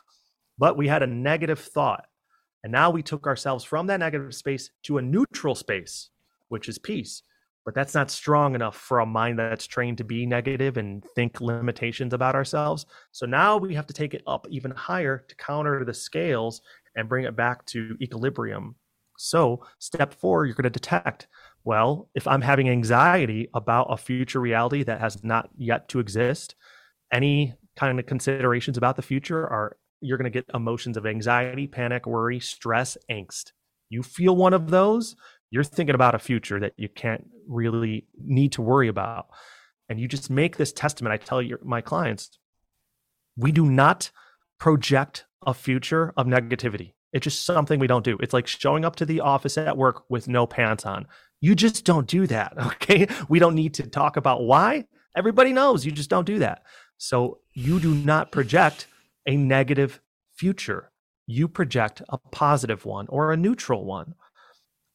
but 0.59 0.77
we 0.77 0.87
had 0.87 1.01
a 1.01 1.07
negative 1.07 1.59
thought. 1.59 2.05
And 2.63 2.71
now 2.71 2.91
we 2.91 3.01
took 3.01 3.25
ourselves 3.25 3.63
from 3.63 3.87
that 3.87 4.01
negative 4.01 4.35
space 4.35 4.69
to 4.83 4.97
a 4.97 5.01
neutral 5.01 5.55
space, 5.55 6.09
which 6.49 6.67
is 6.67 6.77
peace. 6.77 7.23
But 7.65 7.73
that's 7.73 7.93
not 7.95 8.11
strong 8.11 8.55
enough 8.55 8.75
for 8.75 8.99
a 8.99 9.05
mind 9.05 9.39
that's 9.39 9.65
trained 9.65 9.97
to 9.99 10.03
be 10.03 10.25
negative 10.25 10.77
and 10.77 11.03
think 11.15 11.39
limitations 11.39 12.13
about 12.13 12.35
ourselves. 12.35 12.85
So 13.11 13.25
now 13.25 13.57
we 13.57 13.73
have 13.75 13.87
to 13.87 13.93
take 13.93 14.13
it 14.13 14.23
up 14.27 14.45
even 14.49 14.71
higher 14.71 15.23
to 15.27 15.35
counter 15.35 15.85
the 15.85 15.93
scales 15.93 16.61
and 16.95 17.07
bring 17.07 17.25
it 17.25 17.35
back 17.35 17.65
to 17.67 17.95
equilibrium. 18.01 18.75
So, 19.17 19.65
step 19.79 20.13
four, 20.13 20.45
you're 20.45 20.55
going 20.55 20.63
to 20.63 20.69
detect 20.69 21.27
well, 21.65 22.09
if 22.15 22.25
I'm 22.25 22.41
having 22.41 22.69
anxiety 22.69 23.49
about 23.53 23.87
a 23.89 23.97
future 23.97 24.39
reality 24.39 24.83
that 24.83 25.01
has 25.01 25.23
not 25.23 25.49
yet 25.57 25.89
to 25.89 25.99
exist, 25.99 26.55
any 27.11 27.53
kind 27.75 27.99
of 27.99 28.05
considerations 28.05 28.77
about 28.77 28.95
the 28.95 29.01
future 29.01 29.45
are 29.45 29.77
you're 30.01 30.17
going 30.17 30.31
to 30.31 30.37
get 30.37 30.49
emotions 30.53 30.97
of 30.97 31.05
anxiety, 31.05 31.67
panic, 31.67 32.05
worry, 32.05 32.39
stress, 32.39 32.97
angst. 33.09 33.51
You 33.89 34.03
feel 34.03 34.35
one 34.35 34.53
of 34.53 34.69
those, 34.69 35.15
You're 35.51 35.63
thinking 35.63 35.95
about 35.95 36.15
a 36.15 36.19
future 36.19 36.59
that 36.59 36.73
you 36.77 36.89
can't 36.89 37.25
really 37.47 38.07
need 38.23 38.51
to 38.53 38.61
worry 38.61 38.87
about. 38.87 39.27
And 39.89 39.99
you 39.99 40.07
just 40.07 40.29
make 40.29 40.57
this 40.57 40.71
testament. 40.71 41.13
I 41.13 41.17
tell 41.17 41.41
your, 41.41 41.59
my 41.63 41.81
clients, 41.81 42.37
we 43.35 43.51
do 43.51 43.65
not 43.65 44.11
project 44.59 45.25
a 45.45 45.53
future 45.53 46.13
of 46.15 46.27
negativity. 46.27 46.93
It's 47.11 47.23
just 47.23 47.45
something 47.45 47.79
we 47.79 47.87
don't 47.87 48.05
do. 48.05 48.17
It's 48.21 48.33
like 48.33 48.45
showing 48.45 48.85
up 48.85 48.95
to 48.97 49.05
the 49.05 49.21
office 49.21 49.57
at 49.57 49.77
work 49.77 50.03
with 50.09 50.27
no 50.27 50.45
pants 50.45 50.85
on. 50.85 51.07
You 51.41 51.55
just 51.55 51.85
don't 51.85 52.07
do 52.07 52.27
that. 52.27 52.53
Okay. 52.73 53.07
We 53.27 53.39
don't 53.39 53.55
need 53.55 53.73
to 53.75 53.87
talk 53.87 54.17
about 54.17 54.43
why. 54.43 54.85
Everybody 55.15 55.53
knows 55.53 55.85
you 55.85 55.91
just 55.91 56.09
don't 56.09 56.25
do 56.25 56.39
that. 56.39 56.63
So 56.97 57.39
you 57.53 57.79
do 57.79 57.93
not 57.95 58.31
project 58.31 58.87
a 59.29 59.37
negative 59.37 60.01
future. 60.35 60.91
You 61.27 61.47
project 61.47 62.01
a 62.09 62.17
positive 62.17 62.83
one 62.83 63.05
or 63.09 63.31
a 63.31 63.37
neutral 63.37 63.85
one. 63.85 64.15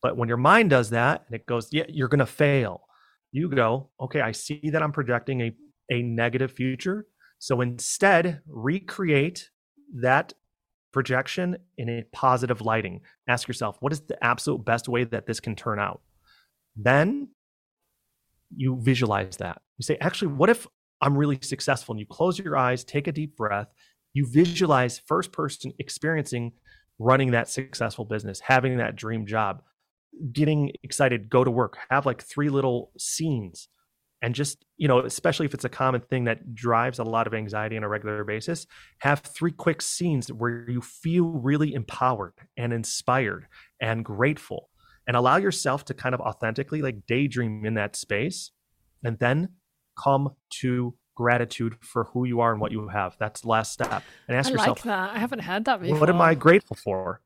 But 0.03 0.16
when 0.16 0.28
your 0.28 0.39
mind 0.39 0.70
does 0.70 0.91
that 0.91 1.22
and 1.26 1.37
it 1.37 1.47
goes, 1.47 1.68
yeah, 1.70 1.85
you're 1.89 2.09
going 2.09 2.18
to 2.18 2.26
fail, 2.26 2.82
you 3.30 3.49
go, 3.49 3.91
okay, 4.01 4.20
I 4.20 4.32
see 4.32 4.70
that 4.72 4.82
I'm 4.82 4.91
projecting 4.91 5.41
a, 5.41 5.57
a 5.91 6.03
negative 6.03 6.51
future. 6.51 7.07
So 7.39 7.61
instead, 7.61 8.41
recreate 8.49 9.51
that 10.01 10.32
projection 10.93 11.57
in 11.78 11.89
a 11.89 12.03
positive 12.12 12.61
lighting. 12.61 13.03
Ask 13.28 13.47
yourself, 13.47 13.76
what 13.80 13.93
is 13.93 14.01
the 14.01 14.22
absolute 14.22 14.64
best 14.64 14.89
way 14.89 15.05
that 15.05 15.26
this 15.26 15.39
can 15.39 15.55
turn 15.55 15.78
out? 15.78 16.01
Then 16.74 17.28
you 18.57 18.78
visualize 18.80 19.37
that. 19.37 19.62
You 19.78 19.85
say, 19.85 19.97
actually, 20.01 20.32
what 20.32 20.51
if 20.51 20.66
I'm 21.01 21.16
really 21.16 21.39
successful? 21.41 21.93
And 21.93 22.01
you 22.01 22.07
close 22.07 22.37
your 22.39 22.57
eyes, 22.57 22.82
take 22.82 23.07
a 23.07 23.12
deep 23.12 23.37
breath, 23.37 23.68
you 24.15 24.27
visualize 24.27 25.03
first 25.07 25.33
person 25.33 25.73
experiencing 25.79 26.53
running 26.99 27.33
that 27.33 27.49
successful 27.49 28.05
business, 28.05 28.41
having 28.41 28.79
that 28.79 28.97
dream 28.97 29.27
job, 29.27 29.62
getting 30.33 30.73
excited, 30.83 31.29
go 31.29 31.45
to 31.45 31.51
work, 31.51 31.77
have 31.91 32.07
like 32.07 32.23
three 32.23 32.49
little 32.49 32.93
scenes. 32.97 33.69
And 34.23 34.35
just, 34.35 34.65
you 34.79 34.89
know, 34.89 35.01
especially 35.01 35.45
if 35.45 35.53
it's 35.53 35.67
a 35.67 35.69
common 35.69 36.01
thing 36.01 36.25
that 36.25 36.55
drives 36.55 36.99
a 36.99 37.05
lot 37.05 37.27
of 37.27 37.35
anxiety 37.35 37.77
on 37.77 37.83
a 37.83 37.89
regular 37.89 38.25
basis, 38.25 38.67
have 39.01 39.21
three 39.21 39.53
quick 39.53 39.83
scenes 39.83 40.33
where 40.33 40.71
you 40.71 40.81
feel 40.81 41.27
really 41.27 41.75
empowered 41.75 42.33
and 42.57 42.73
inspired 42.73 43.47
and 43.83 44.03
grateful 44.05 44.71
and 45.07 45.17
allow 45.17 45.37
yourself 45.37 45.85
to 45.87 45.95
kind 45.95 46.15
of 46.15 46.23
authentically 46.23 46.81
like 46.81 47.05
daydream 47.07 47.67
in 47.67 47.75
that 47.75 47.97
space 47.97 48.51
and 49.03 49.19
then 49.19 49.51
come 50.03 50.31
to 50.49 50.95
gratitude 51.15 51.77
for 51.81 52.05
who 52.05 52.25
you 52.25 52.41
are 52.41 52.53
and 52.53 52.61
what 52.61 52.73
you 52.73 52.89
have. 52.89 53.17
That's 53.19 53.43
the 53.43 53.49
last 53.49 53.73
step. 53.73 54.03
And 54.29 54.37
ask 54.37 54.49
I 54.49 54.53
yourself, 54.53 54.79
like 54.79 54.85
that. 54.85 55.15
I 55.15 55.19
haven't 55.19 55.41
had 55.41 55.65
that 55.67 55.81
before. 55.81 55.99
what 55.99 56.11
am 56.11 56.21
I 56.21 56.35
grateful 56.35 56.77
for? 56.77 57.21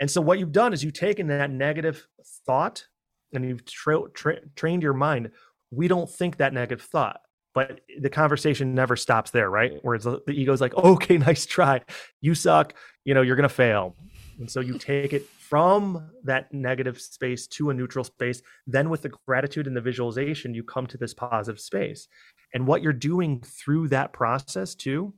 And 0.00 0.10
so 0.10 0.20
what 0.20 0.38
you've 0.38 0.52
done 0.52 0.72
is 0.72 0.84
you've 0.84 0.94
taken 0.94 1.26
that 1.28 1.50
negative 1.50 2.06
thought 2.46 2.86
and 3.32 3.44
you've 3.44 3.64
tra- 3.64 4.08
tra- 4.14 4.40
trained 4.54 4.82
your 4.82 4.94
mind. 4.94 5.30
We 5.70 5.88
don't 5.88 6.08
think 6.08 6.36
that 6.36 6.52
negative 6.52 6.82
thought, 6.82 7.20
but 7.54 7.80
the 8.00 8.10
conversation 8.10 8.74
never 8.74 8.96
stops 8.96 9.30
there, 9.30 9.50
right? 9.50 9.72
Whereas 9.82 10.04
the, 10.04 10.20
the 10.26 10.32
ego's 10.32 10.60
like, 10.60 10.74
okay, 10.74 11.18
nice 11.18 11.46
try. 11.46 11.82
You 12.20 12.34
suck. 12.34 12.74
You 13.04 13.14
know, 13.14 13.22
you're 13.22 13.36
going 13.36 13.48
to 13.48 13.54
fail. 13.54 13.96
And 14.38 14.50
so 14.50 14.60
you 14.60 14.78
take 14.78 15.12
it 15.12 15.26
from 15.26 16.10
that 16.24 16.52
negative 16.52 17.00
space 17.00 17.46
to 17.48 17.70
a 17.70 17.74
neutral 17.74 18.04
space. 18.04 18.40
Then 18.66 18.90
with 18.90 19.02
the 19.02 19.10
gratitude 19.26 19.66
and 19.66 19.76
the 19.76 19.80
visualization, 19.80 20.54
you 20.54 20.62
come 20.62 20.86
to 20.88 20.98
this 20.98 21.14
positive 21.14 21.60
space. 21.60 22.06
And 22.54 22.66
what 22.66 22.82
you're 22.82 22.92
doing 22.92 23.42
through 23.42 23.88
that 23.88 24.12
process 24.12 24.74
too 24.74 25.14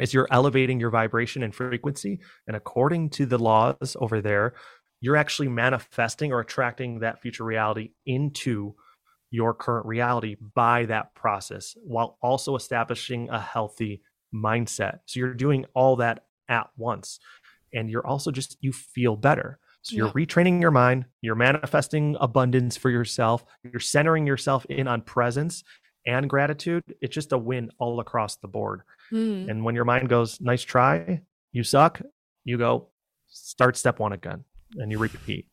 is 0.00 0.14
you're 0.14 0.28
elevating 0.30 0.80
your 0.80 0.90
vibration 0.90 1.42
and 1.42 1.54
frequency. 1.54 2.20
And 2.46 2.56
according 2.56 3.10
to 3.10 3.26
the 3.26 3.38
laws 3.38 3.96
over 4.00 4.20
there, 4.20 4.54
you're 5.00 5.16
actually 5.16 5.48
manifesting 5.48 6.32
or 6.32 6.40
attracting 6.40 7.00
that 7.00 7.20
future 7.20 7.44
reality 7.44 7.92
into 8.06 8.74
your 9.30 9.54
current 9.54 9.86
reality 9.86 10.36
by 10.54 10.86
that 10.86 11.14
process 11.14 11.76
while 11.84 12.16
also 12.22 12.56
establishing 12.56 13.28
a 13.28 13.40
healthy 13.40 14.02
mindset. 14.34 15.00
So 15.06 15.20
you're 15.20 15.34
doing 15.34 15.66
all 15.74 15.96
that 15.96 16.24
at 16.48 16.68
once. 16.76 17.20
And 17.72 17.90
you're 17.90 18.06
also 18.06 18.30
just, 18.30 18.56
you 18.60 18.72
feel 18.72 19.16
better. 19.16 19.58
So 19.82 19.96
you're 19.96 20.06
yeah. 20.06 20.12
retraining 20.26 20.60
your 20.60 20.70
mind, 20.70 21.04
you're 21.20 21.34
manifesting 21.34 22.16
abundance 22.20 22.76
for 22.76 22.90
yourself, 22.90 23.44
you're 23.62 23.80
centering 23.80 24.26
yourself 24.26 24.64
in 24.66 24.88
on 24.88 25.02
presence 25.02 25.62
and 26.08 26.28
gratitude. 26.28 26.82
It's 27.00 27.14
just 27.14 27.32
a 27.32 27.38
win 27.38 27.70
all 27.78 28.00
across 28.00 28.36
the 28.36 28.48
board. 28.48 28.82
Mm. 29.12 29.48
And 29.48 29.64
when 29.64 29.74
your 29.74 29.84
mind 29.84 30.08
goes, 30.08 30.40
nice 30.40 30.62
try, 30.62 31.20
you 31.52 31.62
suck, 31.62 32.00
you 32.44 32.58
go, 32.58 32.88
start 33.28 33.76
step 33.76 33.98
one 33.98 34.12
again, 34.12 34.44
and 34.76 34.90
you 34.90 34.98
repeat. 34.98 35.46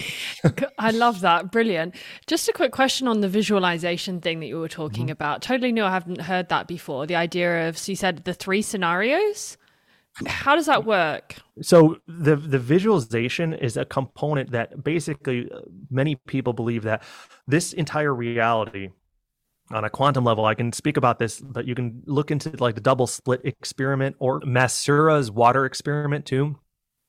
I 0.78 0.90
love 0.90 1.20
that. 1.20 1.50
Brilliant. 1.50 1.96
Just 2.26 2.48
a 2.48 2.52
quick 2.52 2.72
question 2.72 3.08
on 3.08 3.20
the 3.20 3.28
visualization 3.28 4.20
thing 4.20 4.40
that 4.40 4.46
you 4.46 4.58
were 4.58 4.68
talking 4.68 5.06
mm-hmm. 5.06 5.12
about. 5.12 5.42
Totally 5.42 5.72
new. 5.72 5.84
I 5.84 5.90
haven't 5.90 6.22
heard 6.22 6.48
that 6.50 6.66
before. 6.68 7.06
The 7.06 7.16
idea 7.16 7.68
of, 7.68 7.78
so 7.78 7.92
you 7.92 7.96
said 7.96 8.24
the 8.24 8.34
three 8.34 8.62
scenarios. 8.62 9.56
How 10.26 10.56
does 10.56 10.66
that 10.66 10.84
work? 10.84 11.36
So 11.62 11.96
the 12.06 12.36
the 12.36 12.58
visualization 12.58 13.54
is 13.54 13.78
a 13.78 13.86
component 13.86 14.50
that 14.50 14.84
basically 14.84 15.50
uh, 15.50 15.60
many 15.90 16.16
people 16.16 16.52
believe 16.52 16.82
that 16.82 17.02
this 17.46 17.72
entire 17.72 18.14
reality 18.14 18.90
on 19.72 19.84
a 19.84 19.90
quantum 19.90 20.24
level, 20.24 20.44
I 20.44 20.54
can 20.54 20.72
speak 20.72 20.96
about 20.96 21.18
this, 21.18 21.40
but 21.40 21.66
you 21.66 21.74
can 21.74 22.02
look 22.06 22.30
into 22.30 22.50
like 22.58 22.74
the 22.74 22.80
double 22.80 23.06
slit 23.06 23.40
experiment 23.44 24.16
or 24.18 24.40
Masaru's 24.40 25.30
water 25.30 25.64
experiment 25.64 26.26
too. 26.26 26.58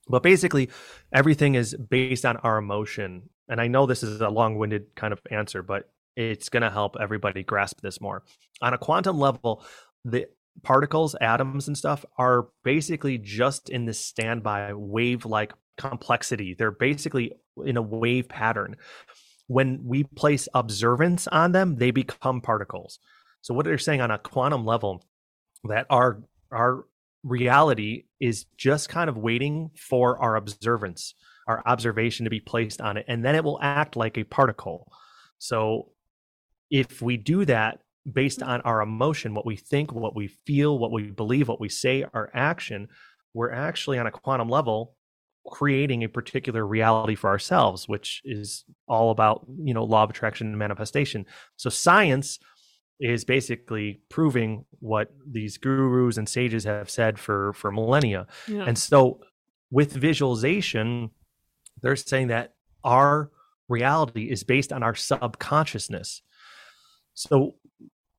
But 0.08 0.22
basically, 0.22 0.70
everything 1.12 1.54
is 1.54 1.74
based 1.74 2.26
on 2.26 2.36
our 2.38 2.58
emotion. 2.58 3.30
And 3.48 3.60
I 3.60 3.68
know 3.68 3.86
this 3.86 4.02
is 4.02 4.20
a 4.20 4.28
long 4.28 4.58
winded 4.58 4.94
kind 4.94 5.12
of 5.12 5.20
answer, 5.30 5.62
but 5.62 5.90
it's 6.16 6.48
going 6.48 6.62
to 6.62 6.70
help 6.70 6.96
everybody 7.00 7.42
grasp 7.42 7.80
this 7.80 8.00
more. 8.00 8.22
On 8.62 8.74
a 8.74 8.78
quantum 8.78 9.18
level, 9.18 9.64
the 10.04 10.26
particles, 10.62 11.14
atoms, 11.20 11.66
and 11.66 11.76
stuff 11.76 12.04
are 12.18 12.48
basically 12.62 13.18
just 13.18 13.70
in 13.70 13.86
this 13.86 13.98
standby 13.98 14.74
wave 14.74 15.26
like 15.26 15.52
complexity. 15.76 16.54
They're 16.54 16.70
basically 16.70 17.32
in 17.64 17.76
a 17.76 17.82
wave 17.82 18.28
pattern 18.28 18.76
when 19.46 19.80
we 19.84 20.04
place 20.04 20.48
observance 20.54 21.26
on 21.28 21.52
them, 21.52 21.76
they 21.76 21.90
become 21.90 22.40
particles. 22.40 22.98
So 23.42 23.52
what 23.54 23.64
they're 23.66 23.78
saying 23.78 24.00
on 24.00 24.10
a 24.10 24.18
quantum 24.18 24.64
level, 24.64 25.04
that 25.64 25.86
our 25.90 26.22
our 26.50 26.86
reality 27.22 28.04
is 28.20 28.46
just 28.56 28.88
kind 28.88 29.08
of 29.08 29.16
waiting 29.16 29.70
for 29.76 30.18
our 30.18 30.36
observance, 30.36 31.14
our 31.48 31.62
observation 31.66 32.24
to 32.24 32.30
be 32.30 32.40
placed 32.40 32.80
on 32.80 32.96
it, 32.96 33.04
and 33.08 33.24
then 33.24 33.34
it 33.34 33.44
will 33.44 33.58
act 33.62 33.96
like 33.96 34.16
a 34.16 34.24
particle. 34.24 34.90
So 35.38 35.90
if 36.70 37.02
we 37.02 37.16
do 37.16 37.44
that 37.46 37.80
based 38.10 38.42
on 38.42 38.60
our 38.62 38.82
emotion, 38.82 39.34
what 39.34 39.46
we 39.46 39.56
think, 39.56 39.92
what 39.92 40.14
we 40.14 40.28
feel, 40.28 40.78
what 40.78 40.92
we 40.92 41.10
believe, 41.10 41.48
what 41.48 41.60
we 41.60 41.68
say, 41.68 42.04
our 42.14 42.30
action, 42.34 42.88
we're 43.32 43.52
actually 43.52 43.98
on 43.98 44.06
a 44.06 44.10
quantum 44.10 44.48
level 44.48 44.94
creating 45.46 46.02
a 46.02 46.08
particular 46.08 46.66
reality 46.66 47.14
for 47.14 47.28
ourselves 47.28 47.86
which 47.86 48.22
is 48.24 48.64
all 48.88 49.10
about 49.10 49.46
you 49.58 49.74
know 49.74 49.84
law 49.84 50.02
of 50.02 50.10
attraction 50.10 50.48
and 50.48 50.58
manifestation. 50.58 51.26
So 51.56 51.70
science 51.70 52.38
is 53.00 53.24
basically 53.24 54.00
proving 54.08 54.64
what 54.80 55.12
these 55.26 55.58
gurus 55.58 56.16
and 56.16 56.28
sages 56.28 56.64
have 56.64 56.88
said 56.88 57.18
for 57.18 57.52
for 57.52 57.70
millennia. 57.70 58.26
Yeah. 58.48 58.64
and 58.66 58.78
so 58.78 59.20
with 59.70 59.92
visualization 59.92 61.10
they're 61.82 61.96
saying 61.96 62.28
that 62.28 62.54
our 62.82 63.30
reality 63.68 64.30
is 64.30 64.44
based 64.44 64.72
on 64.72 64.82
our 64.82 64.94
subconsciousness. 64.94 66.22
So 67.14 67.56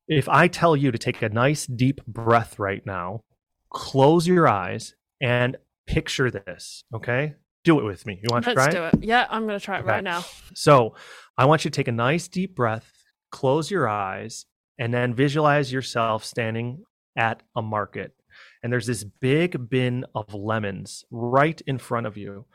if 0.07 0.29
i 0.29 0.47
tell 0.47 0.75
you 0.75 0.91
to 0.91 0.97
take 0.97 1.21
a 1.21 1.29
nice 1.29 1.65
deep 1.65 2.05
breath 2.05 2.59
right 2.59 2.85
now 2.85 3.23
close 3.71 4.27
your 4.27 4.47
eyes 4.47 4.95
and 5.21 5.57
picture 5.87 6.31
this. 6.31 6.83
Okay. 6.93 7.35
Do 7.63 7.79
it 7.79 7.83
with 7.83 8.05
me. 8.05 8.19
You 8.21 8.27
want 8.29 8.45
Let's 8.45 8.65
to 8.65 8.71
try 8.71 8.89
do 8.89 8.97
it? 8.97 9.03
Yeah, 9.03 9.25
I'm 9.29 9.47
going 9.47 9.59
to 9.59 9.63
try 9.63 9.77
it 9.77 9.81
okay. 9.81 9.89
right 9.89 10.03
now. 10.03 10.23
So 10.53 10.95
I 11.37 11.45
want 11.45 11.65
you 11.65 11.71
to 11.71 11.75
take 11.75 11.87
a 11.87 11.91
nice 11.91 12.27
deep 12.27 12.55
breath, 12.55 12.91
close 13.31 13.71
your 13.71 13.87
eyes, 13.87 14.45
and 14.77 14.93
then 14.93 15.13
visualize 15.13 15.71
yourself 15.71 16.23
standing 16.23 16.83
at 17.15 17.41
a 17.55 17.61
market. 17.61 18.13
And 18.61 18.71
there's 18.71 18.85
this 18.85 19.03
big 19.03 19.69
bin 19.69 20.05
of 20.13 20.33
lemons 20.33 21.05
right 21.09 21.59
in 21.65 21.77
front 21.77 22.07
of 22.07 22.17
you 22.17 22.45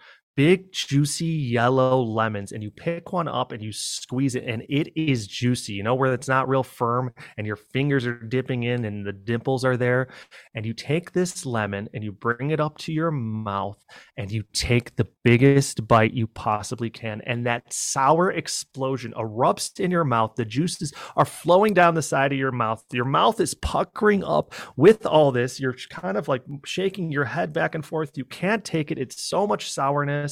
big 0.40 0.72
juicy 0.72 1.26
yellow 1.26 2.02
lemons 2.02 2.52
and 2.52 2.62
you 2.62 2.70
pick 2.70 3.12
one 3.12 3.28
up 3.28 3.52
and 3.52 3.62
you 3.62 3.72
squeeze 3.72 4.34
it 4.34 4.44
and 4.44 4.62
it 4.70 4.88
is 4.96 5.26
juicy 5.26 5.74
you 5.74 5.82
know 5.82 5.94
where 5.94 6.14
it's 6.14 6.28
not 6.28 6.48
real 6.48 6.62
firm 6.62 7.12
and 7.36 7.46
your 7.46 7.56
fingers 7.56 8.06
are 8.06 8.14
dipping 8.14 8.62
in 8.62 8.84
and 8.84 9.06
the 9.06 9.12
dimples 9.12 9.64
are 9.64 9.76
there. 9.76 10.08
And 10.54 10.64
you 10.64 10.72
take 10.72 11.12
this 11.12 11.46
lemon 11.46 11.88
and 11.94 12.02
you 12.02 12.12
bring 12.12 12.50
it 12.50 12.60
up 12.60 12.78
to 12.78 12.92
your 12.92 13.10
mouth 13.10 13.78
and 14.16 14.30
you 14.30 14.44
take 14.52 14.96
the 14.96 15.08
biggest 15.24 15.86
bite 15.86 16.12
you 16.12 16.26
possibly 16.26 16.90
can 16.90 17.20
and 17.26 17.46
that 17.46 17.72
sour 17.72 18.32
explosion 18.32 19.12
erupts 19.16 19.80
in 19.80 19.90
your 19.90 20.04
mouth. 20.04 20.34
The 20.36 20.44
juices 20.44 20.92
are 21.16 21.24
flowing 21.24 21.74
down 21.74 21.94
the 21.94 22.02
side 22.02 22.32
of 22.32 22.38
your 22.38 22.52
mouth. 22.52 22.84
Your 22.92 23.04
mouth 23.04 23.40
is 23.40 23.54
puckering 23.54 24.24
up 24.24 24.54
with 24.76 25.06
all 25.06 25.32
this. 25.32 25.60
You're 25.60 25.76
kind 25.90 26.16
of 26.16 26.28
like 26.28 26.42
shaking 26.64 27.12
your 27.12 27.24
head 27.24 27.52
back 27.52 27.74
and 27.74 27.84
forth. 27.84 28.16
You 28.16 28.24
can't 28.24 28.64
take 28.64 28.90
it. 28.90 28.98
It's 28.98 29.22
so 29.22 29.46
much 29.46 29.70
sourness 29.70 30.29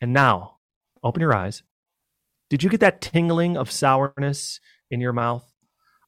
and 0.00 0.12
now, 0.12 0.58
open 1.02 1.20
your 1.20 1.34
eyes 1.34 1.62
did 2.50 2.64
you 2.64 2.68
get 2.68 2.80
that 2.80 3.00
tingling 3.00 3.56
of 3.56 3.70
sourness 3.70 4.60
in 4.90 5.00
your 5.00 5.12
mouth? 5.12 5.46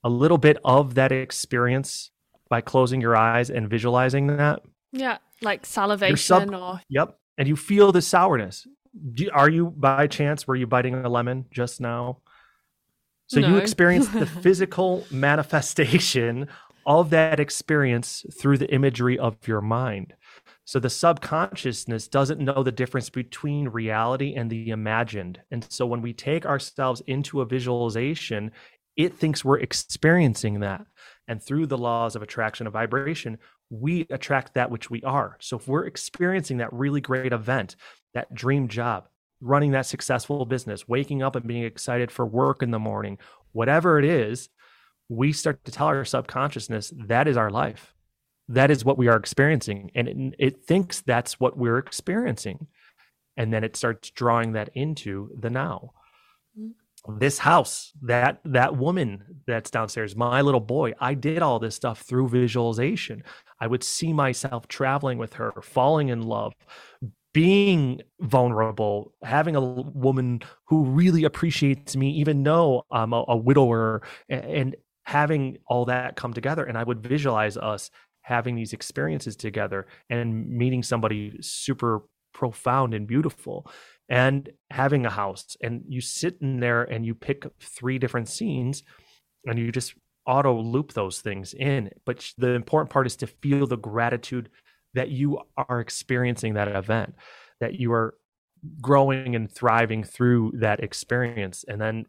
A 0.05 0.11
little 0.11 0.39
bit 0.39 0.59
of 0.65 0.97
that 0.97 1.13
experience 1.13 2.11
by 2.51 2.61
closing 2.61 3.01
your 3.01 3.17
eyes 3.17 3.49
and 3.49 3.71
visualizing 3.71 4.27
that? 4.27 4.61
Yeah, 4.91 5.19
like 5.41 5.65
salivation 5.65 6.17
sub- 6.17 6.53
or. 6.53 6.81
Yep. 6.89 7.17
And 7.39 7.49
you 7.49 7.55
feel 7.57 7.93
the 7.93 8.03
sourness. 8.03 8.67
Do, 9.15 9.31
are 9.33 9.49
you 9.49 9.71
by 9.71 10.09
chance, 10.09 10.47
were 10.47 10.57
you 10.57 10.67
biting 10.67 10.97
a 10.97 11.09
lemon 11.09 11.47
just 11.51 11.81
now? 11.81 12.19
So 13.29 13.41
no. 13.41 13.49
you 13.49 13.57
experience 13.57 14.09
the 14.09 14.27
physical 14.43 15.07
manifestation 15.11 16.49
of 16.87 17.11
that 17.11 17.41
experience 17.41 18.25
through 18.39 18.59
the 18.59 18.73
imagery 18.73 19.19
of 19.19 19.37
your 19.47 19.61
mind. 19.61 20.15
So 20.65 20.79
the 20.79 20.91
subconsciousness 20.91 22.09
doesn't 22.09 22.41
know 22.41 22.63
the 22.63 22.73
difference 22.73 23.11
between 23.11 23.69
reality 23.69 24.35
and 24.35 24.49
the 24.51 24.71
imagined. 24.71 25.41
And 25.51 25.67
so 25.71 25.87
when 25.87 26.03
we 26.03 26.13
take 26.13 26.47
ourselves 26.47 27.03
into 27.07 27.41
a 27.41 27.47
visualization, 27.47 28.53
it 28.97 29.19
thinks 29.19 29.45
we're 29.45 29.59
experiencing 29.59 30.61
that. 30.61 30.87
And 31.29 31.43
through 31.43 31.67
the 31.67 31.79
laws 31.79 32.15
of 32.15 32.23
attraction 32.23 32.67
of 32.67 32.73
vibration, 32.73 33.39
we 33.71 34.07
attract 34.11 34.55
that 34.55 34.71
which 34.71 34.91
we 34.91 35.03
are. 35.03 35.37
So 35.41 35.57
if 35.57 35.67
we're 35.67 35.87
experiencing 35.87 36.59
that 36.59 36.73
really 36.73 37.01
great 37.01 37.33
event, 37.33 37.77
that 38.15 38.33
dream 38.35 38.69
job, 38.69 39.09
running 39.41 39.73
that 39.73 39.87
successful 39.87 40.45
business, 40.45 40.87
waking 40.87 41.23
up 41.23 41.35
and 41.35 41.47
being 41.47 41.65
excited 41.65 42.11
for 42.11 42.27
work 42.27 42.63
in 42.63 42.71
the 42.71 42.79
morning, 42.79 43.19
whatever 43.53 43.99
it 43.99 44.05
is, 44.05 44.49
we 45.13 45.33
start 45.33 45.65
to 45.65 45.73
tell 45.73 45.87
our 45.87 46.05
subconsciousness 46.05 46.93
that 47.07 47.29
is 47.29 47.37
our 47.37 47.51
life. 47.51 47.95
That 48.49 48.71
is 48.71 48.85
what 48.85 48.99
we 48.99 49.09
are 49.09 49.17
experiencing. 49.17 49.91
And 49.95 50.09
it, 50.09 50.35
it 50.39 50.65
thinks 50.65 51.01
that's 51.01 51.39
what 51.39 51.57
we're 51.57 51.79
experiencing. 51.79 52.67
And 53.37 53.53
then 53.53 53.65
it 53.65 53.77
starts 53.77 54.11
drawing 54.11 54.53
that 54.53 54.71
into 54.75 55.31
the 55.39 55.51
now. 55.51 55.93
Mm-hmm. 56.59 57.19
This 57.19 57.39
house, 57.39 57.93
that 58.03 58.41
that 58.45 58.77
woman 58.77 59.25
that's 59.47 59.71
downstairs, 59.71 60.15
my 60.15 60.41
little 60.41 60.61
boy, 60.61 60.93
I 61.01 61.15
did 61.15 61.43
all 61.43 61.59
this 61.59 61.75
stuff 61.75 62.03
through 62.03 62.29
visualization. 62.29 63.25
I 63.61 63.67
would 63.67 63.83
see 63.83 64.13
myself 64.13 64.69
traveling 64.69 65.19
with 65.19 65.35
her, 65.35 65.53
falling 65.63 66.11
in 66.11 66.23
love, 66.23 66.53
being 67.33 68.03
vulnerable, 68.21 69.15
having 69.23 69.57
a 69.57 69.61
woman 69.61 70.43
who 70.67 70.85
really 70.85 71.25
appreciates 71.25 71.97
me, 71.97 72.11
even 72.11 72.43
though 72.43 72.85
I'm 72.91 73.13
a, 73.13 73.25
a 73.29 73.37
widower, 73.37 74.03
and, 74.29 74.45
and, 74.45 74.77
having 75.05 75.59
all 75.67 75.87
that 75.87 76.17
come 76.17 76.33
together. 76.33 76.65
And 76.65 76.79
I 76.79 76.85
would 76.85 77.03
visualize 77.03 77.57
us 77.57 77.91
having 78.23 78.55
these 78.55 78.73
experiences 78.73 79.37
together 79.37 79.87
and 80.09 80.49
meeting 80.49 80.83
somebody 80.83 81.37
super 81.41 82.03
profound 82.33 82.95
and 82.95 83.07
beautiful 83.07 83.71
and 84.09 84.51
having 84.71 85.05
a 85.07 85.11
house. 85.11 85.57
And 85.63 85.83
you 85.89 86.01
sit 86.01 86.39
in 86.41 86.61
there 86.61 86.85
and 86.85 87.05
you 87.05 87.15
pick 87.15 87.45
three 87.61 87.99
different 87.99 88.29
scenes 88.29 88.83
and 89.45 89.59
you 89.59 89.73
just 89.73 89.95
auto 90.27 90.61
loop 90.61 90.93
those 90.93 91.21
things 91.21 91.53
in. 91.53 91.91
But 92.07 92.33
the 92.39 92.51
important 92.51 92.91
part 92.91 93.07
is 93.07 93.17
to 93.17 93.27
feel 93.27 93.67
the 93.67 93.77
gratitude 93.77 94.51
that 94.95 95.11
you 95.11 95.41
are 95.57 95.81
experiencing 95.81 96.55
that 96.55 96.69
event, 96.69 97.15
that 97.61 97.75
you 97.75 97.93
are 97.93 98.15
growing 98.81 99.35
and 99.35 99.51
thriving 99.51 100.05
through 100.05 100.53
that 100.61 100.81
experience. 100.81 101.65
And 101.67 101.81
then 101.81 102.07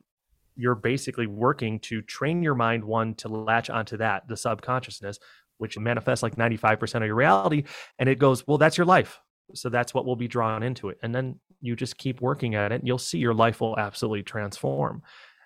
you're 0.56 0.76
basically 0.76 1.28
working 1.28 1.80
to 1.82 2.02
train 2.02 2.44
your 2.44 2.56
mind, 2.56 2.84
one, 2.84 3.16
to 3.16 3.28
latch 3.28 3.70
onto 3.70 3.98
that, 3.98 4.28
the 4.28 4.38
subconsciousness, 4.38 5.20
which 5.58 5.78
manifests 5.78 6.24
like 6.24 6.36
95% 6.36 6.96
of 6.96 7.04
your 7.04 7.16
reality. 7.16 7.64
And 8.00 8.10
it 8.10 8.20
goes, 8.20 8.46
well, 8.48 8.58
that's 8.58 8.78
your 8.78 8.86
life. 8.86 9.20
So 9.54 9.70
that's 9.70 9.94
what 9.94 10.06
will 10.06 10.16
be 10.16 10.28
drawn 10.28 10.64
into 10.64 10.90
it. 10.90 10.98
And 11.04 11.14
then 11.14 11.40
you 11.62 11.76
just 11.76 11.98
keep 11.98 12.22
working 12.22 12.56
at 12.56 12.72
it. 12.72 12.76
And 12.76 12.88
you'll 12.88 12.98
see 12.98 13.18
your 13.18 13.34
life 13.34 13.62
will 13.62 13.78
absolutely 13.78 14.24
transform. 14.24 15.02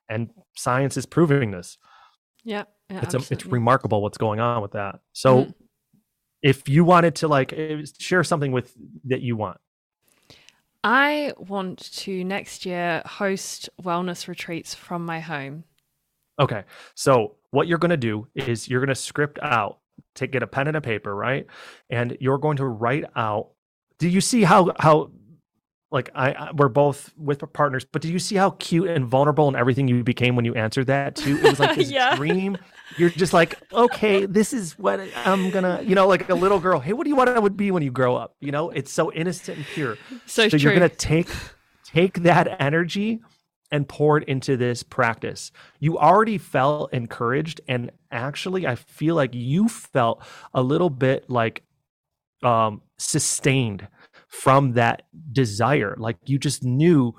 And 0.09 0.29
science 0.55 0.97
is 0.97 1.05
proving 1.05 1.51
this. 1.51 1.77
Yeah. 2.43 2.63
yeah 2.89 3.01
it's, 3.01 3.13
a, 3.13 3.21
it's 3.29 3.45
remarkable 3.45 4.01
what's 4.01 4.17
going 4.17 4.39
on 4.39 4.61
with 4.61 4.71
that. 4.71 4.99
So, 5.13 5.45
mm 5.45 5.53
if 6.41 6.69
you 6.69 6.83
wanted 6.83 7.15
to 7.15 7.27
like 7.27 7.53
eh, 7.53 7.83
share 7.99 8.23
something 8.23 8.51
with 8.51 8.73
that 9.05 9.21
you 9.21 9.35
want 9.35 9.57
i 10.87 11.33
want 11.37 11.91
to 11.91 12.23
next 12.23 12.65
year 12.65 13.01
host 13.05 13.69
wellness 13.83 14.27
retreats 14.27 14.73
from 14.73 15.05
my 15.05 15.19
home. 15.19 15.63
Okay 16.39 16.63
so 16.95 17.35
what 17.51 17.67
you're 17.67 17.77
going 17.77 17.89
to 17.89 17.97
do 17.97 18.27
is 18.35 18.69
you're 18.69 18.79
going 18.79 18.87
to 18.87 18.95
script 18.95 19.37
out 19.41 19.79
to 20.15 20.27
get 20.27 20.43
a 20.43 20.47
pen 20.47 20.67
and 20.67 20.77
a 20.77 20.81
paper 20.81 21.13
right? 21.15 21.45
And 21.89 22.17
you're 22.19 22.37
going 22.37 22.57
to 22.57 22.65
write 22.65 23.05
out 23.15 23.49
do 23.99 24.07
you 24.07 24.21
see 24.21 24.43
how 24.43 24.71
how 24.79 25.11
like 25.91 26.09
I, 26.13 26.31
I, 26.31 26.51
we're 26.51 26.67
both 26.67 27.13
with 27.17 27.41
partners 27.53 27.85
but 27.85 28.01
did 28.01 28.11
you 28.11 28.19
see 28.19 28.35
how 28.35 28.51
cute 28.51 28.89
and 28.89 29.05
vulnerable 29.05 29.47
and 29.47 29.55
everything 29.55 29.87
you 29.87 30.03
became 30.03 30.35
when 30.35 30.45
you 30.45 30.53
answered 30.55 30.87
that 30.87 31.15
too? 31.15 31.37
It 31.37 31.43
was 31.43 31.59
like 31.59 31.75
this 31.77 31.89
yeah. 31.89 32.15
dream. 32.15 32.57
You're 32.97 33.09
just 33.09 33.33
like 33.33 33.55
okay 33.71 34.25
this 34.25 34.53
is 34.53 34.77
what 34.77 34.99
i'm 35.25 35.49
gonna 35.49 35.81
you 35.83 35.95
know 35.95 36.07
like 36.07 36.29
a 36.29 36.35
little 36.35 36.59
girl. 36.59 36.79
Hey 36.79 36.93
what 36.93 37.03
do 37.03 37.09
you 37.09 37.15
want 37.15 37.29
i 37.29 37.39
would 37.39 37.57
be 37.57 37.71
when 37.71 37.83
you 37.83 37.91
grow 37.91 38.15
up? 38.15 38.35
You 38.39 38.51
know 38.51 38.69
it's 38.69 38.91
so 38.91 39.11
innocent 39.11 39.57
and 39.57 39.67
pure. 39.67 39.97
So, 40.25 40.49
so 40.49 40.57
you're 40.57 40.73
gonna 40.73 40.89
take 40.89 41.29
take 41.85 42.23
that 42.23 42.61
energy 42.61 43.21
and 43.71 43.87
pour 43.87 44.17
it 44.17 44.23
into 44.29 44.55
this 44.55 44.81
practice. 44.81 45.51
You 45.79 45.97
already 45.97 46.37
felt 46.37 46.93
encouraged 46.93 47.61
and 47.67 47.91
actually 48.11 48.65
i 48.65 48.75
feel 48.75 49.15
like 49.15 49.33
you 49.33 49.67
felt 49.67 50.23
a 50.53 50.61
little 50.61 50.89
bit 50.89 51.29
like 51.29 51.63
um 52.43 52.81
sustained 52.97 53.87
from 54.27 54.73
that 54.73 55.03
desire. 55.31 55.95
Like 55.97 56.17
you 56.25 56.37
just 56.37 56.63
knew 56.63 57.13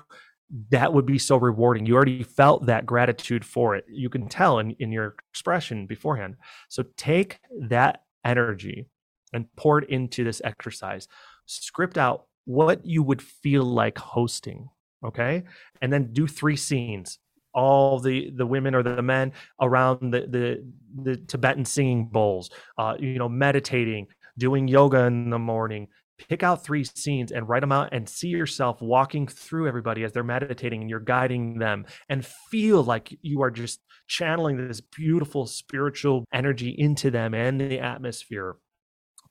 that 0.71 0.93
would 0.93 1.05
be 1.05 1.19
so 1.19 1.37
rewarding. 1.37 1.85
You 1.85 1.95
already 1.95 2.23
felt 2.23 2.65
that 2.65 2.85
gratitude 2.85 3.45
for 3.45 3.75
it. 3.75 3.85
You 3.87 4.09
can 4.09 4.27
tell 4.27 4.59
in, 4.59 4.71
in 4.79 4.91
your 4.91 5.15
expression 5.31 5.85
beforehand. 5.85 6.37
So 6.69 6.83
take 6.97 7.39
that 7.59 8.03
energy 8.25 8.87
and 9.31 9.45
pour 9.55 9.79
it 9.79 9.89
into 9.89 10.23
this 10.23 10.41
exercise. 10.43 11.07
Script 11.45 11.97
out 11.97 12.25
what 12.45 12.83
you 12.85 13.03
would 13.03 13.21
feel 13.21 13.63
like 13.63 13.97
hosting. 13.97 14.69
Okay. 15.05 15.43
And 15.81 15.93
then 15.93 16.13
do 16.13 16.27
three 16.27 16.55
scenes 16.55 17.19
all 17.53 17.99
the 17.99 18.31
the 18.35 18.45
women 18.45 18.75
or 18.75 18.83
the 18.83 19.01
men 19.01 19.31
around 19.59 20.11
the 20.13 20.21
the, 20.21 20.63
the 21.03 21.17
tibetan 21.17 21.65
singing 21.65 22.05
bowls 22.05 22.51
uh 22.77 22.93
you 22.99 23.17
know 23.17 23.27
meditating 23.27 24.05
doing 24.37 24.67
yoga 24.67 25.05
in 25.05 25.31
the 25.31 25.39
morning 25.39 25.87
pick 26.27 26.43
out 26.43 26.63
three 26.63 26.83
scenes 26.83 27.31
and 27.31 27.47
write 27.47 27.61
them 27.61 27.71
out 27.71 27.89
and 27.91 28.07
see 28.07 28.27
yourself 28.27 28.81
walking 28.81 29.25
through 29.25 29.67
everybody 29.67 30.03
as 30.03 30.11
they're 30.11 30.23
meditating 30.23 30.81
and 30.81 30.89
you're 30.89 30.99
guiding 30.99 31.57
them 31.59 31.85
and 32.09 32.25
feel 32.25 32.83
like 32.83 33.17
you 33.21 33.41
are 33.41 33.51
just 33.51 33.79
channeling 34.07 34.57
this 34.57 34.81
beautiful 34.81 35.45
spiritual 35.45 36.25
energy 36.33 36.75
into 36.77 37.09
them 37.09 37.33
and 37.33 37.59
the 37.59 37.79
atmosphere. 37.79 38.57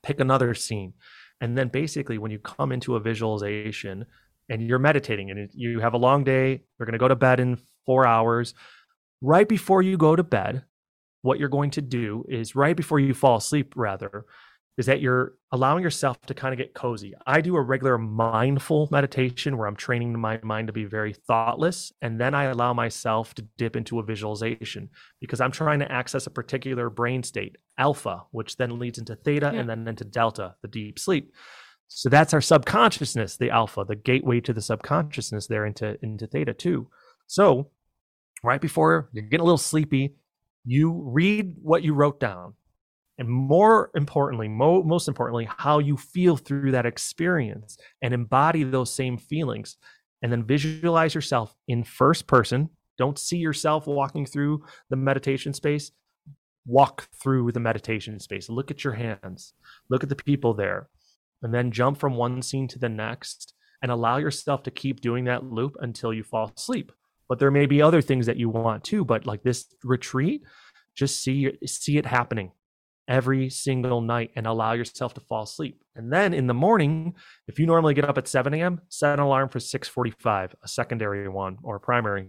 Pick 0.01 0.19
another 0.19 0.53
scene. 0.53 0.93
And 1.41 1.57
then 1.57 1.67
basically 1.69 2.17
when 2.17 2.31
you 2.31 2.39
come 2.39 2.71
into 2.71 2.95
a 2.95 2.99
visualization 2.99 4.05
and 4.49 4.67
you're 4.67 4.79
meditating 4.79 5.29
and 5.29 5.49
you 5.53 5.79
have 5.79 5.93
a 5.93 5.97
long 5.97 6.23
day 6.23 6.63
you're 6.77 6.85
going 6.85 6.93
to 6.93 6.99
go 6.99 7.07
to 7.07 7.15
bed 7.15 7.39
in 7.39 7.57
4 7.85 8.05
hours 8.05 8.53
right 9.21 9.47
before 9.47 9.81
you 9.81 9.97
go 9.97 10.15
to 10.15 10.23
bed 10.23 10.63
what 11.21 11.39
you're 11.39 11.49
going 11.49 11.71
to 11.71 11.81
do 11.81 12.25
is 12.27 12.55
right 12.55 12.75
before 12.75 12.99
you 12.99 13.13
fall 13.13 13.37
asleep 13.37 13.73
rather 13.75 14.25
is 14.79 14.85
that 14.85 15.01
you're 15.01 15.33
allowing 15.51 15.83
yourself 15.83 16.21
to 16.21 16.33
kind 16.33 16.53
of 16.53 16.57
get 16.57 16.73
cozy. 16.73 17.13
I 17.27 17.41
do 17.41 17.57
a 17.57 17.61
regular 17.61 17.97
mindful 17.97 18.87
meditation 18.91 19.57
where 19.57 19.67
I'm 19.67 19.75
training 19.75 20.17
my 20.17 20.39
mind 20.41 20.67
to 20.67 20.73
be 20.73 20.85
very 20.85 21.11
thoughtless. 21.11 21.91
And 22.01 22.17
then 22.17 22.33
I 22.33 22.45
allow 22.45 22.71
myself 22.71 23.33
to 23.33 23.41
dip 23.57 23.75
into 23.75 23.99
a 23.99 24.03
visualization 24.03 24.89
because 25.19 25.41
I'm 25.41 25.51
trying 25.51 25.79
to 25.79 25.91
access 25.91 26.27
a 26.27 26.31
particular 26.31 26.89
brain 26.89 27.23
state, 27.23 27.57
alpha, 27.77 28.23
which 28.31 28.55
then 28.55 28.79
leads 28.79 28.97
into 28.97 29.17
theta 29.17 29.51
yeah. 29.53 29.59
and 29.59 29.69
then 29.69 29.85
into 29.85 30.05
delta, 30.05 30.55
the 30.61 30.69
deep 30.69 30.97
sleep. 30.97 31.33
So 31.89 32.07
that's 32.07 32.33
our 32.33 32.39
subconsciousness, 32.39 33.35
the 33.35 33.49
alpha, 33.49 33.83
the 33.85 33.97
gateway 33.97 34.39
to 34.39 34.53
the 34.53 34.61
subconsciousness 34.61 35.47
there 35.47 35.65
into, 35.65 35.97
into 36.01 36.25
theta 36.25 36.53
too. 36.53 36.87
So 37.27 37.69
right 38.45 38.61
before 38.61 39.09
you're 39.11 39.25
getting 39.25 39.41
a 39.41 39.43
little 39.43 39.57
sleepy, 39.57 40.15
you 40.63 41.03
read 41.05 41.55
what 41.61 41.83
you 41.83 41.93
wrote 41.93 42.21
down 42.21 42.53
and 43.19 43.27
more 43.27 43.91
importantly 43.95 44.47
mo- 44.47 44.81
most 44.81 45.07
importantly 45.07 45.47
how 45.57 45.79
you 45.79 45.97
feel 45.97 46.37
through 46.37 46.71
that 46.71 46.85
experience 46.85 47.77
and 48.01 48.13
embody 48.13 48.63
those 48.63 48.93
same 48.93 49.17
feelings. 49.17 49.77
And 50.21 50.31
then 50.31 50.43
visualize 50.43 51.15
yourself 51.15 51.53
in 51.67 51.83
first 51.83 52.27
person. 52.27 52.69
Don't 52.97 53.19
see 53.19 53.37
yourself 53.37 53.87
walking 53.87 54.25
through 54.25 54.63
the 54.89 54.97
meditation 54.97 55.53
space. 55.53 55.91
Walk 56.65 57.07
through 57.21 57.51
the 57.53 57.59
meditation 57.59 58.19
space. 58.19 58.49
Look 58.49 58.69
at 58.71 58.83
your 58.83 58.93
hands. 58.93 59.53
Look 59.89 60.03
at 60.03 60.09
the 60.09 60.15
people 60.15 60.53
there. 60.53 60.89
And 61.41 61.53
then 61.53 61.71
jump 61.71 61.99
from 61.99 62.15
one 62.15 62.41
scene 62.41 62.67
to 62.69 62.79
the 62.79 62.89
next 62.89 63.53
and 63.81 63.91
allow 63.91 64.17
yourself 64.17 64.63
to 64.63 64.71
keep 64.71 64.99
doing 64.99 65.23
that 65.25 65.45
loop 65.45 65.77
until 65.79 66.13
you 66.13 66.23
fall 66.23 66.51
asleep. 66.57 66.91
But 67.29 67.39
there 67.39 67.51
may 67.51 67.65
be 67.65 67.81
other 67.81 68.01
things 68.01 68.25
that 68.25 68.37
you 68.37 68.49
want 68.49 68.83
too 68.83 69.05
but 69.05 69.25
like 69.25 69.43
this 69.43 69.67
retreat 69.83 70.43
just 70.95 71.21
see 71.23 71.51
see 71.65 71.97
it 71.97 72.05
happening 72.05 72.51
every 73.09 73.49
single 73.49 73.99
night 73.99 74.31
and 74.35 74.45
allow 74.45 74.73
yourself 74.73 75.15
to 75.15 75.19
fall 75.21 75.43
asleep. 75.43 75.83
And 75.95 76.13
then 76.13 76.33
in 76.33 76.47
the 76.47 76.53
morning, 76.53 77.15
if 77.47 77.59
you 77.59 77.65
normally 77.65 77.95
get 77.95 78.05
up 78.05 78.17
at 78.17 78.27
7 78.27 78.53
a.m., 78.53 78.81
set 78.87 79.13
an 79.15 79.19
alarm 79.19 79.49
for 79.49 79.59
6:45, 79.59 80.53
a 80.63 80.67
secondary 80.67 81.27
one 81.27 81.57
or 81.63 81.77
a 81.77 81.79
primary. 81.79 82.27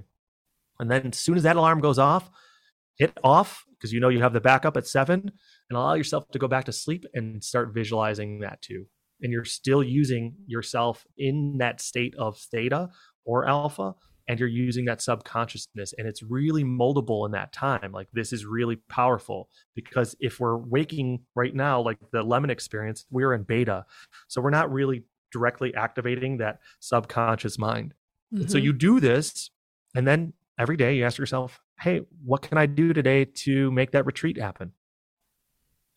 And 0.81 0.91
then 0.91 1.09
as 1.09 1.19
soon 1.19 1.37
as 1.37 1.43
that 1.43 1.57
alarm 1.57 1.81
goes 1.81 1.99
off, 1.99 2.31
hit 2.97 3.17
off 3.23 3.65
because 3.71 3.93
you 3.93 4.01
know 4.01 4.09
you 4.09 4.21
have 4.21 4.33
the 4.33 4.41
backup 4.41 4.77
at 4.77 4.87
seven 4.87 5.21
and 5.71 5.77
allow 5.77 5.95
yourself 5.95 6.29
to 6.31 6.39
go 6.39 6.49
back 6.49 6.65
to 6.65 6.73
sleep 6.73 7.05
and 7.15 7.45
start 7.45 7.75
visualizing 7.75 8.41
that 8.41 8.61
too. 8.63 8.87
And 9.23 9.33
you're 9.33 9.45
still 9.45 9.83
using 9.83 10.35
yourself 10.47 11.07
in 11.19 11.59
that 11.59 11.81
state 11.81 12.15
of 12.17 12.39
theta 12.39 12.89
or 13.25 13.47
alpha 13.47 13.95
and 14.31 14.39
you're 14.39 14.49
using 14.49 14.85
that 14.85 15.03
subconsciousness 15.03 15.93
and 15.99 16.07
it's 16.07 16.23
really 16.23 16.63
moldable 16.63 17.27
in 17.27 17.33
that 17.33 17.53
time 17.53 17.91
like 17.91 18.07
this 18.13 18.33
is 18.33 18.47
really 18.47 18.77
powerful 18.89 19.49
because 19.75 20.15
if 20.21 20.39
we're 20.39 20.57
waking 20.57 21.19
right 21.35 21.53
now 21.53 21.81
like 21.81 21.99
the 22.13 22.23
lemon 22.23 22.49
experience 22.49 23.05
we're 23.11 23.35
in 23.35 23.43
beta 23.43 23.85
so 24.29 24.41
we're 24.41 24.51
not 24.51 24.71
really 24.73 25.03
directly 25.33 25.75
activating 25.75 26.39
that 26.39 26.61
subconscious 26.79 27.59
mind. 27.59 27.93
Mm-hmm. 28.33 28.47
so 28.47 28.57
you 28.57 28.73
do 28.73 29.01
this 29.01 29.51
and 29.97 30.07
then 30.07 30.33
every 30.61 30.77
day 30.77 30.95
you 30.95 31.05
ask 31.05 31.19
yourself 31.19 31.61
hey 31.81 32.03
what 32.25 32.41
can 32.41 32.57
i 32.57 32.67
do 32.67 32.93
today 32.93 33.25
to 33.25 33.71
make 33.73 33.91
that 33.91 34.07
retreat 34.07 34.39
happen? 34.39 34.73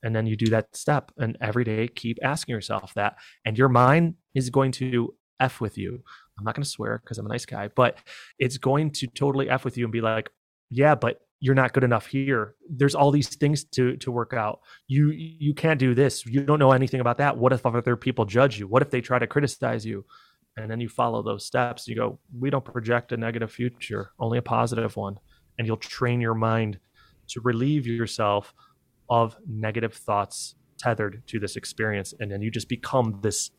And 0.05 0.13
then 0.13 0.25
you 0.25 0.35
do 0.35 0.47
that 0.47 0.75
step 0.75 1.11
and 1.17 1.37
every 1.39 1.63
day 1.63 1.87
keep 1.87 2.17
asking 2.23 2.53
yourself 2.53 2.95
that 2.95 3.15
and 3.45 3.57
your 3.57 3.69
mind 3.69 4.15
is 4.33 4.49
going 4.49 4.71
to 4.73 5.13
f 5.39 5.61
with 5.61 5.77
you 5.77 6.03
I'm 6.37 6.43
not 6.43 6.55
going 6.55 6.63
to 6.63 6.69
swear 6.69 6.99
because 7.03 7.17
I'm 7.17 7.25
a 7.25 7.29
nice 7.29 7.45
guy, 7.45 7.69
but 7.75 7.97
it's 8.39 8.57
going 8.57 8.91
to 8.91 9.07
totally 9.07 9.49
F 9.49 9.65
with 9.65 9.77
you 9.77 9.85
and 9.85 9.91
be 9.91 10.01
like, 10.01 10.29
yeah, 10.69 10.95
but 10.95 11.21
you're 11.39 11.55
not 11.55 11.73
good 11.73 11.83
enough 11.83 12.05
here. 12.05 12.55
There's 12.69 12.95
all 12.95 13.11
these 13.11 13.27
things 13.35 13.65
to 13.65 13.97
to 13.97 14.11
work 14.11 14.33
out. 14.33 14.61
You 14.87 15.11
you 15.11 15.53
can't 15.53 15.79
do 15.79 15.93
this. 15.93 16.25
You 16.25 16.43
don't 16.43 16.59
know 16.59 16.71
anything 16.71 17.01
about 17.01 17.17
that. 17.17 17.37
What 17.37 17.51
if 17.51 17.65
other 17.65 17.95
people 17.97 18.25
judge 18.25 18.57
you? 18.57 18.67
What 18.67 18.81
if 18.81 18.89
they 18.89 19.01
try 19.01 19.19
to 19.19 19.27
criticize 19.27 19.85
you? 19.85 20.05
And 20.55 20.69
then 20.71 20.79
you 20.79 20.87
follow 20.87 21.21
those 21.21 21.45
steps. 21.45 21.87
You 21.87 21.95
go, 21.95 22.19
we 22.39 22.49
don't 22.49 22.63
project 22.63 23.11
a 23.11 23.17
negative 23.17 23.51
future, 23.51 24.11
only 24.19 24.37
a 24.37 24.41
positive 24.41 24.95
one. 24.95 25.17
And 25.57 25.67
you'll 25.67 25.77
train 25.77 26.21
your 26.21 26.35
mind 26.35 26.79
to 27.29 27.41
relieve 27.41 27.87
yourself 27.87 28.53
of 29.09 29.35
negative 29.47 29.93
thoughts 29.93 30.55
tethered 30.77 31.23
to 31.27 31.39
this 31.39 31.55
experience. 31.55 32.13
And 32.19 32.31
then 32.31 32.41
you 32.41 32.51
just 32.51 32.69
become 32.69 33.19
this 33.21 33.51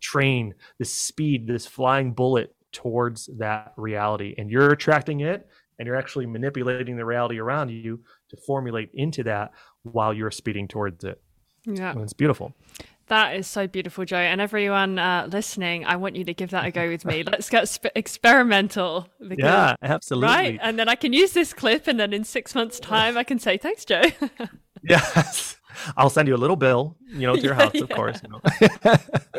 train, 0.00 0.54
this 0.78 0.92
speed, 0.92 1.46
this 1.46 1.66
flying 1.66 2.12
bullet 2.12 2.54
towards 2.72 3.28
that 3.38 3.72
reality. 3.76 4.34
And 4.38 4.50
you're 4.50 4.72
attracting 4.72 5.20
it 5.20 5.48
and 5.78 5.86
you're 5.86 5.96
actually 5.96 6.26
manipulating 6.26 6.96
the 6.96 7.04
reality 7.04 7.38
around 7.38 7.70
you 7.70 8.00
to 8.28 8.36
formulate 8.36 8.90
into 8.94 9.22
that 9.24 9.52
while 9.82 10.12
you're 10.12 10.30
speeding 10.30 10.68
towards 10.68 11.04
it. 11.04 11.20
Yeah. 11.64 11.92
And 11.92 12.02
it's 12.02 12.12
beautiful. 12.12 12.54
That 13.06 13.34
is 13.34 13.48
so 13.48 13.66
beautiful, 13.66 14.04
Joe. 14.04 14.18
And 14.18 14.40
everyone 14.40 14.98
uh, 14.98 15.28
listening, 15.32 15.84
I 15.84 15.96
want 15.96 16.14
you 16.14 16.24
to 16.24 16.34
give 16.34 16.50
that 16.50 16.64
a 16.64 16.70
go 16.70 16.88
with 16.88 17.04
me. 17.04 17.24
Let's 17.24 17.50
get 17.50 17.66
sp- 17.66 17.90
experimental. 17.96 19.08
Because, 19.18 19.38
yeah, 19.38 19.74
absolutely. 19.82 20.28
Right. 20.28 20.58
And 20.62 20.78
then 20.78 20.88
I 20.88 20.94
can 20.94 21.12
use 21.12 21.32
this 21.32 21.52
clip, 21.52 21.88
and 21.88 21.98
then 21.98 22.12
in 22.12 22.22
six 22.22 22.54
months' 22.54 22.78
time, 22.78 23.18
I 23.18 23.24
can 23.24 23.40
say, 23.40 23.56
thanks, 23.56 23.84
Joe. 23.84 24.04
yes. 24.84 25.56
I'll 25.96 26.10
send 26.10 26.28
you 26.28 26.36
a 26.36 26.38
little 26.38 26.54
bill, 26.54 26.96
you 27.08 27.26
know, 27.26 27.34
to 27.34 27.42
your 27.42 27.54
yeah, 27.58 27.64
house, 27.64 27.80
of 27.80 27.90
yeah. 27.90 27.96
course. 27.96 28.20
You 28.22 28.30
know 28.30 28.40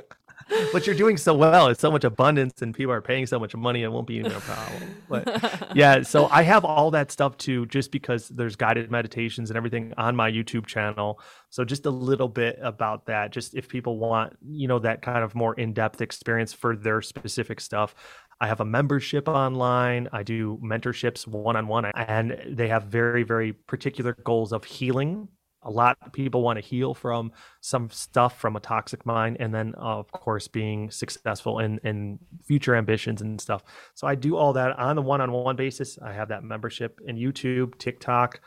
but 0.71 0.85
you're 0.85 0.95
doing 0.95 1.17
so 1.17 1.33
well. 1.33 1.67
It's 1.67 1.81
so 1.81 1.91
much 1.91 2.03
abundance, 2.03 2.61
and 2.61 2.73
people 2.73 2.93
are 2.93 3.01
paying 3.01 3.25
so 3.25 3.39
much 3.39 3.55
money. 3.55 3.83
It 3.83 3.91
won't 3.91 4.07
be 4.07 4.19
a 4.19 4.29
problem. 4.29 4.95
But 5.09 5.71
yeah, 5.75 6.01
so 6.01 6.27
I 6.27 6.43
have 6.43 6.65
all 6.65 6.91
that 6.91 7.11
stuff 7.11 7.37
too, 7.37 7.65
just 7.67 7.91
because 7.91 8.29
there's 8.29 8.55
guided 8.55 8.91
meditations 8.91 9.49
and 9.49 9.57
everything 9.57 9.93
on 9.97 10.15
my 10.15 10.31
YouTube 10.31 10.65
channel. 10.65 11.19
So 11.49 11.63
just 11.65 11.85
a 11.85 11.89
little 11.89 12.29
bit 12.29 12.59
about 12.61 13.05
that. 13.07 13.31
Just 13.31 13.55
if 13.55 13.67
people 13.67 13.97
want, 13.97 14.37
you 14.45 14.67
know, 14.67 14.79
that 14.79 15.01
kind 15.01 15.23
of 15.23 15.35
more 15.35 15.53
in-depth 15.55 16.01
experience 16.01 16.53
for 16.53 16.75
their 16.75 17.01
specific 17.01 17.59
stuff. 17.59 17.95
I 18.39 18.47
have 18.47 18.59
a 18.59 18.65
membership 18.65 19.27
online. 19.27 20.09
I 20.11 20.23
do 20.23 20.59
mentorships 20.63 21.27
one 21.27 21.55
on 21.55 21.67
one, 21.67 21.85
and 21.85 22.39
they 22.47 22.69
have 22.69 22.85
very, 22.85 23.21
very 23.21 23.53
particular 23.53 24.17
goals 24.23 24.51
of 24.51 24.63
healing 24.63 25.27
a 25.63 25.69
lot 25.69 25.97
of 26.01 26.11
people 26.11 26.41
want 26.41 26.57
to 26.57 26.65
heal 26.65 26.93
from 26.93 27.31
some 27.61 27.89
stuff 27.89 28.39
from 28.39 28.55
a 28.55 28.59
toxic 28.59 29.05
mind 29.05 29.37
and 29.39 29.53
then 29.53 29.73
uh, 29.77 29.99
of 29.99 30.11
course 30.11 30.47
being 30.47 30.89
successful 30.89 31.59
in 31.59 31.79
in 31.83 32.19
future 32.43 32.75
ambitions 32.75 33.21
and 33.21 33.39
stuff. 33.39 33.63
So 33.93 34.07
i 34.07 34.15
do 34.15 34.35
all 34.35 34.53
that 34.53 34.77
on 34.77 34.95
the 34.95 35.01
one-on-one 35.01 35.55
basis. 35.55 35.99
I 35.99 36.13
have 36.13 36.29
that 36.29 36.43
membership 36.43 36.99
in 37.05 37.15
youtube 37.15 37.77
tiktok. 37.77 38.41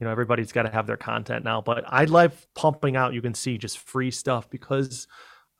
You 0.00 0.04
know 0.04 0.10
everybody's 0.10 0.52
got 0.52 0.62
to 0.62 0.70
have 0.70 0.86
their 0.86 0.96
content 0.96 1.44
now 1.44 1.60
but 1.60 1.82
i 1.88 2.04
love 2.04 2.46
pumping 2.54 2.94
out 2.94 3.14
you 3.14 3.22
can 3.22 3.34
see 3.34 3.58
just 3.58 3.78
free 3.78 4.12
stuff 4.12 4.48
because 4.48 5.08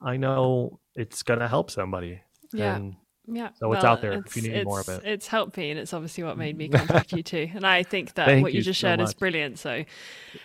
i 0.01 0.17
know 0.17 0.79
it's 0.99 1.23
going 1.23 1.39
to 1.39 1.49
help 1.49 1.71
somebody. 1.71 2.21
Yeah. 2.53 2.77
And 2.77 2.97
yeah. 3.31 3.51
So 3.55 3.69
well, 3.69 3.79
it's 3.79 3.85
out 3.85 4.01
there 4.01 4.13
it's, 4.13 4.37
if 4.37 4.43
you 4.43 4.51
need 4.51 4.65
more 4.65 4.81
of 4.81 4.89
it. 4.89 5.03
It's 5.05 5.27
helped 5.27 5.57
me 5.57 5.71
and 5.71 5.79
it's 5.79 5.93
obviously 5.93 6.25
what 6.25 6.39
made 6.39 6.57
me 6.57 6.69
contact 6.69 7.13
you 7.13 7.23
too. 7.23 7.51
And 7.55 7.67
I 7.67 7.83
think 7.83 8.15
that 8.15 8.41
what 8.43 8.53
you, 8.53 8.59
you 8.59 8.65
just 8.65 8.81
so 8.81 8.89
shared 8.89 9.01
much. 9.01 9.09
is 9.09 9.15
brilliant. 9.15 9.59
So 9.59 9.85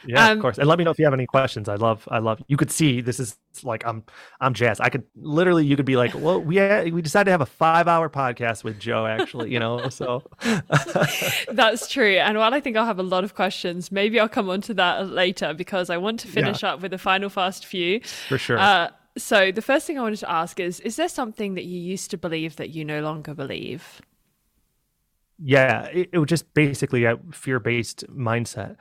Yeah, 0.06 0.28
um, 0.28 0.38
of 0.38 0.42
course. 0.42 0.58
And 0.58 0.68
let 0.68 0.78
me 0.78 0.84
know 0.84 0.92
if 0.92 1.00
you 1.00 1.06
have 1.06 1.14
any 1.14 1.26
questions. 1.26 1.70
I 1.70 1.76
love 1.76 2.08
I 2.12 2.20
love 2.20 2.42
you 2.48 2.58
could 2.58 2.72
see 2.72 3.02
this 3.02 3.20
is 3.20 3.38
like 3.64 3.86
I'm 3.86 4.04
I'm 4.42 4.54
jazzed. 4.54 4.82
I 4.82 4.90
could 4.90 5.04
literally 5.16 5.66
you 5.66 5.76
could 5.76 5.86
be 5.86 5.96
like, 5.96 6.14
well, 6.16 6.42
we 6.42 6.58
had, 6.58 6.92
we 6.92 7.02
decided 7.02 7.26
to 7.26 7.32
have 7.32 7.42
a 7.42 7.46
five 7.46 7.88
hour 7.88 8.10
podcast 8.10 8.64
with 8.64 8.80
Joe 8.80 9.06
actually, 9.06 9.52
you 9.52 9.60
know. 9.60 9.90
So 9.90 10.24
That's 11.52 11.88
true. 11.88 12.18
And 12.18 12.38
while 12.38 12.54
I 12.54 12.60
think 12.60 12.78
I'll 12.78 12.86
have 12.86 13.00
a 13.00 13.04
lot 13.04 13.24
of 13.24 13.36
questions, 13.36 13.92
maybe 13.92 14.20
I'll 14.20 14.30
come 14.30 14.50
on 14.50 14.62
to 14.62 14.74
that 14.76 15.10
later 15.10 15.54
because 15.54 15.90
I 15.90 15.98
want 15.98 16.20
to 16.22 16.28
finish 16.28 16.64
yeah. 16.64 16.74
up 16.74 16.82
with 16.82 16.94
a 16.94 16.98
final 16.98 17.30
fast 17.30 17.66
few. 17.66 18.02
For 18.28 18.38
sure. 18.38 18.58
Uh, 18.58 18.90
so 19.18 19.51
the 19.51 19.61
first 19.61 19.88
thing 19.88 19.97
I 19.97 20.01
wanted 20.01 20.20
to 20.20 20.32
ask 20.32 20.59
is 20.59 20.80
is 20.80 20.95
there 20.95 21.09
something 21.09 21.55
that 21.55 21.66
you 21.66 21.80
used 21.80 22.11
to 22.11 22.18
believe 22.18 22.55
that 22.57 22.70
you 22.70 22.86
no 22.86 23.01
longer 23.01 23.34
believe? 23.34 24.01
Yeah, 25.39 25.86
it, 25.86 26.09
it 26.14 26.18
was 26.20 26.30
just 26.30 26.53
basically 26.53 27.05
a 27.05 27.18
fear-based 27.32 28.05
mindset. 28.07 28.78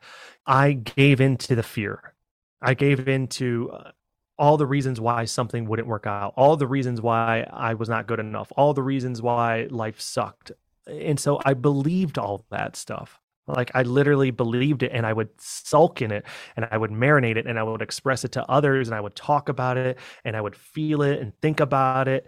I 0.47 0.73
gave 0.73 1.21
in 1.21 1.37
to 1.39 1.55
the 1.55 1.63
fear. 1.63 2.15
I 2.61 2.75
gave 2.75 3.09
in 3.09 3.27
to 3.29 3.71
uh, 3.73 3.91
all 4.39 4.57
the 4.57 4.67
reasons 4.67 5.01
why 5.01 5.25
something 5.25 5.65
wouldn't 5.65 5.89
work 5.89 6.07
out, 6.07 6.35
all 6.37 6.57
the 6.57 6.67
reasons 6.67 7.01
why 7.01 7.47
I 7.53 7.75
was 7.75 7.89
not 7.89 8.07
good 8.07 8.21
enough, 8.21 8.53
all 8.57 8.75
the 8.75 8.83
reasons 8.83 9.23
why 9.23 9.67
life 9.71 10.01
sucked. 10.01 10.53
And 10.87 11.19
so 11.19 11.41
I 11.45 11.55
believed 11.55 12.19
all 12.19 12.45
that 12.51 12.77
stuff. 12.77 13.22
Like 13.47 13.73
I 13.75 13.83
literally 13.83 14.31
believed 14.31 14.83
it 14.83 14.93
and 14.93 15.05
I 15.05 15.13
would 15.13 15.29
sulk 15.39 16.01
in 16.01 16.13
it 16.13 16.25
and 16.57 16.69
I 16.71 16.77
would 16.77 16.91
marinate 16.91 17.37
it 17.37 17.47
and 17.47 17.59
I 17.59 17.63
would 17.63 17.83
express 17.83 18.25
it 18.25 18.33
to 18.33 18.49
others 18.51 18.89
and 18.89 18.95
I 18.95 19.01
would 19.01 19.17
talk 19.17 19.49
about 19.49 19.77
it 19.77 19.99
and 20.25 20.37
I 20.37 20.41
would 20.41 20.55
feel 20.55 21.03
it 21.03 21.21
and 21.21 21.33
think 21.41 21.59
about 21.61 22.07
it. 22.09 22.27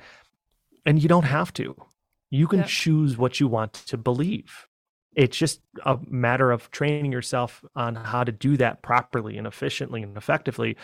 And 0.84 1.00
you 1.02 1.08
don't 1.08 1.24
have 1.24 1.52
to. 1.54 1.76
You 2.30 2.48
can 2.48 2.64
choose 2.64 3.16
what 3.16 3.38
you 3.38 3.46
want 3.46 3.74
to 3.74 3.96
believe. 3.96 4.66
It's 5.14 5.36
just 5.36 5.60
a 5.86 5.98
matter 6.08 6.50
of 6.50 6.70
training 6.72 7.12
yourself 7.12 7.64
on 7.76 7.94
how 7.94 8.24
to 8.24 8.32
do 8.32 8.56
that 8.56 8.82
properly 8.82 9.38
and 9.38 9.46
efficiently 9.46 10.02
and 10.02 10.16
effectively. 10.16 10.76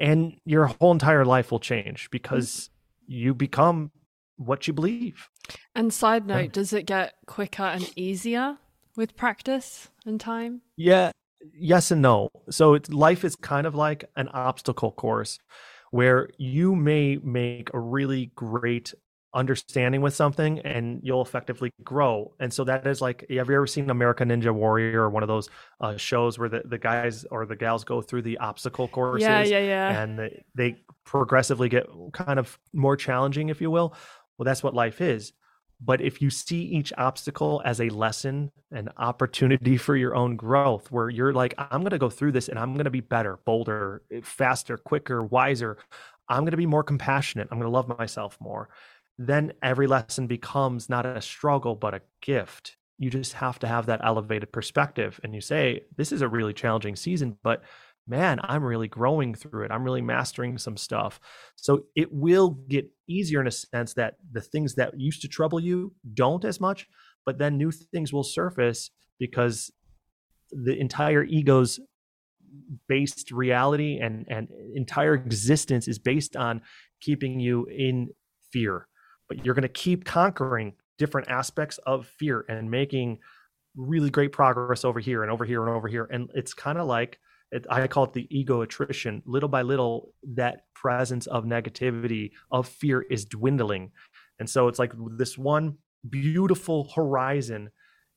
And 0.00 0.40
your 0.44 0.66
whole 0.66 0.90
entire 0.90 1.24
life 1.24 1.52
will 1.52 1.60
change 1.60 2.08
mm. 2.08 2.10
because 2.10 2.70
you 3.06 3.34
become 3.34 3.92
what 4.36 4.66
you 4.66 4.72
believe. 4.72 5.28
And 5.76 5.92
side 5.92 6.26
note, 6.26 6.38
yeah. 6.38 6.50
does 6.52 6.72
it 6.72 6.86
get 6.86 7.14
quicker 7.26 7.62
and 7.62 7.88
easier 7.94 8.58
with 9.00 9.16
practice 9.16 9.88
and 10.06 10.20
time? 10.20 10.60
Yeah, 10.76 11.10
yes 11.52 11.90
and 11.90 12.02
no. 12.02 12.28
So 12.50 12.78
life 12.88 13.24
is 13.24 13.34
kind 13.34 13.66
of 13.66 13.74
like 13.74 14.04
an 14.14 14.28
obstacle 14.28 14.92
course 14.92 15.38
where 15.90 16.28
you 16.38 16.76
may 16.76 17.16
make 17.16 17.70
a 17.74 17.80
really 17.80 18.30
great 18.36 18.94
understanding 19.32 20.00
with 20.00 20.14
something 20.14 20.58
and 20.60 21.00
you'll 21.02 21.22
effectively 21.22 21.70
grow. 21.82 22.34
And 22.40 22.52
so 22.52 22.64
that 22.64 22.86
is 22.86 23.00
like, 23.00 23.22
have 23.30 23.48
you 23.48 23.54
ever 23.54 23.66
seen 23.66 23.88
American 23.88 24.28
Ninja 24.28 24.52
Warrior 24.52 25.02
or 25.02 25.10
one 25.10 25.22
of 25.22 25.28
those 25.28 25.48
uh, 25.80 25.96
shows 25.96 26.38
where 26.38 26.48
the, 26.48 26.62
the 26.64 26.78
guys 26.78 27.24
or 27.30 27.46
the 27.46 27.56
gals 27.56 27.84
go 27.84 28.02
through 28.02 28.22
the 28.22 28.38
obstacle 28.38 28.88
courses? 28.88 29.22
Yeah, 29.22 29.42
yeah, 29.42 29.60
yeah. 29.60 30.02
And 30.02 30.18
they, 30.18 30.44
they 30.54 30.82
progressively 31.04 31.68
get 31.68 31.88
kind 32.12 32.38
of 32.38 32.58
more 32.72 32.96
challenging, 32.96 33.48
if 33.48 33.60
you 33.60 33.70
will. 33.70 33.94
Well, 34.36 34.44
that's 34.44 34.62
what 34.62 34.74
life 34.74 35.00
is. 35.00 35.32
But 35.82 36.00
if 36.00 36.20
you 36.20 36.28
see 36.28 36.62
each 36.62 36.92
obstacle 36.98 37.62
as 37.64 37.80
a 37.80 37.88
lesson, 37.88 38.52
an 38.70 38.90
opportunity 38.98 39.76
for 39.78 39.96
your 39.96 40.14
own 40.14 40.36
growth, 40.36 40.90
where 40.90 41.08
you're 41.08 41.32
like, 41.32 41.54
I'm 41.56 41.80
going 41.80 41.90
to 41.90 41.98
go 41.98 42.10
through 42.10 42.32
this 42.32 42.48
and 42.48 42.58
I'm 42.58 42.74
going 42.74 42.84
to 42.84 42.90
be 42.90 43.00
better, 43.00 43.38
bolder, 43.46 44.02
faster, 44.22 44.76
quicker, 44.76 45.22
wiser. 45.22 45.78
I'm 46.28 46.40
going 46.40 46.50
to 46.50 46.58
be 46.58 46.66
more 46.66 46.84
compassionate. 46.84 47.48
I'm 47.50 47.58
going 47.58 47.70
to 47.70 47.74
love 47.74 47.88
myself 47.98 48.36
more. 48.40 48.68
Then 49.18 49.52
every 49.62 49.86
lesson 49.86 50.26
becomes 50.26 50.88
not 50.88 51.06
a 51.06 51.20
struggle, 51.20 51.74
but 51.74 51.94
a 51.94 52.02
gift. 52.20 52.76
You 52.98 53.08
just 53.08 53.32
have 53.34 53.58
to 53.60 53.66
have 53.66 53.86
that 53.86 54.00
elevated 54.04 54.52
perspective. 54.52 55.18
And 55.24 55.34
you 55.34 55.40
say, 55.40 55.84
This 55.96 56.12
is 56.12 56.20
a 56.20 56.28
really 56.28 56.52
challenging 56.52 56.96
season, 56.96 57.38
but 57.42 57.62
man, 58.10 58.40
I'm 58.42 58.64
really 58.64 58.88
growing 58.88 59.34
through 59.34 59.64
it. 59.64 59.70
I'm 59.70 59.84
really 59.84 60.02
mastering 60.02 60.58
some 60.58 60.76
stuff. 60.76 61.20
So 61.56 61.84
it 61.94 62.12
will 62.12 62.50
get 62.68 62.90
easier 63.08 63.40
in 63.40 63.46
a 63.46 63.52
sense 63.52 63.94
that 63.94 64.16
the 64.30 64.40
things 64.40 64.74
that 64.74 64.98
used 64.98 65.22
to 65.22 65.28
trouble 65.28 65.60
you 65.60 65.94
don't 66.12 66.44
as 66.44 66.60
much, 66.60 66.88
but 67.24 67.38
then 67.38 67.56
new 67.56 67.70
things 67.70 68.12
will 68.12 68.24
surface 68.24 68.90
because 69.18 69.70
the 70.50 70.76
entire 70.78 71.22
ego's 71.22 71.78
based 72.88 73.30
reality 73.30 73.98
and 74.00 74.26
and 74.28 74.48
entire 74.74 75.14
existence 75.14 75.86
is 75.86 75.98
based 75.98 76.36
on 76.36 76.60
keeping 77.00 77.38
you 77.38 77.64
in 77.66 78.08
fear 78.50 78.88
but 79.28 79.44
you're 79.44 79.54
going 79.54 79.62
to 79.62 79.68
keep 79.68 80.04
conquering 80.04 80.72
different 80.98 81.28
aspects 81.28 81.78
of 81.86 82.06
fear 82.06 82.44
and 82.48 82.68
making 82.68 83.18
really 83.76 84.10
great 84.10 84.32
progress 84.32 84.84
over 84.84 84.98
here 84.98 85.22
and 85.22 85.30
over 85.30 85.44
here 85.44 85.64
and 85.64 85.72
over 85.72 85.86
here 85.86 86.08
and 86.10 86.28
it's 86.34 86.52
kind 86.52 86.78
of 86.78 86.86
like 86.88 87.20
it, 87.52 87.66
i 87.70 87.86
call 87.86 88.04
it 88.04 88.12
the 88.12 88.28
ego 88.30 88.62
attrition. 88.62 89.22
Little 89.26 89.48
by 89.48 89.62
little 89.62 90.14
that 90.34 90.64
presence 90.74 91.26
of 91.26 91.44
negativity 91.44 92.30
of 92.50 92.68
fear 92.68 93.02
is 93.02 93.24
dwindling. 93.24 93.92
And 94.38 94.48
so 94.48 94.68
it's 94.68 94.78
like 94.78 94.92
this 95.16 95.36
one 95.36 95.78
beautiful 96.08 96.90
horizon 96.94 97.70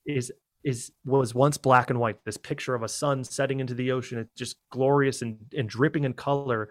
is 0.05 0.31
is 0.63 0.91
was 1.03 1.35
once 1.35 1.57
black 1.57 1.89
and 1.89 1.99
white. 1.99 2.23
This 2.25 2.37
picture 2.37 2.75
of 2.75 2.83
a 2.83 2.87
sun 2.87 3.23
setting 3.23 3.59
into 3.59 3.73
the 3.73 3.91
ocean 3.91 4.19
it's 4.19 4.33
just 4.37 4.57
glorious 4.71 5.21
and, 5.21 5.37
and 5.57 5.67
dripping 5.67 6.03
in 6.03 6.13
color 6.13 6.69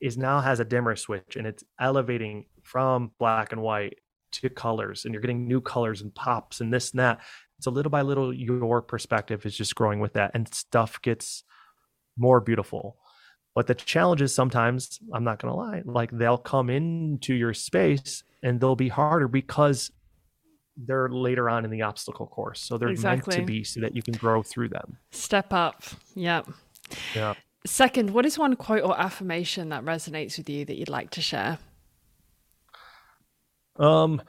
is 0.00 0.16
now 0.16 0.40
has 0.40 0.60
a 0.60 0.64
dimmer 0.64 0.96
switch 0.96 1.36
and 1.36 1.46
it's 1.46 1.64
elevating 1.80 2.46
from 2.62 3.10
black 3.18 3.52
and 3.52 3.62
white 3.62 3.98
to 4.30 4.48
colors 4.50 5.04
and 5.04 5.14
you're 5.14 5.20
getting 5.20 5.46
new 5.46 5.60
colors 5.60 6.02
and 6.02 6.14
pops 6.14 6.60
and 6.60 6.72
this 6.72 6.92
and 6.92 7.00
that. 7.00 7.20
So 7.60 7.70
little 7.70 7.90
by 7.90 8.02
little 8.02 8.32
your 8.32 8.82
perspective 8.82 9.46
is 9.46 9.56
just 9.56 9.74
growing 9.74 10.00
with 10.00 10.12
that 10.14 10.30
and 10.34 10.52
stuff 10.54 11.00
gets 11.02 11.42
more 12.16 12.40
beautiful 12.40 12.96
but 13.54 13.66
the 13.66 13.74
challenge 13.74 14.22
is 14.22 14.34
sometimes 14.34 15.00
i'm 15.14 15.24
not 15.24 15.40
going 15.40 15.52
to 15.52 15.56
lie 15.56 15.82
like 15.84 16.10
they'll 16.12 16.38
come 16.38 16.70
into 16.70 17.34
your 17.34 17.54
space 17.54 18.22
and 18.42 18.60
they'll 18.60 18.76
be 18.76 18.88
harder 18.88 19.28
because 19.28 19.90
they're 20.76 21.08
later 21.08 21.48
on 21.48 21.64
in 21.64 21.70
the 21.70 21.82
obstacle 21.82 22.26
course. 22.26 22.60
So 22.60 22.76
they're 22.76 22.88
exactly. 22.88 23.36
meant 23.36 23.46
to 23.46 23.52
be 23.52 23.64
so 23.64 23.80
that 23.80 23.96
you 23.96 24.02
can 24.02 24.14
grow 24.14 24.42
through 24.42 24.68
them. 24.68 24.98
Step 25.10 25.52
up. 25.52 25.82
Yep. 26.14 26.50
Yeah. 27.14 27.34
Second, 27.64 28.10
what 28.10 28.26
is 28.26 28.38
one 28.38 28.54
quote 28.56 28.82
or 28.82 28.98
affirmation 28.98 29.70
that 29.70 29.84
resonates 29.84 30.38
with 30.38 30.48
you 30.48 30.64
that 30.66 30.76
you'd 30.76 30.88
like 30.88 31.10
to 31.10 31.20
share? 31.20 31.58
Um, 33.76 34.22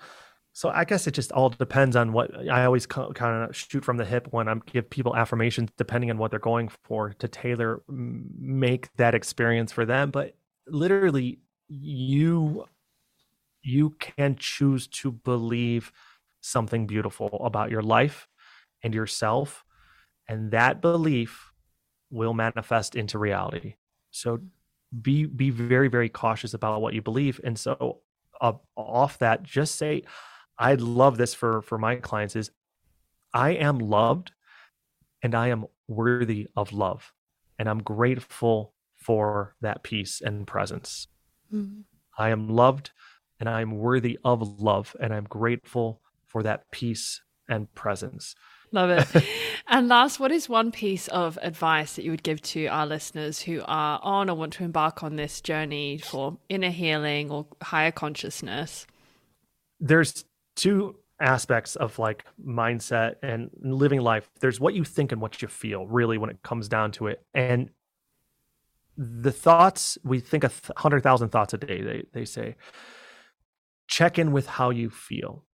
so 0.58 0.70
I 0.70 0.86
guess 0.86 1.06
it 1.06 1.12
just 1.12 1.32
all 1.34 1.50
depends 1.50 1.96
on 1.96 2.14
what 2.14 2.36
I 2.50 2.66
always 2.66 2.88
kind 2.88 3.16
of 3.16 3.56
shoot 3.56 3.86
from 3.86 3.98
the 3.98 4.06
hip 4.06 4.30
when 4.32 4.48
I 4.48 4.56
give 4.66 4.90
people 4.90 5.16
affirmations, 5.16 5.70
depending 5.78 6.10
on 6.10 6.18
what 6.18 6.32
they're 6.32 6.40
going 6.40 6.70
for, 6.84 7.14
to 7.20 7.28
tailor 7.28 7.84
make 7.88 8.90
that 8.96 9.14
experience 9.14 9.72
for 9.72 9.86
them. 9.86 10.10
But 10.10 10.36
literally, 10.66 11.42
you 11.68 12.66
you 13.62 13.92
can 14.00 14.36
choose 14.40 14.88
to 14.88 15.12
believe 15.12 15.92
something 16.42 16.88
beautiful 16.88 17.40
about 17.46 17.70
your 17.70 17.84
life 17.84 18.28
and 18.82 18.96
yourself. 18.96 19.64
And 20.28 20.50
that 20.54 20.82
belief 20.82 21.52
will 22.10 22.34
manifest 22.34 22.96
into 22.96 23.20
reality. 23.20 23.76
So 24.10 24.40
be 25.04 25.26
be 25.28 25.52
very 25.52 25.88
very 25.88 26.10
cautious 26.10 26.56
about 26.56 26.82
what 26.82 26.96
you 26.96 27.04
believe 27.04 27.40
and 27.44 27.60
so 27.60 28.00
uh, 28.42 28.54
off 28.76 29.20
that 29.20 29.44
just 29.44 29.76
say 29.76 30.02
i 30.60 30.74
love 30.74 31.18
this 31.18 31.34
for 31.34 31.62
for 31.62 31.78
my 31.78 31.96
clients 31.96 32.36
is 32.36 32.52
i 33.34 33.52
am 33.52 33.80
loved 33.80 34.32
and 35.22 35.36
i 35.36 35.48
am 35.48 35.66
worthy 35.88 36.48
of 36.56 36.74
love 36.74 37.14
and 37.58 37.70
i'm 37.70 37.82
grateful 37.82 38.74
for 38.96 39.56
that 39.62 39.84
peace 39.84 40.22
and 40.22 40.48
presence 40.48 41.08
mm-hmm. 41.54 41.82
i 42.18 42.30
am 42.30 42.50
loved 42.50 42.92
and 43.40 43.48
i'm 43.48 43.78
worthy 43.78 44.18
of 44.24 44.60
love 44.60 44.96
and 45.00 45.14
i'm 45.14 45.26
grateful 45.26 46.02
for 46.28 46.44
that 46.44 46.70
peace 46.72 47.22
and 47.50 47.74
presence. 47.74 48.36
Love 48.72 48.90
it. 48.90 49.24
and 49.68 49.88
last, 49.88 50.20
what 50.20 50.32
is 50.32 50.50
one 50.50 50.72
piece 50.72 51.08
of 51.08 51.40
advice 51.42 51.96
that 51.96 52.04
you 52.04 52.12
would 52.12 52.24
give 52.24 52.42
to 52.42 52.68
our 52.68 52.86
listeners 52.86 53.42
who 53.42 53.62
are 53.66 54.00
on 54.04 54.30
or 54.30 54.36
want 54.36 54.54
to 54.54 54.64
embark 54.64 55.04
on 55.04 55.16
this 55.16 55.40
journey 55.40 55.98
for 55.98 56.38
inner 56.50 56.70
healing 56.70 57.32
or 57.32 57.48
higher 57.62 57.92
consciousness? 57.92 58.86
There's 59.80 60.26
two 60.58 60.96
aspects 61.20 61.76
of 61.78 61.98
like 61.98 62.26
mindset 62.46 63.16
and 63.24 63.50
living 63.62 64.02
life. 64.02 64.30
There's 64.42 64.60
what 64.60 64.74
you 64.74 64.84
think 64.84 65.12
and 65.14 65.22
what 65.22 65.42
you 65.42 65.48
feel, 65.48 65.88
really, 65.88 66.18
when 66.18 66.30
it 66.30 66.44
comes 66.44 66.68
down 66.68 66.92
to 66.94 67.08
it. 67.08 67.24
And 67.34 67.70
the 68.98 69.32
thoughts, 69.32 69.98
we 70.04 70.20
think 70.20 70.44
a 70.44 70.50
100,000 70.50 71.30
thoughts 71.30 71.54
a 71.54 71.58
day, 71.58 71.82
they, 71.82 72.04
they 72.14 72.26
say. 72.26 72.56
Check 73.88 74.20
in 74.20 74.34
with 74.34 74.48
how 74.48 74.72
you 74.72 74.90
feel 74.90 75.46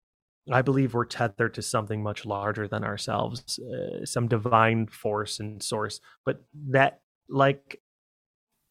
I 0.50 0.62
believe 0.62 0.94
we're 0.94 1.04
tethered 1.04 1.54
to 1.54 1.62
something 1.62 2.02
much 2.02 2.26
larger 2.26 2.66
than 2.66 2.82
ourselves, 2.82 3.60
uh, 3.60 4.04
some 4.04 4.26
divine 4.26 4.88
force 4.88 5.38
and 5.38 5.62
source. 5.62 6.00
But 6.24 6.42
that, 6.70 7.00
like, 7.28 7.80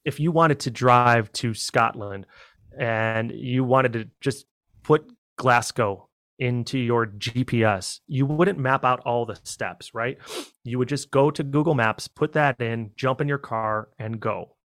if 0.03 0.19
you 0.19 0.31
wanted 0.31 0.59
to 0.61 0.71
drive 0.71 1.31
to 1.33 1.53
Scotland 1.53 2.25
and 2.77 3.31
you 3.31 3.63
wanted 3.63 3.93
to 3.93 4.09
just 4.19 4.47
put 4.83 5.05
Glasgow 5.37 6.09
into 6.41 6.79
your 6.79 7.05
GPS, 7.05 7.99
you 8.07 8.25
wouldn't 8.25 8.57
map 8.57 8.83
out 8.83 8.99
all 9.01 9.27
the 9.27 9.39
steps, 9.43 9.93
right? 9.93 10.17
You 10.63 10.79
would 10.79 10.89
just 10.89 11.11
go 11.11 11.29
to 11.29 11.43
Google 11.43 11.75
Maps, 11.75 12.07
put 12.07 12.33
that 12.33 12.59
in, 12.59 12.91
jump 12.95 13.21
in 13.21 13.27
your 13.27 13.37
car, 13.37 13.89
and 13.99 14.19
go. 14.19 14.55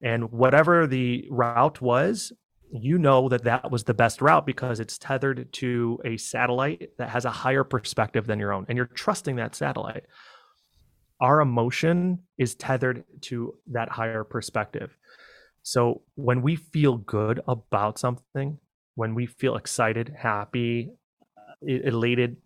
And 0.00 0.30
whatever 0.30 0.86
the 0.86 1.26
route 1.28 1.80
was, 1.80 2.32
you 2.70 2.98
know 2.98 3.28
that 3.30 3.44
that 3.44 3.70
was 3.70 3.82
the 3.84 3.94
best 3.94 4.22
route 4.22 4.46
because 4.46 4.78
it's 4.78 4.96
tethered 4.96 5.52
to 5.54 5.98
a 6.04 6.16
satellite 6.16 6.90
that 6.98 7.08
has 7.08 7.24
a 7.24 7.30
higher 7.30 7.64
perspective 7.64 8.26
than 8.26 8.38
your 8.38 8.52
own 8.52 8.66
and 8.68 8.76
you're 8.76 8.86
trusting 8.86 9.36
that 9.36 9.54
satellite 9.54 10.04
our 11.18 11.40
emotion 11.40 12.18
is 12.36 12.54
tethered 12.54 13.04
to 13.22 13.54
that 13.68 13.88
higher 13.88 14.22
perspective 14.22 14.94
so 15.62 16.02
when 16.14 16.42
we 16.42 16.56
feel 16.56 16.98
good 16.98 17.40
about 17.48 17.98
something 17.98 18.58
when 18.96 19.14
we 19.14 19.24
feel 19.24 19.56
excited 19.56 20.14
happy 20.18 20.90
elated 21.62 22.36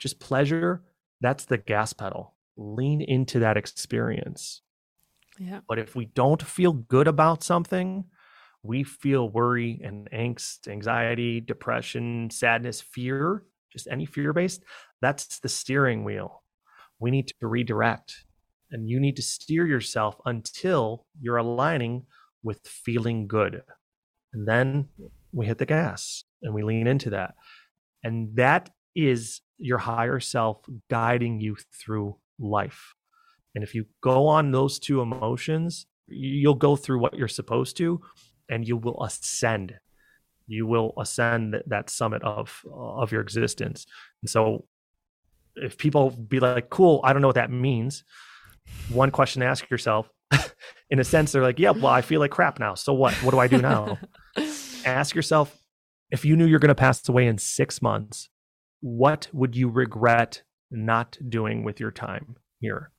just 0.00 0.20
pleasure 0.20 0.82
that's 1.20 1.44
the 1.46 1.58
gas 1.58 1.92
pedal 1.92 2.34
lean 2.56 3.00
into 3.00 3.38
that 3.38 3.56
experience 3.56 4.62
yeah 5.38 5.60
but 5.68 5.78
if 5.78 5.94
we 5.94 6.06
don't 6.06 6.42
feel 6.42 6.72
good 6.72 7.08
about 7.08 7.42
something 7.42 8.04
we 8.62 8.84
feel 8.84 9.28
worry 9.28 9.80
and 9.82 10.08
angst, 10.12 10.68
anxiety, 10.68 11.40
depression, 11.40 12.30
sadness, 12.30 12.80
fear, 12.80 13.44
just 13.72 13.88
any 13.90 14.06
fear 14.06 14.32
based, 14.32 14.62
that's 15.00 15.40
the 15.40 15.48
steering 15.48 16.04
wheel. 16.04 16.42
We 17.00 17.10
need 17.10 17.28
to 17.40 17.46
redirect 17.46 18.24
and 18.70 18.88
you 18.88 19.00
need 19.00 19.16
to 19.16 19.22
steer 19.22 19.66
yourself 19.66 20.16
until 20.24 21.06
you're 21.20 21.38
aligning 21.38 22.04
with 22.42 22.66
feeling 22.66 23.26
good. 23.26 23.62
And 24.32 24.46
then 24.46 24.88
we 25.32 25.46
hit 25.46 25.58
the 25.58 25.66
gas 25.66 26.24
and 26.42 26.54
we 26.54 26.62
lean 26.62 26.86
into 26.86 27.10
that. 27.10 27.34
And 28.02 28.36
that 28.36 28.70
is 28.94 29.40
your 29.58 29.78
higher 29.78 30.20
self 30.20 30.58
guiding 30.90 31.40
you 31.40 31.56
through 31.72 32.16
life. 32.38 32.94
And 33.54 33.62
if 33.62 33.74
you 33.74 33.86
go 34.02 34.26
on 34.26 34.50
those 34.50 34.78
two 34.78 35.00
emotions, 35.00 35.86
you'll 36.08 36.54
go 36.54 36.76
through 36.76 36.98
what 36.98 37.14
you're 37.14 37.28
supposed 37.28 37.76
to, 37.78 38.00
and 38.48 38.66
you 38.66 38.76
will 38.76 39.02
ascend. 39.04 39.74
You 40.46 40.66
will 40.66 40.92
ascend 40.98 41.62
that 41.66 41.90
summit 41.90 42.22
of 42.22 42.62
of 42.70 43.12
your 43.12 43.20
existence. 43.20 43.86
And 44.22 44.28
so 44.28 44.66
if 45.56 45.76
people 45.76 46.10
be 46.10 46.40
like 46.40 46.70
cool 46.70 47.00
i 47.04 47.12
don't 47.12 47.22
know 47.22 47.28
what 47.28 47.34
that 47.34 47.50
means 47.50 48.04
one 48.88 49.10
question 49.10 49.40
to 49.40 49.46
ask 49.46 49.68
yourself 49.70 50.08
in 50.90 50.98
a 50.98 51.04
sense 51.04 51.32
they're 51.32 51.42
like 51.42 51.58
yeah 51.58 51.70
well 51.70 51.86
i 51.86 52.00
feel 52.00 52.20
like 52.20 52.30
crap 52.30 52.58
now 52.58 52.74
so 52.74 52.92
what? 52.92 53.14
What 53.16 53.32
do 53.32 53.38
i 53.38 53.46
do 53.46 53.58
now? 53.58 53.98
Ask 54.84 55.14
yourself 55.14 55.61
if 56.12 56.24
you 56.24 56.36
knew 56.36 56.46
you're 56.46 56.60
going 56.60 56.68
to 56.68 56.74
pass 56.74 57.08
away 57.08 57.26
in 57.26 57.38
6 57.38 57.82
months 57.82 58.28
what 58.80 59.28
would 59.32 59.56
you 59.56 59.68
regret 59.68 60.42
not 60.70 61.18
doing 61.28 61.64
with 61.64 61.80
your 61.80 61.90
time 61.90 62.36
here 62.60 62.92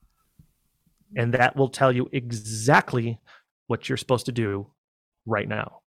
and 1.15 1.33
that 1.33 1.55
will 1.55 1.69
tell 1.69 1.91
you 1.91 2.09
exactly 2.11 3.19
what 3.67 3.87
you're 3.87 3.97
supposed 3.97 4.25
to 4.25 4.31
do 4.31 4.67
right 5.25 5.47
now 5.47 5.79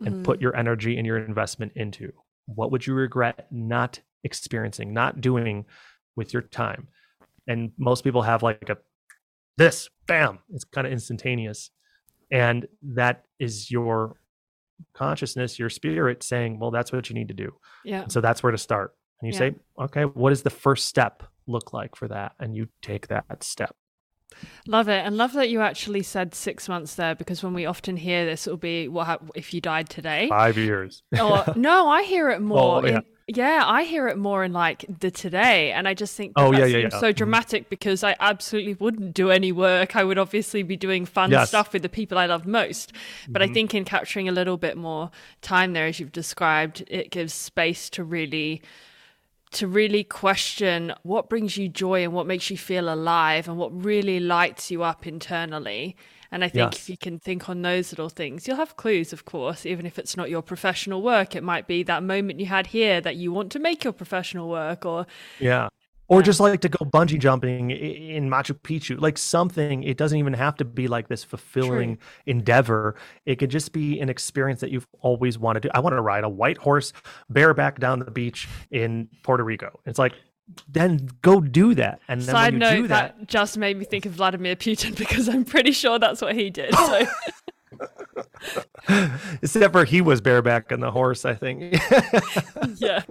and 0.00 0.14
mm-hmm. 0.14 0.22
put 0.22 0.40
your 0.40 0.56
energy 0.56 0.96
and 0.96 1.06
your 1.06 1.18
investment 1.18 1.72
into? 1.76 2.12
What 2.46 2.70
would 2.72 2.86
you 2.86 2.94
regret 2.94 3.46
not 3.50 4.00
experiencing, 4.24 4.92
not 4.92 5.20
doing 5.20 5.66
with 6.16 6.32
your 6.32 6.42
time? 6.42 6.88
And 7.46 7.72
most 7.78 8.04
people 8.04 8.22
have 8.22 8.42
like 8.42 8.68
a 8.68 8.78
this, 9.58 9.88
bam, 10.06 10.38
it's 10.50 10.64
kind 10.64 10.86
of 10.86 10.92
instantaneous. 10.92 11.70
And 12.30 12.66
that 12.94 13.24
is 13.38 13.70
your 13.70 14.16
consciousness, 14.94 15.58
your 15.58 15.70
spirit 15.70 16.22
saying, 16.22 16.58
well, 16.58 16.70
that's 16.70 16.92
what 16.92 17.08
you 17.08 17.14
need 17.14 17.28
to 17.28 17.34
do. 17.34 17.54
Yeah. 17.84 18.06
so 18.08 18.20
that's 18.20 18.42
where 18.42 18.52
to 18.52 18.58
start. 18.58 18.94
And 19.20 19.28
you 19.28 19.34
yeah. 19.34 19.50
say, 19.50 19.54
okay, 19.78 20.02
what 20.04 20.30
does 20.30 20.42
the 20.42 20.50
first 20.50 20.86
step 20.86 21.22
look 21.46 21.72
like 21.72 21.96
for 21.96 22.08
that? 22.08 22.32
And 22.40 22.56
you 22.56 22.68
take 22.80 23.08
that 23.08 23.42
step. 23.42 23.74
Love 24.66 24.88
it, 24.88 25.04
and 25.04 25.16
love 25.16 25.34
that 25.34 25.50
you 25.50 25.60
actually 25.60 26.02
said 26.02 26.34
six 26.34 26.68
months 26.68 26.94
there 26.94 27.14
because 27.14 27.42
when 27.42 27.52
we 27.52 27.66
often 27.66 27.96
hear 27.96 28.24
this, 28.24 28.46
it'll 28.46 28.56
be 28.56 28.88
what 28.88 29.20
if 29.34 29.52
you 29.52 29.60
died 29.60 29.88
today? 29.88 30.28
Five 30.28 30.56
years. 30.56 31.02
or 31.20 31.44
no, 31.56 31.88
I 31.88 32.02
hear 32.04 32.30
it 32.30 32.40
more. 32.40 32.82
Oh, 32.82 32.86
yeah. 32.86 32.96
In, 32.96 33.02
Yeah, 33.34 33.62
I 33.64 33.84
hear 33.84 34.08
it 34.08 34.18
more 34.18 34.44
in 34.44 34.52
like 34.52 34.84
the 35.00 35.10
today, 35.10 35.72
and 35.72 35.88
I 35.88 35.94
just 35.94 36.14
think 36.16 36.32
oh 36.36 36.50
that 36.50 36.58
yeah, 36.58 36.64
seems 36.66 36.74
yeah, 36.74 36.88
yeah. 36.92 36.98
so 37.00 37.12
dramatic 37.12 37.70
because 37.70 38.04
I 38.04 38.14
absolutely 38.20 38.74
wouldn't 38.74 39.14
do 39.14 39.30
any 39.30 39.52
work. 39.52 39.96
I 39.96 40.04
would 40.04 40.18
obviously 40.18 40.62
be 40.62 40.76
doing 40.76 41.06
fun 41.06 41.30
Yes. 41.30 41.48
stuff 41.48 41.72
with 41.72 41.80
the 41.82 41.88
people 41.88 42.18
I 42.18 42.26
love 42.26 42.46
most. 42.46 42.92
But 43.28 43.40
Mm-hmm. 43.40 43.50
I 43.50 43.54
think 43.54 43.74
in 43.74 43.84
capturing 43.84 44.28
a 44.28 44.32
little 44.32 44.56
bit 44.58 44.76
more 44.76 45.10
time 45.40 45.72
there, 45.72 45.86
as 45.86 45.98
you've 45.98 46.12
described, 46.12 46.84
it 46.88 47.10
gives 47.10 47.32
space 47.32 47.88
to 47.90 48.04
really 48.04 48.60
to 49.52 49.66
really 49.66 50.04
question 50.04 50.92
what 51.02 51.28
brings 51.28 51.56
you 51.56 51.68
joy 51.68 52.02
and 52.04 52.12
what 52.12 52.26
makes 52.26 52.50
you 52.50 52.58
feel 52.58 52.92
alive 52.92 53.48
and 53.48 53.58
what 53.58 53.84
really 53.84 54.20
lights 54.20 54.70
you 54.70 54.82
up 54.82 55.06
internally. 55.06 55.96
And 56.30 56.42
I 56.42 56.48
think 56.48 56.74
Yes. 56.74 56.78
if 56.78 56.88
you 56.88 56.96
can 56.96 57.18
think 57.18 57.48
on 57.50 57.60
those 57.62 57.92
little 57.92 58.08
things, 58.08 58.48
you'll 58.48 58.56
have 58.56 58.76
clues, 58.76 59.12
of 59.12 59.26
course, 59.26 59.66
even 59.66 59.84
if 59.84 59.98
it's 59.98 60.16
not 60.16 60.30
your 60.30 60.40
professional 60.42 61.02
work. 61.02 61.36
It 61.36 61.42
might 61.42 61.66
be 61.66 61.82
that 61.82 62.02
moment 62.02 62.40
you 62.40 62.46
had 62.46 62.68
here 62.68 63.00
that 63.02 63.16
you 63.16 63.32
want 63.32 63.52
to 63.52 63.58
make 63.58 63.84
your 63.84 63.92
professional 63.92 64.48
work 64.48 64.86
or 64.86 65.06
Yeah. 65.38 65.68
Or 66.12 66.20
just 66.20 66.40
like 66.40 66.60
to 66.60 66.68
go 66.68 66.84
bungee 66.84 67.18
jumping 67.18 67.70
in 67.70 68.28
Machu 68.28 68.52
Picchu, 68.52 69.00
like 69.00 69.16
something. 69.16 69.82
It 69.82 69.96
doesn't 69.96 70.18
even 70.18 70.34
have 70.34 70.56
to 70.56 70.64
be 70.64 70.86
like 70.86 71.08
this 71.08 71.24
fulfilling 71.24 71.98
endeavor. 72.26 72.96
It 73.24 73.36
could 73.36 73.50
just 73.50 73.72
be 73.72 73.98
an 73.98 74.10
experience 74.10 74.60
that 74.60 74.70
you've 74.70 74.86
always 75.00 75.38
wanted 75.38 75.62
to. 75.62 75.74
I 75.74 75.80
want 75.80 75.94
to 75.94 76.02
ride 76.02 76.24
a 76.24 76.28
white 76.28 76.58
horse 76.58 76.92
bareback 77.30 77.80
down 77.80 77.98
the 78.00 78.10
beach 78.10 78.46
in 78.70 79.08
Puerto 79.22 79.42
Rico. 79.42 79.80
It's 79.86 79.98
like, 79.98 80.12
then 80.68 81.08
go 81.22 81.40
do 81.40 81.74
that. 81.76 82.00
And 82.08 82.20
then 82.20 82.34
Side 82.34 82.52
when 82.52 82.52
you 82.54 82.58
note, 82.58 82.76
do 82.82 82.88
that, 82.88 83.18
that, 83.18 83.28
just 83.28 83.56
made 83.56 83.78
me 83.78 83.86
think 83.86 84.04
of 84.04 84.12
Vladimir 84.12 84.54
Putin 84.54 84.94
because 84.98 85.30
I'm 85.30 85.46
pretty 85.46 85.72
sure 85.72 85.98
that's 85.98 86.20
what 86.20 86.34
he 86.34 86.50
did. 86.50 86.74
So 86.74 87.06
except 89.42 89.72
for 89.72 89.84
he 89.84 90.00
was 90.00 90.20
bareback 90.20 90.72
on 90.72 90.80
the 90.80 90.90
horse, 90.90 91.24
I 91.24 91.34
think. 91.34 91.74
yeah. 92.76 93.02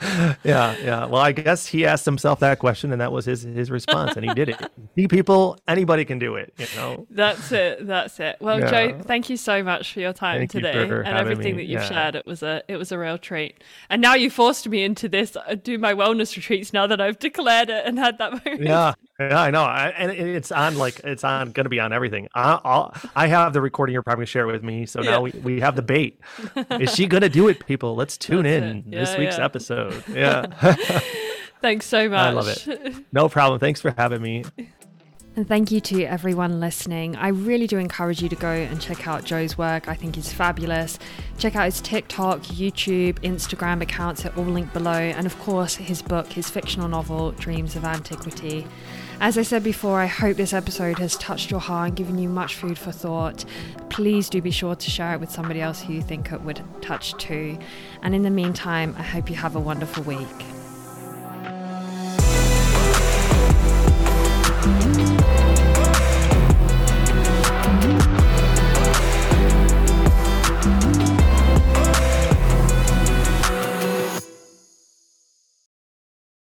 yeah, 0.44 0.76
yeah. 0.82 1.04
Well, 1.06 1.20
I 1.20 1.32
guess 1.32 1.66
he 1.66 1.84
asked 1.84 2.04
himself 2.04 2.40
that 2.40 2.58
question, 2.58 2.92
and 2.92 3.00
that 3.00 3.10
was 3.12 3.24
his 3.24 3.42
his 3.42 3.70
response, 3.70 4.16
and 4.16 4.24
he 4.24 4.32
did 4.34 4.48
it. 4.50 4.70
See, 4.94 5.08
people, 5.08 5.58
anybody 5.66 6.04
can 6.04 6.18
do 6.18 6.36
it. 6.36 6.52
You 6.56 6.66
know. 6.76 7.06
That's 7.10 7.50
it. 7.52 7.86
That's 7.86 8.20
it. 8.20 8.36
Well, 8.40 8.60
Yeah. 8.60 8.70
Joe, 8.92 9.00
thank 9.02 9.28
you 9.28 9.36
so 9.36 9.62
much 9.62 9.92
for 9.92 10.00
your 10.00 10.12
time 10.12 10.38
Thank 10.40 10.50
today 10.52 10.86
for 10.86 11.00
and 11.00 11.18
everything 11.18 11.56
me. 11.56 11.62
that 11.62 11.68
you've 11.68 11.82
Yeah. 11.82 11.88
shared. 11.88 12.14
It 12.14 12.26
was 12.26 12.42
a 12.42 12.62
it 12.68 12.76
was 12.76 12.92
a 12.92 12.98
real 12.98 13.18
treat. 13.18 13.62
And 13.90 14.00
now 14.00 14.14
you 14.14 14.30
forced 14.30 14.68
me 14.68 14.84
into 14.84 15.08
this. 15.08 15.36
uh, 15.36 15.56
Do 15.56 15.78
my 15.78 15.94
wellness 15.94 16.36
retreats 16.36 16.72
now 16.72 16.86
that 16.86 17.00
I've 17.00 17.18
declared 17.18 17.68
it 17.70 17.84
and 17.84 17.98
had 17.98 18.18
that 18.18 18.32
moment. 18.44 18.62
Yeah, 18.62 18.94
yeah, 19.20 19.40
I 19.40 19.50
know, 19.50 19.62
I, 19.64 19.88
and 19.96 20.12
it's 20.12 20.52
on 20.52 20.76
like 20.78 21.00
it's 21.02 21.24
on 21.24 21.50
going 21.50 21.64
to 21.64 21.70
be 21.70 21.80
on 21.80 21.92
everything. 21.92 22.28
I, 22.34 22.60
I'll, 22.64 22.94
I 23.16 23.26
have 23.26 23.52
the 23.52 23.60
recording. 23.60 23.92
You're 23.92 24.02
probably 24.02 24.18
going 24.18 24.26
to 24.26 24.30
share 24.30 24.48
it 24.48 24.52
with 24.52 24.62
me. 24.62 24.86
So 24.86 25.02
Yeah. 25.02 25.10
now 25.10 25.20
we, 25.22 25.30
we 25.42 25.60
have 25.60 25.74
the 25.76 25.82
bait. 25.82 26.20
Is 26.70 26.94
she 26.94 27.06
going 27.06 27.22
to 27.22 27.28
do 27.28 27.48
it, 27.48 27.66
people? 27.66 27.96
Let's 27.96 28.16
tune 28.16 28.44
That's 28.44 28.62
in 28.64 28.78
it. 28.78 28.90
this 28.92 29.16
week's 29.18 29.38
yeah. 29.38 29.44
episode. 29.44 30.04
Yeah, 30.14 30.46
Thanks 31.60 31.86
so 31.86 32.08
much. 32.08 32.18
I 32.18 32.30
love 32.30 32.48
it. 32.48 33.04
no 33.12 33.28
problem. 33.28 33.58
Thanks 33.58 33.80
for 33.80 33.92
having 33.98 34.22
me. 34.22 34.44
And 35.36 35.46
thank 35.46 35.70
you 35.70 35.80
to 35.80 36.02
everyone 36.04 36.58
listening. 36.60 37.14
I 37.16 37.28
really 37.28 37.66
do 37.68 37.78
encourage 37.78 38.22
you 38.22 38.28
to 38.28 38.36
go 38.36 38.48
and 38.50 38.80
check 38.80 39.06
out 39.06 39.24
Joe's 39.24 39.56
work. 39.58 39.86
I 39.88 39.94
think 39.94 40.16
he's 40.16 40.32
fabulous. 40.32 40.98
Check 41.38 41.54
out 41.56 41.64
his 41.66 41.80
TikTok, 41.80 42.40
YouTube, 42.42 43.14
Instagram 43.20 43.80
accounts 43.82 44.24
are 44.26 44.32
all 44.36 44.44
linked 44.44 44.72
below. 44.72 44.92
And 44.92 45.26
of 45.26 45.38
course, 45.40 45.76
his 45.76 46.02
book, 46.02 46.26
his 46.32 46.48
fictional 46.50 46.88
novel, 46.88 47.32
Dreams 47.32 47.76
of 47.76 47.84
Antiquity. 47.84 48.66
As 49.20 49.36
I 49.36 49.42
said 49.42 49.64
before, 49.64 50.00
I 50.00 50.06
hope 50.06 50.36
this 50.36 50.52
episode 50.52 51.00
has 51.00 51.16
touched 51.16 51.50
your 51.50 51.58
heart 51.58 51.88
and 51.88 51.96
given 51.96 52.18
you 52.18 52.28
much 52.28 52.54
food 52.54 52.78
for 52.78 52.92
thought. 52.92 53.44
Please 53.90 54.30
do 54.30 54.40
be 54.40 54.52
sure 54.52 54.76
to 54.76 54.90
share 54.90 55.12
it 55.12 55.18
with 55.18 55.32
somebody 55.32 55.60
else 55.60 55.82
who 55.82 55.92
you 55.92 56.02
think 56.02 56.30
it 56.30 56.40
would 56.42 56.62
touch 56.80 57.14
too. 57.14 57.58
And 58.02 58.14
in 58.14 58.22
the 58.22 58.30
meantime, 58.30 58.94
I 58.96 59.02
hope 59.02 59.28
you 59.28 59.34
have 59.34 59.56
a 59.56 59.60
wonderful 59.60 60.04
week. 60.04 60.28